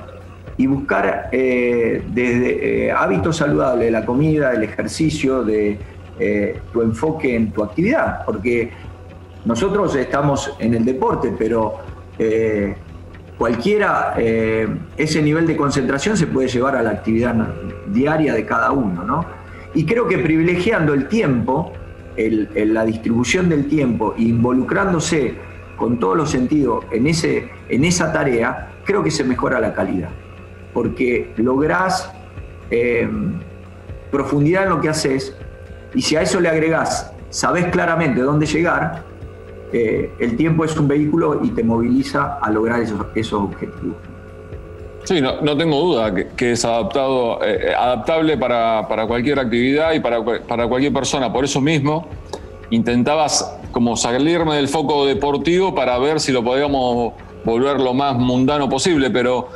Y 0.56 0.66
buscar 0.66 1.28
eh, 1.32 2.02
desde 2.12 2.86
eh, 2.86 2.92
hábitos 2.92 3.38
saludables, 3.38 3.90
la 3.90 4.04
comida, 4.04 4.52
el 4.52 4.62
ejercicio, 4.62 5.42
de 5.42 5.78
eh, 6.18 6.60
tu 6.72 6.82
enfoque 6.82 7.34
en 7.34 7.50
tu 7.50 7.64
actividad, 7.64 8.24
porque 8.24 8.70
nosotros 9.44 9.94
estamos 9.94 10.54
en 10.58 10.74
el 10.74 10.84
deporte, 10.84 11.32
pero 11.38 11.78
cualquiera, 13.38 14.14
eh, 14.18 14.68
ese 14.98 15.22
nivel 15.22 15.46
de 15.46 15.56
concentración 15.56 16.14
se 16.16 16.26
puede 16.26 16.48
llevar 16.48 16.76
a 16.76 16.82
la 16.82 16.90
actividad 16.90 17.34
diaria 17.86 18.34
de 18.34 18.44
cada 18.44 18.70
uno, 18.70 19.02
¿no? 19.02 19.24
Y 19.72 19.86
creo 19.86 20.06
que 20.06 20.18
privilegiando 20.18 20.92
el 20.92 21.08
tiempo, 21.08 21.72
la 22.16 22.84
distribución 22.84 23.48
del 23.48 23.66
tiempo, 23.66 24.14
involucrándose 24.18 25.36
con 25.76 25.98
todos 25.98 26.18
los 26.18 26.30
sentidos 26.30 26.84
en, 26.92 27.06
en 27.06 27.84
esa 27.84 28.12
tarea, 28.12 28.72
creo 28.84 29.02
que 29.02 29.10
se 29.10 29.24
mejora 29.24 29.58
la 29.58 29.72
calidad. 29.72 30.10
Porque 30.74 31.32
lográs 31.36 32.12
eh, 32.70 33.08
profundidad 34.10 34.64
en 34.64 34.68
lo 34.68 34.80
que 34.80 34.90
haces 34.90 35.34
y 35.94 36.02
si 36.02 36.16
a 36.16 36.22
eso 36.22 36.40
le 36.40 36.48
agregás, 36.48 37.12
sabés 37.30 37.66
claramente 37.66 38.20
dónde 38.20 38.44
llegar, 38.44 39.04
eh, 39.72 40.12
el 40.18 40.36
tiempo 40.36 40.64
es 40.64 40.76
un 40.76 40.88
vehículo 40.88 41.40
y 41.44 41.50
te 41.50 41.62
moviliza 41.62 42.38
a 42.40 42.50
lograr 42.50 42.80
esos, 42.80 43.32
objetivos. 43.32 43.96
Sí, 45.04 45.20
no, 45.20 45.56
tengo 45.56 45.80
duda 45.80 46.14
que, 46.36 46.52
es 46.52 46.64
adaptado, 46.64 47.42
eh, 47.44 47.72
adaptable 47.74 48.36
para, 48.36 48.86
cualquier 49.06 49.38
actividad 49.38 49.92
y 49.92 50.00
para, 50.00 50.22
para, 50.24 50.66
cualquier 50.66 50.92
persona. 50.92 51.32
Por 51.32 51.44
eso 51.44 51.60
mismo 51.60 52.06
intentabas 52.70 53.58
como 53.72 53.96
salirme 53.96 54.56
del 54.56 54.68
foco 54.68 55.06
deportivo 55.06 55.74
para 55.74 55.98
ver 55.98 56.20
si 56.20 56.32
lo 56.32 56.44
podíamos 56.44 57.14
volver 57.44 57.80
lo 57.80 57.94
más 57.94 58.16
mundano 58.16 58.68
posible, 58.68 59.10
pero 59.10 59.48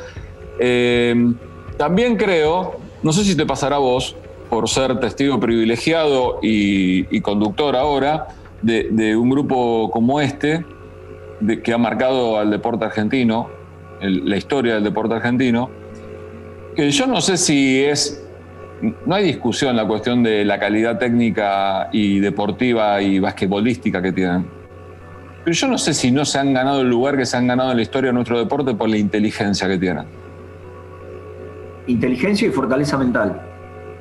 eh, 0.59 1.33
también 1.77 2.15
creo, 2.15 2.77
no 3.03 3.13
sé 3.13 3.23
si 3.23 3.35
te 3.35 3.45
pasará 3.45 3.75
a 3.75 3.79
vos, 3.79 4.15
por 4.49 4.69
ser 4.69 4.99
testigo 4.99 5.39
privilegiado 5.39 6.39
y 6.41 7.19
conductor 7.21 7.75
ahora, 7.75 8.27
de, 8.65 9.15
un 9.15 9.29
grupo 9.29 9.89
como 9.91 10.19
este, 10.19 10.65
de, 11.39 11.61
que 11.61 11.73
ha 11.73 11.77
marcado 11.77 12.37
al 12.37 12.49
deporte 12.49 12.85
argentino, 12.85 13.49
la 14.01 14.37
historia 14.37 14.75
del 14.75 14.83
deporte 14.83 15.15
argentino, 15.15 15.69
que 16.75 16.89
yo 16.91 17.07
no 17.07 17.21
sé 17.21 17.37
si 17.37 17.83
es, 17.83 18.27
no 19.05 19.15
hay 19.15 19.25
discusión 19.25 19.75
la 19.75 19.87
cuestión 19.87 20.23
de 20.23 20.43
la 20.43 20.59
calidad 20.59 20.97
técnica 20.97 21.89
y 21.91 22.19
deportiva 22.19 23.01
y 23.01 23.19
basquetbolística 23.19 24.01
que 24.01 24.11
tienen. 24.11 24.47
Pero 25.43 25.53
yo 25.53 25.67
no 25.67 25.77
sé 25.77 25.93
si 25.93 26.11
no 26.11 26.25
se 26.25 26.39
han 26.39 26.53
ganado 26.53 26.81
el 26.81 26.89
lugar 26.89 27.17
que 27.17 27.25
se 27.25 27.37
han 27.37 27.45
ganado 27.45 27.71
en 27.71 27.77
la 27.77 27.83
historia 27.83 28.09
de 28.09 28.13
nuestro 28.15 28.39
deporte 28.39 28.73
por 28.73 28.89
la 28.89 28.97
inteligencia 28.97 29.67
que 29.67 29.77
tienen. 29.77 30.05
Inteligencia 31.85 32.47
y 32.47 32.51
fortaleza 32.51 32.97
mental. 32.97 33.39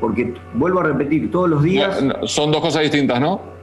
Porque 0.00 0.32
vuelvo 0.54 0.80
a 0.80 0.84
repetir, 0.84 1.30
todos 1.30 1.50
los 1.50 1.62
días. 1.62 2.02
son 2.24 2.50
dos 2.50 2.62
cosas 2.62 2.82
distintas, 2.82 3.20
¿no? 3.20 3.53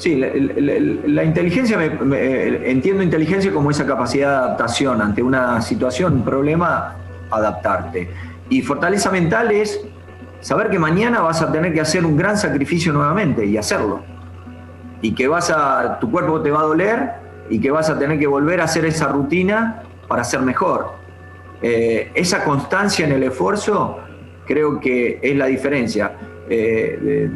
Sí, 0.00 0.16
la, 0.16 1.24
inteligencia, 1.24 1.78
entiendo 2.64 3.02
inteligencia 3.02 3.52
como 3.52 3.70
esa 3.70 3.84
capacidad 3.84 4.30
de 4.30 4.34
adaptación 4.46 5.02
ante 5.02 5.22
una 5.22 5.60
situación, 5.60 6.14
un 6.14 6.24
problema, 6.24 6.96
adaptarte. 7.30 8.08
Y 8.48 8.62
fortaleza 8.62 9.10
mental 9.10 9.50
es 9.50 9.78
saber 10.40 10.70
que 10.70 10.78
mañana 10.78 11.20
vas 11.20 11.42
a 11.42 11.52
tener 11.52 11.74
que 11.74 11.82
hacer 11.82 12.06
un 12.06 12.16
gran 12.16 12.38
sacrificio 12.38 12.94
nuevamente 12.94 13.44
y 13.44 13.58
hacerlo. 13.58 14.00
Y 15.02 15.14
que 15.14 15.28
vas 15.28 15.50
a, 15.50 15.98
tu 16.00 16.10
cuerpo 16.10 16.40
te 16.40 16.50
va 16.50 16.60
a 16.60 16.64
doler 16.64 17.10
y 17.50 17.60
que 17.60 17.70
vas 17.70 17.90
a 17.90 17.98
tener 17.98 18.18
que 18.18 18.26
volver 18.26 18.62
a 18.62 18.64
hacer 18.64 18.86
esa 18.86 19.08
rutina 19.08 19.82
para 20.08 20.24
ser 20.24 20.40
mejor. 20.40 20.94
Eh, 21.60 22.10
esa 22.14 22.42
constancia 22.42 23.04
en 23.04 23.12
el 23.12 23.24
esfuerzo 23.24 23.98
creo 24.46 24.80
que 24.80 25.18
es 25.20 25.36
la 25.36 25.44
diferencia. 25.44 26.12
Eh, 26.48 27.28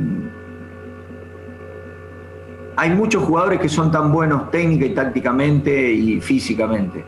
hay 2.76 2.90
muchos 2.90 3.24
jugadores 3.24 3.60
que 3.60 3.68
son 3.68 3.90
tan 3.90 4.12
buenos 4.12 4.50
técnica 4.50 4.86
y 4.86 4.94
tácticamente 4.94 5.92
y 5.92 6.20
físicamente, 6.20 7.04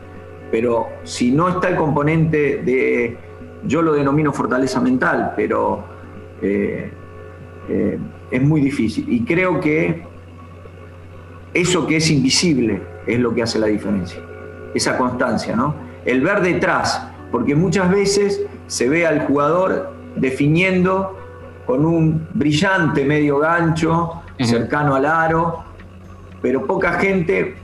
pero 0.51 0.87
si 1.03 1.31
no 1.31 1.49
está 1.49 1.69
el 1.69 1.75
componente 1.75 2.61
de, 2.63 3.17
yo 3.65 3.81
lo 3.81 3.93
denomino 3.93 4.31
fortaleza 4.31 4.79
mental, 4.79 5.33
pero 5.35 5.83
eh, 6.41 6.91
eh, 7.69 7.99
es 8.31 8.41
muy 8.41 8.61
difícil. 8.61 9.05
Y 9.09 9.23
creo 9.23 9.59
que 9.59 10.03
eso 11.53 11.85
que 11.87 11.97
es 11.97 12.09
invisible 12.11 12.81
es 13.05 13.19
lo 13.19 13.33
que 13.33 13.43
hace 13.43 13.59
la 13.59 13.67
diferencia, 13.67 14.21
esa 14.73 14.97
constancia, 14.97 15.55
¿no? 15.55 15.75
El 16.05 16.21
ver 16.21 16.41
detrás, 16.41 17.09
porque 17.31 17.55
muchas 17.55 17.89
veces 17.91 18.41
se 18.67 18.87
ve 18.87 19.05
al 19.05 19.27
jugador 19.27 19.93
definiendo 20.15 21.17
con 21.65 21.85
un 21.85 22.27
brillante 22.33 23.03
medio 23.03 23.39
gancho, 23.39 24.21
cercano 24.45 24.95
al 24.95 25.05
aro, 25.05 25.63
pero 26.41 26.65
poca 26.65 26.93
gente 26.93 27.55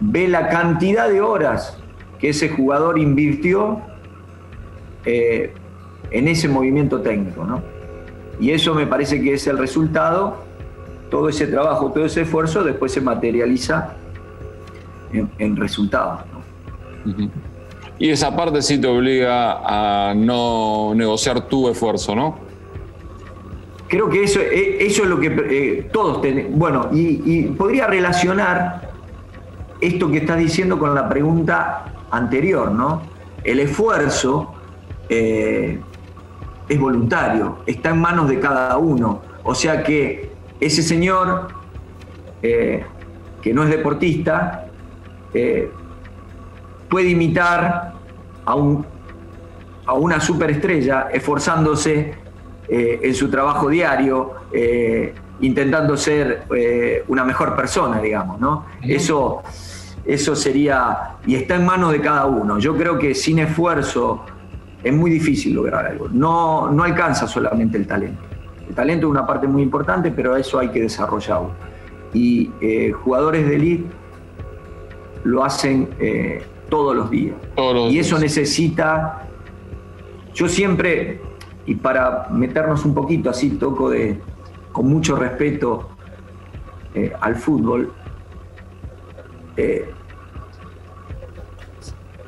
ve 0.00 0.28
la 0.28 0.48
cantidad 0.48 1.08
de 1.08 1.20
horas 1.20 1.78
que 2.18 2.30
ese 2.30 2.48
jugador 2.48 2.98
invirtió 2.98 3.80
eh, 5.04 5.52
en 6.10 6.28
ese 6.28 6.48
movimiento 6.48 7.00
técnico. 7.00 7.44
¿no? 7.44 7.62
Y 8.40 8.50
eso 8.50 8.74
me 8.74 8.86
parece 8.86 9.20
que 9.20 9.34
es 9.34 9.46
el 9.46 9.58
resultado, 9.58 10.38
todo 11.10 11.28
ese 11.28 11.46
trabajo, 11.46 11.90
todo 11.92 12.04
ese 12.04 12.22
esfuerzo 12.22 12.64
después 12.64 12.92
se 12.92 13.00
materializa 13.00 13.94
en, 15.38 15.56
resultados. 15.56 16.22
Y 17.98 18.10
esa 18.10 18.34
parte 18.34 18.62
sí 18.62 18.80
te 18.80 18.86
obliga 18.86 20.08
a 20.08 20.14
no 20.14 20.92
negociar 20.94 21.48
tu 21.48 21.68
esfuerzo, 21.68 22.16
¿no? 22.16 22.38
Creo 23.92 24.08
que 24.08 24.22
eso, 24.22 24.40
eh, 24.40 24.78
eso 24.80 25.02
es 25.02 25.08
lo 25.10 25.20
que 25.20 25.26
eh, 25.50 25.88
todos 25.92 26.22
tenemos. 26.22 26.58
Bueno, 26.58 26.88
y, 26.92 27.42
podría 27.48 27.86
relacionar 27.86 28.90
esto 29.82 30.10
que 30.10 30.16
estás 30.16 30.38
diciendo 30.38 30.78
con 30.78 30.94
la 30.94 31.10
pregunta 31.10 31.92
anterior, 32.10 32.72
¿no? 32.72 33.02
El 33.44 33.60
esfuerzo 33.60 34.54
eh, 35.10 35.78
es 36.70 36.80
voluntario, 36.80 37.58
está 37.66 37.90
en 37.90 38.00
manos 38.00 38.30
de 38.30 38.40
cada 38.40 38.78
uno. 38.78 39.20
O 39.42 39.54
sea 39.54 39.82
que 39.82 40.30
ese 40.58 40.82
señor 40.82 41.48
que 42.40 43.52
no 43.52 43.62
es 43.62 43.68
deportista 43.68 44.68
puede 46.88 47.10
imitar 47.10 47.92
a, 48.46 48.54
un, 48.54 48.86
a 49.84 49.92
una 49.92 50.18
superestrella 50.18 51.08
esforzándose 51.12 52.21
eh, 52.74 53.00
en 53.02 53.14
su 53.14 53.28
trabajo 53.28 53.68
diario, 53.68 54.32
eh, 54.50 55.12
intentando 55.42 55.94
ser 55.94 56.44
eh, 56.56 57.04
una 57.08 57.22
mejor 57.22 57.54
persona, 57.54 58.00
digamos, 58.00 58.40
¿no? 58.40 58.64
Eso, 58.80 59.42
eso 60.06 60.34
sería, 60.34 61.16
y 61.26 61.34
está 61.34 61.56
en 61.56 61.66
manos 61.66 61.92
de 61.92 62.00
cada 62.00 62.24
uno. 62.24 62.58
Yo 62.58 62.74
creo 62.74 62.98
que 62.98 63.14
sin 63.14 63.40
esfuerzo 63.40 64.24
es 64.82 64.94
muy 64.94 65.10
difícil 65.10 65.52
lograr 65.54 65.84
algo. 65.84 66.08
No, 66.08 66.70
no 66.70 66.82
alcanza 66.82 67.26
solamente 67.26 67.76
el 67.76 67.86
talento. 67.86 68.22
El 68.68 68.74
talento 68.74 69.06
es 69.06 69.10
una 69.10 69.26
parte 69.26 69.46
muy 69.46 69.62
importante, 69.62 70.10
pero 70.10 70.34
eso 70.34 70.58
hay 70.58 70.68
que 70.68 70.80
desarrollarlo. 70.80 71.50
Y 72.14 72.50
eh, 72.62 72.92
jugadores 72.92 73.46
de 73.46 73.56
elite 73.56 73.84
lo 75.24 75.44
hacen 75.44 75.90
eh, 76.00 76.42
todos 76.70 76.96
los 76.96 77.10
días. 77.10 77.36
y 77.90 77.98
eso 77.98 78.18
necesita, 78.18 79.28
yo 80.32 80.48
siempre, 80.48 81.20
y 81.66 81.74
para 81.76 82.28
meternos 82.30 82.84
un 82.84 82.94
poquito 82.94 83.30
así, 83.30 83.50
toco 83.50 83.90
de, 83.90 84.18
con 84.72 84.88
mucho 84.88 85.16
respeto 85.16 85.88
eh, 86.94 87.12
al 87.20 87.36
fútbol, 87.36 87.92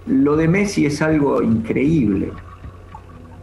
lo 0.07 0.37
de 0.37 0.49
Messi 0.49 0.87
es 0.87 1.01
algo 1.03 1.43
increíble. 1.43 2.33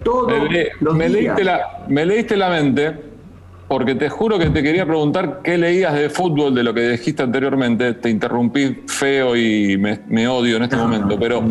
Todos 0.03 0.49
me, 0.49 0.69
los 0.79 0.97
Leíste 0.97 1.43
la, 1.43 1.85
me 1.87 2.05
leíste 2.05 2.35
la 2.35 2.49
mente 2.49 3.11
porque 3.67 3.95
te 3.95 4.09
juro 4.09 4.37
que 4.37 4.49
te 4.49 4.61
quería 4.63 4.85
preguntar 4.85 5.41
qué 5.43 5.57
leías 5.57 5.93
de 5.93 6.09
fútbol 6.09 6.53
de 6.53 6.63
lo 6.63 6.73
que 6.73 6.89
dijiste 6.89 7.23
anteriormente. 7.23 7.93
Te 7.93 8.09
interrumpí 8.09 8.83
feo 8.87 9.35
y 9.35 9.77
me, 9.77 10.27
odio 10.27 10.57
en 10.57 10.63
este 10.63 10.75
momento, 10.75 11.17
pero, 11.19 11.43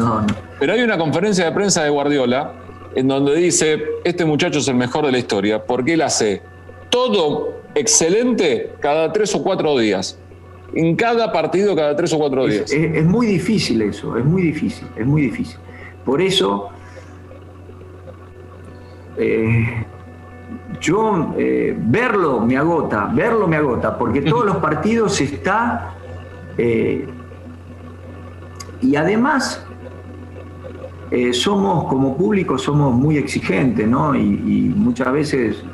pero 0.58 0.72
hay 0.72 0.82
una 0.82 0.98
conferencia 0.98 1.46
de 1.46 1.52
prensa 1.52 1.84
de 1.84 1.90
Guardiola 1.90 2.52
en 2.94 3.08
donde 3.08 3.36
dice, 3.36 3.82
este 4.04 4.24
muchacho 4.24 4.58
es 4.58 4.68
el 4.68 4.74
mejor 4.74 5.06
de 5.06 5.12
la 5.12 5.18
historia, 5.18 5.64
porque 5.64 5.94
él 5.94 6.02
hace 6.02 6.42
todo 6.88 7.60
excelente 7.74 8.72
cada 8.80 9.12
tres 9.12 9.34
o 9.34 9.42
cuatro 9.42 9.78
días 9.78 10.18
en 10.74 10.96
cada 10.96 11.32
partido 11.32 11.74
cada 11.74 11.96
tres 11.96 12.12
o 12.12 12.18
cuatro 12.18 12.46
días. 12.46 12.70
Es, 12.70 13.04
muy 13.04 13.26
difícil 13.26 13.82
eso, 13.82 14.16
es 14.16 14.24
muy 14.24 14.42
difícil, 14.42 14.86
es 14.96 15.06
muy 15.06 15.22
difícil. 15.22 15.58
Por 16.04 16.20
eso, 16.20 16.68
eh, 19.16 19.84
yo 20.80 21.34
eh, 21.36 21.74
verlo 21.76 22.40
me 22.40 22.56
agota, 22.56 23.10
verlo 23.12 23.46
me 23.46 23.56
agota, 23.56 23.96
porque 23.98 24.22
todos 24.22 24.44
los 24.44 24.56
partidos 24.68 25.20
está... 25.20 25.94
Eh, 26.58 27.06
y 28.82 28.96
además, 28.96 29.64
somos 31.32 31.84
como 31.84 32.16
público, 32.16 32.56
somos 32.56 32.94
muy 32.94 33.16
exigentes, 33.16 33.86
¿no? 33.88 34.14
Y, 34.14 34.20
y 34.20 34.72
muchas 34.76 35.12
veces 35.12 35.64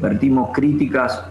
vertimos 0.00 0.50
críticas 0.52 1.24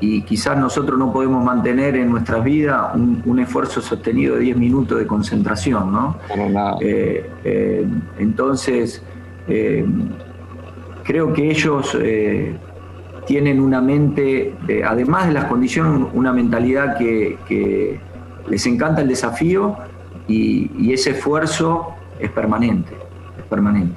y 0.00 0.22
quizás 0.22 0.56
nosotros 0.56 0.98
no 0.98 1.12
podemos 1.12 1.44
mantener 1.44 1.96
en 1.96 2.10
nuestras 2.10 2.44
vidas 2.44 2.94
un, 2.94 3.38
esfuerzo 3.38 3.80
sostenido 3.80 4.36
de 4.36 4.42
10 4.42 4.56
minutos 4.56 4.98
de 4.98 5.06
concentración, 5.06 5.92
¿no? 5.92 6.16
Eh, 6.80 7.28
eh, 7.44 7.86
entonces, 8.18 9.02
eh, 9.48 9.84
creo 11.04 11.32
que 11.32 11.50
ellos 11.50 11.96
tienen 13.26 13.60
una 13.60 13.80
mente, 13.80 14.54
además 14.86 15.26
de 15.26 15.32
las 15.32 15.44
condiciones, 15.46 16.08
una 16.12 16.32
mentalidad 16.32 16.96
que, 16.96 17.98
les 18.48 18.64
encanta 18.64 19.02
el 19.02 19.08
desafío 19.08 19.76
y, 20.26 20.70
y, 20.78 20.94
ese 20.94 21.10
esfuerzo 21.10 21.97
es 22.18 22.30
permanente, 22.30 22.94
es 23.38 23.44
permanente. 23.44 23.96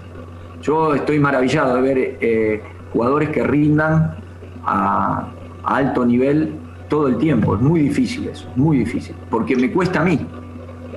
Yo 0.61 0.93
estoy 0.93 1.19
maravillado 1.19 1.75
de 1.75 1.81
ver 1.81 2.63
jugadores 2.93 3.29
que 3.29 3.43
rindan 3.43 4.15
a 4.63 5.27
a 5.63 5.77
alto 5.77 6.05
nivel 6.05 6.53
todo 6.89 7.07
el 7.07 7.17
tiempo. 7.17 7.55
Es 7.55 7.61
muy 7.61 7.81
difícil 7.81 8.27
eso, 8.27 8.47
muy 8.55 8.79
difícil, 8.79 9.15
porque 9.29 9.55
me 9.55 9.71
cuesta 9.71 10.01
a 10.01 10.03
mí, 10.03 10.19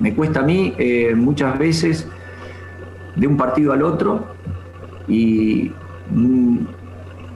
me 0.00 0.14
cuesta 0.14 0.40
a 0.40 0.42
mí 0.42 0.74
eh, 0.78 1.14
muchas 1.14 1.58
veces 1.58 2.08
de 3.16 3.26
un 3.26 3.36
partido 3.36 3.72
al 3.72 3.82
otro 3.82 4.24
y, 5.06 5.70
mm, 6.10 6.58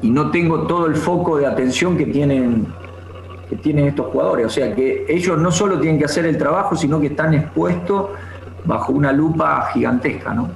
y, 0.02 0.10
no 0.10 0.30
tengo 0.30 0.66
todo 0.66 0.86
el 0.86 0.96
foco 0.96 1.36
de 1.36 1.46
atención 1.46 1.96
que 1.96 2.06
tienen, 2.06 2.66
que 3.48 3.56
tienen 3.56 3.86
estos 3.86 4.06
jugadores. 4.06 4.46
O 4.46 4.50
sea 4.50 4.74
que 4.74 5.06
ellos 5.08 5.38
no 5.38 5.52
solo 5.52 5.78
tienen 5.78 5.98
que 5.98 6.06
hacer 6.06 6.26
el 6.26 6.36
trabajo, 6.36 6.74
sino 6.74 7.00
que 7.00 7.08
están 7.08 7.34
expuestos 7.34 8.06
bajo 8.64 8.92
una 8.92 9.12
lupa 9.12 9.70
gigantesca, 9.72 10.34
¿no? 10.34 10.50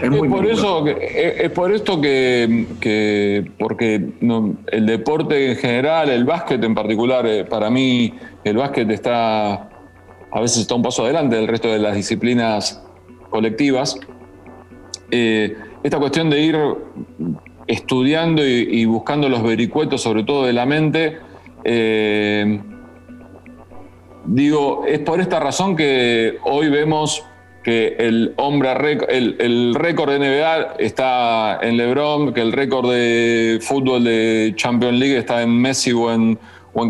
Es, 0.00 0.08
por 0.08 0.46
eso, 0.46 0.86
es, 0.86 1.50
por 1.50 1.72
esto 1.72 2.00
que, 2.00 3.50
porque 3.58 4.12
el 4.72 4.86
deporte 4.86 5.50
en 5.50 5.56
general, 5.56 6.08
el 6.08 6.24
básquet 6.24 6.62
en 6.62 6.74
particular, 6.74 7.26
eh, 7.26 7.44
para 7.44 7.68
mí 7.70 8.14
el 8.44 8.56
básquet 8.56 8.88
está, 8.90 9.52
a 9.52 10.40
veces 10.40 10.62
está 10.62 10.74
un 10.74 10.82
paso 10.82 11.04
adelante 11.04 11.36
del 11.36 11.48
resto 11.48 11.68
de 11.68 11.78
las 11.78 11.94
disciplinas 11.94 12.82
colectivas. 13.28 13.98
Eh, 15.10 15.56
esta 15.82 15.98
cuestión 15.98 16.30
de 16.30 16.40
ir 16.40 16.58
estudiando 17.66 18.46
y, 18.46 18.84
buscando 18.86 19.28
los 19.28 19.42
vericuetos, 19.42 20.02
sobre 20.02 20.24
todo 20.24 20.46
de 20.46 20.52
la 20.52 20.66
mente, 20.66 21.18
eh, 21.64 22.60
digo, 24.30 24.84
es 24.86 25.00
por 25.00 25.20
esta 25.20 25.40
razón 25.40 25.76
que 25.76 26.38
hoy 26.44 26.68
vemos 26.68 27.24
que 27.64 27.96
el 27.98 28.32
hombre 28.36 28.70
el, 29.08 29.36
el 29.38 29.74
récord 29.74 30.10
de 30.10 30.18
NBA 30.18 30.76
está 30.78 31.58
en 31.60 31.76
LeBron, 31.76 32.32
que 32.32 32.40
el 32.40 32.52
récord 32.52 32.90
de 32.90 33.58
fútbol 33.60 34.04
de 34.04 34.54
Champions 34.56 34.98
League 34.98 35.18
está 35.18 35.42
en 35.42 35.50
Messi 35.50 35.92
o 35.92 36.12
en, 36.12 36.38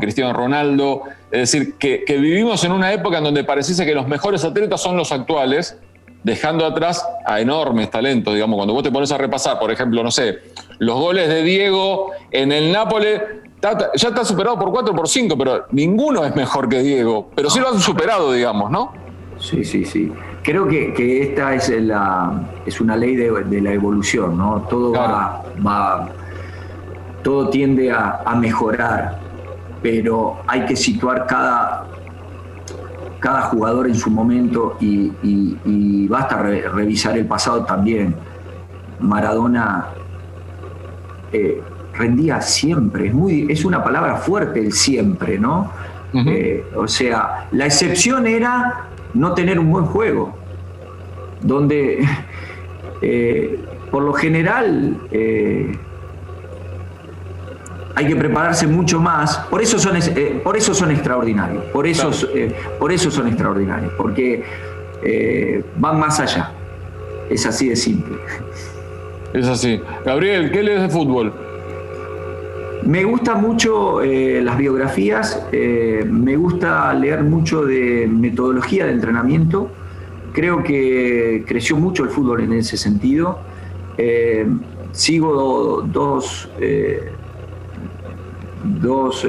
Cristiano 0.01 0.33
Ronaldo. 0.33 1.03
Es 1.33 1.53
decir, 1.53 1.77
que, 1.79 2.05
vivimos 2.07 2.63
en 2.65 2.73
una 2.73 2.93
época 2.93 3.19
en 3.19 3.25
donde 3.25 3.43
pareciese 3.43 3.85
que 3.87 3.95
los 3.95 4.07
mejores 4.07 4.45
atletas 4.45 4.81
son 4.81 4.97
los 4.97 5.11
actuales, 5.11 5.77
dejando 6.23 6.67
atrás 6.67 7.05
a 7.25 7.41
enormes 7.41 7.91
talentos. 7.91 8.35
Digamos, 8.35 8.57
cuando 8.57 8.75
vos 8.75 8.83
te 8.83 8.93
pones 8.93 9.11
a 9.11 9.19
repasar, 9.19 9.59
por 9.59 9.73
ejemplo, 9.73 10.05
no 10.05 10.11
sé, 10.11 10.39
los 10.79 11.01
goles 11.01 11.29
de 11.29 11.43
Diego 11.43 12.13
en 12.31 12.53
el 12.53 12.71
Nápoles, 12.71 13.23
ya 13.63 14.09
está 14.09 14.25
superado 14.25 14.59
por 14.59 14.71
4 14.71 14.93
o 14.93 14.97
por 14.97 15.09
5, 15.09 15.37
pero 15.37 15.67
ninguno 15.73 16.25
es 16.25 16.35
mejor 16.35 16.69
que 16.69 16.83
Diego. 16.83 17.31
Pero 17.35 17.51
sí 17.51 17.61
lo 17.61 17.69
han 17.69 17.79
superado, 17.79 18.33
digamos, 18.33 18.71
¿no? 18.71 18.93
Sí, 19.39 19.65
sí, 19.65 19.85
sí. 19.85 20.13
Creo 20.43 20.67
que, 20.69 21.23
esta 21.23 21.55
es, 21.55 21.69
la, 21.69 22.49
es 22.65 22.81
una 22.81 22.97
ley 22.97 23.17
de, 23.17 23.61
la 23.61 23.73
evolución, 23.73 24.39
¿no? 24.39 24.67
Todo 24.69 24.93
va, 24.93 26.09
todo 27.23 27.51
tiende 27.51 27.91
a, 27.93 28.35
mejorar, 28.37 29.19
pero 29.83 30.39
hay 30.47 30.65
que 30.65 30.77
situar 30.77 31.27
cada, 31.27 31.87
cada 33.19 33.43
jugador 33.43 33.87
en 33.87 33.95
su 33.95 34.11
momento 34.11 34.77
y, 34.81 36.07
basta 36.09 36.43
revisar 36.43 37.17
el 37.19 37.27
pasado 37.27 37.65
también. 37.65 38.15
Maradona 38.99 39.87
eh, 41.33 41.63
rendía 41.95 42.41
siempre, 42.41 43.09
es, 43.09 43.15
muy, 43.15 43.47
es 43.51 43.65
una 43.65 43.83
palabra 43.83 44.17
fuerte 44.17 44.61
el 44.61 44.73
siempre, 44.73 45.39
¿no? 45.39 45.71
Eh, 46.13 46.65
o 46.75 46.89
sea, 46.89 47.47
la 47.53 47.67
excepción 47.67 48.27
era 48.27 48.89
no 49.15 49.33
tener 49.33 49.59
un 49.59 49.71
buen 49.71 49.87
juego, 49.87 50.35
donde 51.41 52.05
eh, 53.03 53.61
por 53.91 54.03
lo 54.03 54.13
general 54.13 54.97
eh, 55.13 55.73
hay 57.95 58.07
que 58.07 58.17
prepararse 58.17 58.67
mucho 58.67 59.01
más, 59.01 59.39
por 59.51 59.63
eso 59.63 59.79
son, 59.79 59.99
por 60.43 60.57
eso 60.57 60.75
son 60.75 60.91
extraordinarios, 60.91 61.65
por 61.67 61.87
eso, 61.87 62.11
por 62.79 62.93
eso 62.93 63.11
son 63.11 63.29
extraordinarios, 63.29 63.93
porque 63.97 64.43
van 65.77 65.99
más 65.99 66.19
allá, 66.19 66.53
es 67.29 67.47
así 67.47 67.69
de 67.69 67.77
simple. 67.77 68.17
Es 69.33 69.47
así. 69.47 69.81
Gabriel, 70.05 70.51
¿qué 70.51 70.63
lees 70.63 70.83
de 70.83 70.89
fútbol? 70.89 71.33
Me 72.85 73.05
gusta 73.05 73.35
mucho 73.35 74.01
eh, 74.03 74.41
las 74.43 74.57
biografías, 74.57 75.47
eh, 75.53 76.05
me 76.09 76.37
gusta 76.37 76.93
leer 76.95 77.23
mucho 77.23 77.65
de 77.65 78.09
metodología 78.11 78.87
de 78.87 78.93
entrenamiento. 78.93 79.71
Creo 80.33 80.63
que 80.63 81.45
creció 81.47 81.77
mucho 81.77 82.05
el 82.05 82.11
fútbol 82.11 82.41
en 82.41 82.55
ese 82.55 82.77
sentido. 82.77 83.39
Eh, 83.99 84.47
sigo 84.93 85.83
dos, 85.83 86.51
dos 88.65 89.27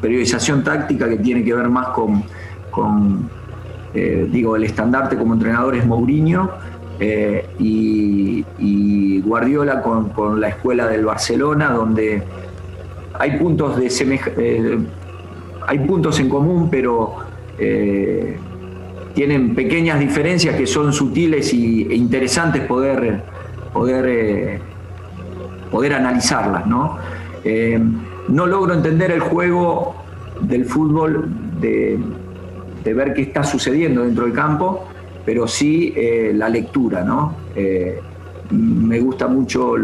periodización 0.00 0.64
táctica 0.64 1.08
que 1.08 1.16
tiene 1.16 1.44
que 1.44 1.54
ver 1.54 1.68
más 1.68 1.88
con, 2.70 3.28
digo, 4.30 4.56
el 4.56 4.64
estandarte 4.64 5.16
como 5.16 5.34
entrenador 5.34 5.76
es 5.76 5.86
Mourinho 5.86 6.50
eh, 7.04 7.44
y, 7.58 9.20
Guardiola 9.22 9.82
con, 9.82 10.40
la 10.40 10.48
escuela 10.48 10.86
del 10.86 11.04
Barcelona, 11.04 11.70
donde 11.70 12.22
hay 13.18 13.38
puntos, 13.38 13.76
de 13.76 13.88
eh, 14.36 14.78
hay 15.66 15.78
puntos 15.80 16.20
en 16.20 16.28
común, 16.28 16.68
pero 16.70 17.16
eh, 17.58 18.36
tienen 19.14 19.54
pequeñas 19.54 19.98
diferencias 19.98 20.54
que 20.54 20.66
son 20.66 20.92
sutiles 20.92 21.52
y, 21.54 21.88
e 21.90 21.94
interesantes 21.94 22.62
poder, 22.66 23.22
poder, 23.72 24.60
poder 25.70 25.94
analizarlas. 25.94 26.66
¿no? 26.66 26.98
no 28.28 28.46
logro 28.46 28.74
entender 28.74 29.10
el 29.10 29.20
juego 29.20 29.96
del 30.40 30.66
fútbol 30.66 31.28
de 31.60 31.98
ver 32.84 33.14
qué 33.14 33.22
está 33.22 33.42
sucediendo 33.42 34.02
dentro 34.04 34.24
del 34.24 34.34
campo 34.34 34.91
pero 35.24 35.46
sí 35.46 35.92
eh, 35.96 36.32
la 36.34 36.48
lectura, 36.48 37.02
¿no? 37.04 37.36
Eh, 37.54 38.00
me 38.50 39.00
gusta 39.00 39.28
mucho 39.28 39.74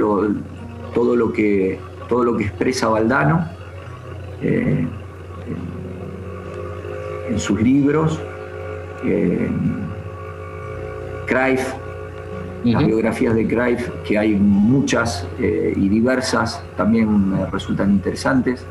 todo 0.95 1.17
lo 1.17 1.33
que, 1.33 1.79
todo 2.09 2.25
lo 2.25 2.37
que 2.37 2.45
expresa 2.45 2.89
Valdano 2.89 3.49
eh, 4.43 4.87
en 7.31 7.39
sus 7.39 7.61
libros. 7.61 8.21
Eh, 9.05 9.49
las 12.65 12.85
biografías 12.85 13.35
de 13.35 13.47
Cruyff, 13.47 13.89
que 14.07 14.19
hay 14.19 14.35
muchas 14.35 15.27
y 15.39 15.89
diversas, 15.89 16.63
también 16.77 17.31
me 17.31 17.47
resultan 17.47 17.91
interesantes. 17.93 18.67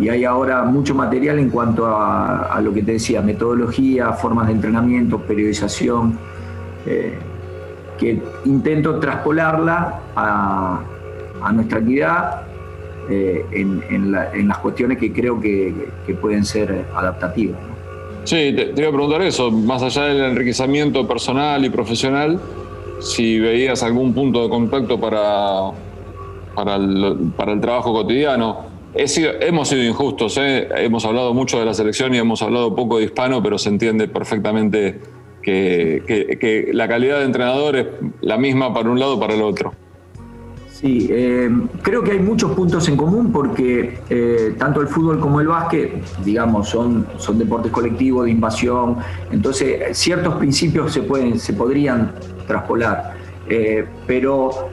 Eh, 0.00 0.04
y 0.04 0.08
hay 0.08 0.24
ahora 0.24 0.62
mucho 0.64 0.94
material 0.94 1.38
en 1.38 1.50
cuanto 1.50 1.86
a, 1.86 2.60
lo 2.62 2.72
que 2.72 2.82
te 2.82 2.92
decía, 2.92 3.20
metodología, 3.22 4.12
formas 4.12 4.46
de 4.46 4.54
entrenamiento, 4.54 5.18
periodización, 5.18 6.18
eh, 6.86 7.18
que 7.98 8.20
intento 8.44 8.98
traspolarla 8.98 10.00
a, 10.16 10.80
nuestra 11.52 11.78
actividad 11.78 12.42
en, 13.08 14.12
las 14.48 14.58
cuestiones 14.58 14.98
que 14.98 15.12
creo 15.12 15.40
que, 15.40 15.88
pueden 16.20 16.44
ser 16.44 16.86
adaptativas. 16.94 17.58
Sí, 18.24 18.54
te, 18.54 18.72
iba 18.76 18.88
a 18.88 18.92
preguntar 18.92 19.22
eso, 19.22 19.50
más 19.50 19.82
allá 19.82 20.04
del 20.04 20.22
enriquecimiento 20.22 21.06
personal 21.06 21.64
y 21.64 21.70
profesional, 21.70 22.38
si 23.00 23.40
veías 23.40 23.82
algún 23.82 24.14
punto 24.14 24.44
de 24.44 24.48
contacto 24.48 24.98
para, 25.00 25.72
para, 26.54 26.76
el, 26.76 27.60
trabajo 27.60 27.92
cotidiano. 27.92 28.71
Hemos 28.94 29.68
sido 29.68 29.82
injustos, 29.84 30.36
¿eh? 30.38 30.68
hemos 30.76 31.04
hablado 31.04 31.32
mucho 31.34 31.58
de 31.58 31.64
la 31.64 31.74
selección 31.74 32.14
y 32.14 32.18
hemos 32.18 32.42
hablado 32.42 32.74
poco 32.74 32.98
de 32.98 33.04
hispano, 33.04 33.42
pero 33.42 33.58
se 33.58 33.68
entiende 33.68 34.08
perfectamente 34.08 35.00
que, 35.42 36.70
la 36.72 36.86
calidad 36.88 37.18
de 37.18 37.24
entrenador 37.24 37.76
es 37.76 37.86
la 38.20 38.36
misma 38.36 38.72
para 38.72 38.90
un 38.90 38.98
lado 38.98 39.16
o 39.16 39.20
para 39.20 39.34
el 39.34 39.42
otro. 39.42 39.72
Sí, 40.68 41.06
eh, 41.10 41.48
creo 41.82 42.02
que 42.02 42.10
hay 42.10 42.18
muchos 42.18 42.52
puntos 42.52 42.88
en 42.88 42.96
común 42.96 43.30
porque 43.30 43.98
eh, 44.10 44.54
tanto 44.58 44.80
el 44.80 44.88
fútbol 44.88 45.20
como 45.20 45.40
el 45.40 45.46
básquet, 45.46 46.04
digamos, 46.24 46.68
son, 46.68 47.06
deportes 47.34 47.70
colectivos 47.70 48.24
de 48.24 48.32
invasión, 48.32 48.96
entonces 49.30 49.96
ciertos 49.96 50.34
principios 50.34 50.92
se, 50.92 51.02
pueden, 51.02 51.38
se 51.38 51.52
podrían 51.52 52.12
traspolar, 52.48 53.14
pero 54.06 54.70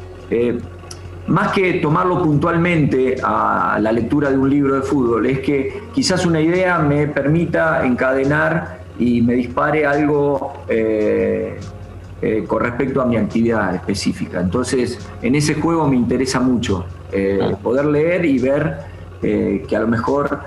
más 1.28 1.52
que 1.52 1.74
tomarlo 1.74 2.24
puntualmente 2.24 3.18
a 3.24 3.78
la 3.80 3.92
lectura 3.92 4.32
de 4.32 4.38
un 4.38 4.50
libro 4.50 4.76
de 4.76 4.82
fútbol, 4.82 5.26
es 5.28 5.40
que 5.40 5.82
quizás 5.94 6.26
una 6.26 6.42
idea 6.42 6.80
me 6.80 7.08
permita 7.08 7.86
encadenar 7.86 8.80
y 8.98 9.22
me 9.22 9.36
dispare 9.36 9.86
algo 9.86 10.54
eh, 12.22 12.44
con 12.46 12.62
respecto 12.62 13.02
a 13.02 13.06
mi 13.06 13.16
actividad 13.16 13.74
específica. 13.76 14.42
Entonces, 14.42 15.00
en 15.22 15.36
ese 15.36 15.54
juego 15.54 15.88
me 15.88 15.96
interesa 15.96 16.42
mucho 16.42 16.86
eh, 17.14 17.56
poder 17.64 17.86
leer 17.86 18.26
y 18.26 18.38
ver 18.40 18.78
eh, 19.22 19.64
que 19.66 19.76
a 19.78 19.80
lo 19.80 19.88
mejor 19.88 20.40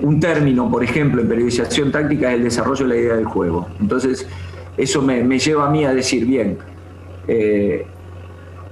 un 0.00 0.18
término, 0.18 0.70
por 0.70 0.82
ejemplo, 0.82 1.20
en 1.20 1.28
periodización 1.28 1.92
táctica 1.92 2.30
es 2.30 2.38
el 2.38 2.44
desarrollo 2.44 2.86
de 2.86 2.94
la 2.94 3.00
idea 3.00 3.16
del 3.16 3.26
juego. 3.26 3.68
Entonces, 3.80 4.26
eso 4.78 5.02
me, 5.02 5.22
me 5.22 5.38
lleva 5.38 5.66
a 5.66 5.70
mí 5.70 5.84
a 5.84 5.92
decir, 5.92 6.24
bien, 6.24 6.56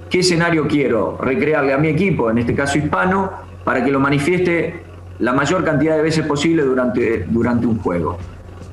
¿qué 0.09 0.19
escenario 0.19 0.67
quiero 0.67 1.17
recrearle 1.21 1.73
a 1.73 1.77
mi 1.77 1.89
equipo, 1.89 2.29
en 2.29 2.37
este 2.37 2.53
caso 2.53 2.77
hispano, 2.77 3.31
para 3.63 3.83
que 3.83 3.91
lo 3.91 3.99
manifieste 3.99 4.83
la 5.19 5.33
mayor 5.33 5.63
cantidad 5.63 5.95
de 5.95 6.03
veces 6.03 6.25
posible 6.25 6.63
durante, 6.63 7.25
durante 7.29 7.65
un 7.65 7.79
juego? 7.79 8.17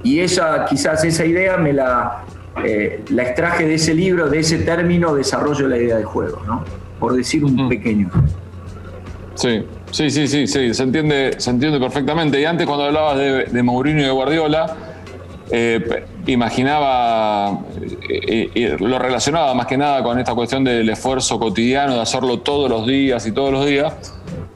Y 0.03 0.21
esa, 0.21 0.67
quizás 0.67 1.03
esa 1.05 1.25
idea 1.25 1.57
me 1.57 1.73
la, 1.73 2.25
eh, 2.63 3.03
la 3.11 3.23
extraje 3.23 3.67
de 3.67 3.75
ese 3.75 3.95
libro, 3.95 4.29
de 4.29 4.39
ese 4.41 4.59
término, 4.59 5.15
desarrollo 5.15 5.67
la 5.67 5.77
idea 5.77 5.97
de 5.97 6.05
juego, 6.05 6.43
¿no? 6.47 6.63
Por 7.01 7.15
decir 7.15 7.45
un 7.45 7.69
pequeño. 7.69 8.11
Sí, 9.35 9.65
sí, 9.91 10.11
sí, 10.11 10.29
sí, 10.29 10.47
sí, 10.47 10.73
se 10.73 10.83
entiende, 10.83 11.35
se 11.39 11.51
entiende 11.51 11.81
perfectamente. 11.81 12.41
Y 12.41 12.45
antes 12.45 12.67
cuando 12.67 12.85
hablabas 12.85 13.19
de, 13.19 13.63
Mourinho 13.63 14.01
y 14.01 14.05
de 14.05 14.11
Guardiola, 14.11 14.77
eh, 15.51 16.05
imaginaba, 16.27 17.61
eh, 18.09 18.77
lo 18.79 18.99
relacionaba 18.99 19.55
más 19.55 19.67
que 19.67 19.77
nada 19.77 20.03
con 20.03 20.19
esta 20.19 20.35
cuestión 20.35 20.65
del 20.65 20.89
esfuerzo 20.89 21.39
cotidiano, 21.39 21.95
de 21.95 22.01
hacerlo 22.01 22.41
todos 22.41 22.71
los 22.71 22.87
días 22.87 23.27
y 23.27 23.33
todos 23.33 23.53
los 23.53 23.67
días. 23.67 23.93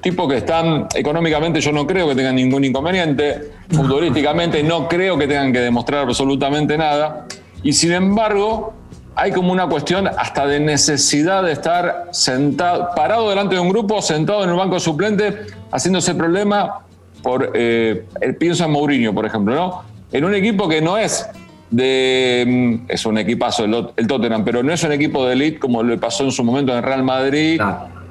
Tipo 0.00 0.28
que 0.28 0.38
están, 0.38 0.86
económicamente 0.94 1.60
yo 1.60 1.72
no 1.72 1.86
creo 1.86 2.08
que 2.08 2.14
tengan 2.14 2.36
ningún 2.36 2.64
inconveniente, 2.64 3.52
futbolísticamente 3.70 4.62
no 4.62 4.88
creo 4.88 5.18
que 5.18 5.26
tengan 5.26 5.52
que 5.52 5.60
demostrar 5.60 6.02
absolutamente 6.02 6.78
nada. 6.78 7.26
Y 7.62 7.72
sin 7.72 7.92
embargo, 7.92 8.72
hay 9.16 9.32
como 9.32 9.52
una 9.52 9.66
cuestión 9.66 10.06
hasta 10.06 10.46
de 10.46 10.60
necesidad 10.60 11.42
de 11.42 11.52
estar 11.52 12.06
sentado, 12.12 12.90
parado 12.94 13.28
delante 13.28 13.56
de 13.56 13.60
un 13.60 13.68
grupo, 13.68 14.00
sentado 14.00 14.44
en 14.44 14.50
el 14.50 14.56
banco 14.56 14.78
suplente, 14.78 15.46
haciéndose 15.72 16.14
problema 16.14 16.82
por, 17.22 17.50
eh, 17.54 18.06
pienso 18.38 18.64
en 18.64 18.70
Mourinho, 18.70 19.12
por 19.12 19.26
ejemplo, 19.26 19.54
¿no? 19.54 19.97
En 20.10 20.24
un 20.24 20.34
equipo 20.34 20.68
que 20.68 20.80
no 20.80 20.96
es 20.96 21.28
de, 21.70 22.44
mm, 22.46 22.90
es 22.90 23.04
un 23.04 23.18
equipazo 23.18 23.64
el, 23.64 24.06
Tottenham, 24.06 24.44
pero 24.44 24.62
no 24.62 24.72
es 24.72 24.82
un 24.84 24.92
equipo 24.92 25.26
de 25.26 25.34
elite 25.34 25.58
como 25.58 25.82
le 25.82 25.98
pasó 25.98 26.24
en 26.24 26.32
su 26.32 26.42
momento 26.42 26.72
en 26.72 26.78
el 26.78 26.84
Real 26.84 27.02
Madrid 27.02 27.60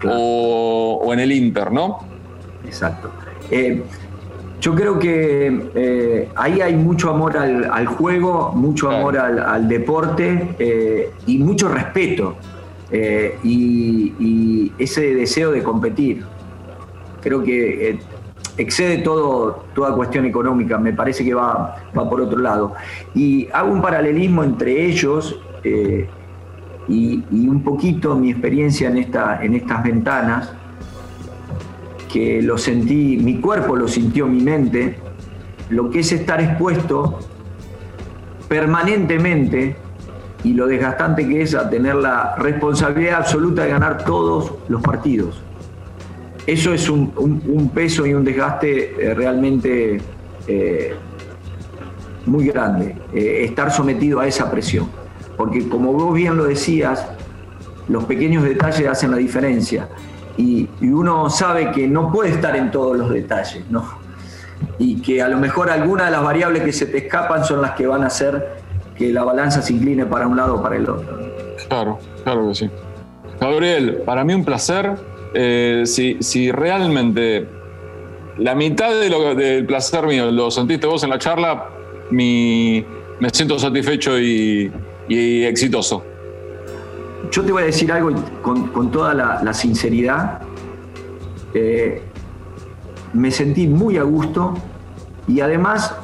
O, 0.04 1.10
en 1.12 1.20
el 1.20 1.32
Inter, 1.32 1.72
¿no? 1.72 2.00
Exacto. 2.64 3.10
Eh, 3.50 3.82
yo 4.62 4.76
creo 4.76 5.00
que 5.00 5.70
eh, 5.76 6.30
ahí 6.36 6.62
hay 6.62 6.76
mucho 6.76 7.10
amor 7.10 7.38
al, 7.38 7.86
juego, 7.88 8.52
mucho 8.54 8.92
amor 8.92 9.18
al, 9.18 9.68
deporte 9.68 10.56
eh, 10.60 11.12
y 11.26 11.38
mucho 11.40 11.68
respeto 11.68 12.36
y, 12.92 14.72
ese 14.78 15.16
deseo 15.16 15.52
de 15.52 15.64
competir. 15.64 16.24
Creo 17.22 17.44
que 17.44 18.00
excede 18.58 19.00
todo, 19.00 19.66
toda 19.74 19.94
cuestión 19.96 20.26
económica, 20.26 20.78
me 20.78 20.94
parece 20.94 21.24
que 21.24 21.34
va, 21.34 21.76
va 21.98 22.10
por 22.10 22.22
otro 22.22 22.40
lado. 22.40 22.74
Y 23.14 23.48
hago 23.54 23.72
un 23.72 23.82
paralelismo 23.82 24.44
entre 24.44 24.86
ellos 24.86 25.40
y, 25.64 27.24
y, 27.32 27.48
un 27.48 27.62
poquito 27.64 28.16
mi 28.16 28.32
experiencia 28.32 28.90
en, 28.90 28.98
esta, 28.98 29.44
en 29.44 29.56
estas 29.56 29.84
ventanas 29.84 30.54
que 32.12 32.42
lo 32.42 32.58
sentí, 32.58 33.18
mi 33.18 33.40
cuerpo 33.40 33.76
lo 33.76 33.88
sintió 33.88 34.28
mi 34.28 34.42
mente, 34.42 34.98
lo 35.70 35.90
que 35.90 36.00
es 36.00 36.12
estar 36.12 36.40
expuesto 36.42 37.20
permanentemente 38.48 39.76
y 40.44 40.54
lo 40.54 40.68
desgastante 40.68 41.28
que 41.28 41.42
es 41.42 41.54
a 41.54 41.70
tener 41.70 41.96
la 41.96 42.36
responsabilidad 42.38 43.18
absoluta 43.18 43.64
de 43.64 43.70
ganar 43.70 44.06
todos 44.06 44.54
los 44.70 44.82
partidos. 44.82 45.42
Eso 46.48 46.74
es 46.74 46.90
un, 46.90 47.72
peso 47.76 48.06
y 48.06 48.14
un 48.14 48.24
desgaste 48.24 48.96
eh, 48.98 49.14
realmente 49.14 50.00
eh, 50.48 50.96
muy 52.26 52.48
grande, 52.48 52.96
eh, 53.14 53.44
estar 53.44 53.70
sometido 53.70 54.22
a 54.22 54.28
esa 54.28 54.50
presión. 54.50 54.90
Porque 55.36 55.68
como 55.68 55.92
vos 55.92 56.16
bien 56.16 56.38
lo 56.38 56.46
decías, 56.46 57.06
los 57.90 58.06
pequeños 58.06 58.44
detalles 58.44 58.88
hacen 58.88 59.12
la 59.12 59.18
diferencia 59.18 59.90
y, 60.38 60.70
uno 60.82 61.30
sabe 61.30 61.72
que 61.72 61.86
no 61.86 62.14
puede 62.14 62.30
estar 62.30 62.56
en 62.56 62.72
todos 62.72 62.98
los 62.98 63.10
detalles, 63.10 63.70
¿no? 63.70 63.84
Y 64.80 65.02
que 65.02 65.22
a 65.22 65.28
lo 65.28 65.38
mejor 65.38 65.70
algunas 65.70 66.06
de 66.06 66.12
las 66.14 66.24
variables 66.24 66.64
que 66.64 66.72
se 66.72 66.86
te 66.86 67.00
escapan 67.00 67.44
son 67.44 67.62
las 67.62 67.72
que 67.72 67.86
van 67.88 68.04
a 68.04 68.08
hacer 68.08 68.62
que 68.96 69.12
la 69.12 69.24
balanza 69.24 69.62
se 69.62 69.74
incline 69.74 70.06
para 70.06 70.28
un 70.28 70.38
lado 70.38 70.56
o 70.56 70.64
para 70.64 70.78
el 70.78 70.90
otro. 70.90 71.20
Claro, 71.68 72.00
claro 72.24 72.48
que 72.48 72.56
sí. 72.56 72.70
Gabriel, 73.40 74.02
para 74.06 74.24
mí 74.24 74.34
un 74.34 74.46
placer. 74.46 74.96
Eh, 75.34 75.84
si, 75.86 76.52
realmente 76.52 77.48
la 78.38 78.56
mitad 78.56 78.92
de 79.00 79.10
lo, 79.10 79.36
del 79.36 79.66
placer 79.66 80.06
mío 80.08 80.32
lo 80.32 80.52
sentiste 80.52 80.88
vos 80.88 81.04
en 81.04 81.10
la 81.10 81.20
charla, 81.20 81.70
me 82.12 82.86
siento 83.32 83.60
satisfecho 83.60 84.20
y 84.20 84.72
exitoso 85.10 86.04
yo 87.32 87.44
te 87.44 87.52
voy 87.52 87.64
a 87.64 87.66
decir 87.66 87.92
algo 87.92 88.12
con, 88.42 88.92
toda 88.92 89.14
la, 89.14 89.54
sinceridad. 89.54 90.42
Eh, 91.54 92.02
me 93.14 93.32
sentí 93.32 93.68
muy 93.68 93.98
a 93.98 94.04
gusto 94.04 94.56
y 95.28 95.42
además 95.42 95.96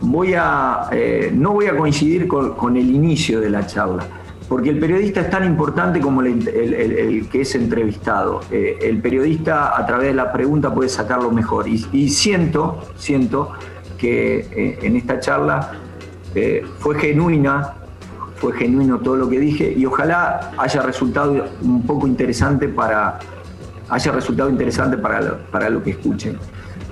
voy 0.00 0.34
a, 0.34 0.88
eh, 0.92 1.30
no 1.34 1.52
voy 1.52 1.66
a 1.66 1.76
coincidir 1.76 2.28
con, 2.28 2.76
el 2.76 2.90
inicio 2.90 3.40
de 3.40 3.50
la 3.50 3.66
charla, 3.66 4.06
porque 4.52 4.68
el 4.68 4.78
periodista 4.78 5.22
es 5.22 5.30
tan 5.30 5.46
importante 5.46 5.98
como 5.98 6.20
el, 6.20 7.26
que 7.32 7.40
es 7.40 7.54
entrevistado. 7.54 8.42
Eh, 8.50 8.76
el 8.82 9.00
periodista 9.00 9.74
a 9.74 9.86
través 9.86 10.08
de 10.08 10.14
la 10.14 10.30
pregunta 10.30 10.74
puede 10.74 10.90
sacar 10.90 11.22
lo 11.22 11.30
mejor 11.30 11.66
y, 11.66 11.86
y 11.90 12.10
siento, 12.10 12.80
siento 12.94 13.52
que 13.96 14.76
en 14.82 14.94
esta 14.96 15.20
charla 15.20 15.72
fue 16.80 16.98
genuina 16.98 17.76
fue 18.36 18.52
genuino 18.52 18.98
todo 18.98 19.16
lo 19.16 19.28
que 19.30 19.38
dije 19.38 19.72
y 19.74 19.86
ojalá 19.86 20.50
haya 20.58 20.82
resultado 20.82 21.46
un 21.62 21.86
poco 21.86 22.06
interesante 22.06 22.68
para 22.68 23.20
haya 23.88 24.12
resultado 24.12 24.50
interesante 24.50 24.98
para 24.98 25.20
lo, 25.20 25.38
para 25.50 25.70
lo 25.70 25.82
que 25.82 25.92
escuchen. 25.92 26.36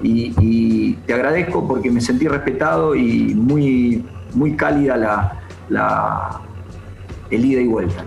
Y, 0.03 0.95
te 1.07 1.13
agradezco 1.13 1.69
porque 1.69 1.91
me 1.91 2.01
sentí 2.01 2.27
respetado 2.27 2.95
y 2.95 3.35
muy, 3.35 4.03
muy 4.33 4.57
cálida 4.57 4.97
la, 4.97 5.41
la 5.69 6.41
el 7.31 7.45
ida 7.45 7.61
y 7.61 7.67
vuelta. 7.67 8.05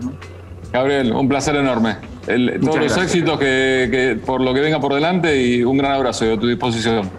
Gabriel, 0.72 1.14
un 1.14 1.30
placer 1.30 1.56
enorme. 1.56 1.98
todos 2.62 2.80
los 2.80 2.98
éxitos 2.98 3.40
que, 3.40 4.20
por 4.26 4.42
lo 4.42 4.54
que 4.54 4.62
venga 4.62 4.80
por 4.80 4.94
delante 4.94 5.42
y 5.42 5.64
un 5.64 5.78
gran 5.78 5.94
abrazo 5.94 6.34
a 6.34 6.40
tu 6.40 6.48
disposición. 6.48 7.10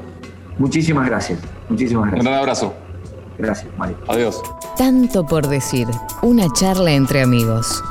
Muchísimas 0.59 1.07
gracias. 1.07 1.39
Muchísimas 1.69 2.11
gracias. 2.11 2.21
Un 2.21 2.27
gran 2.27 2.41
abrazo. 2.41 2.75
Gracias, 3.39 3.67
Mario. 3.77 3.97
Adiós. 4.09 4.43
Tanto 4.77 5.27
por 5.27 5.49
decir. 5.49 5.87
Una 6.23 6.47
charla 6.53 6.93
entre 6.93 7.23
amigos. 7.23 7.83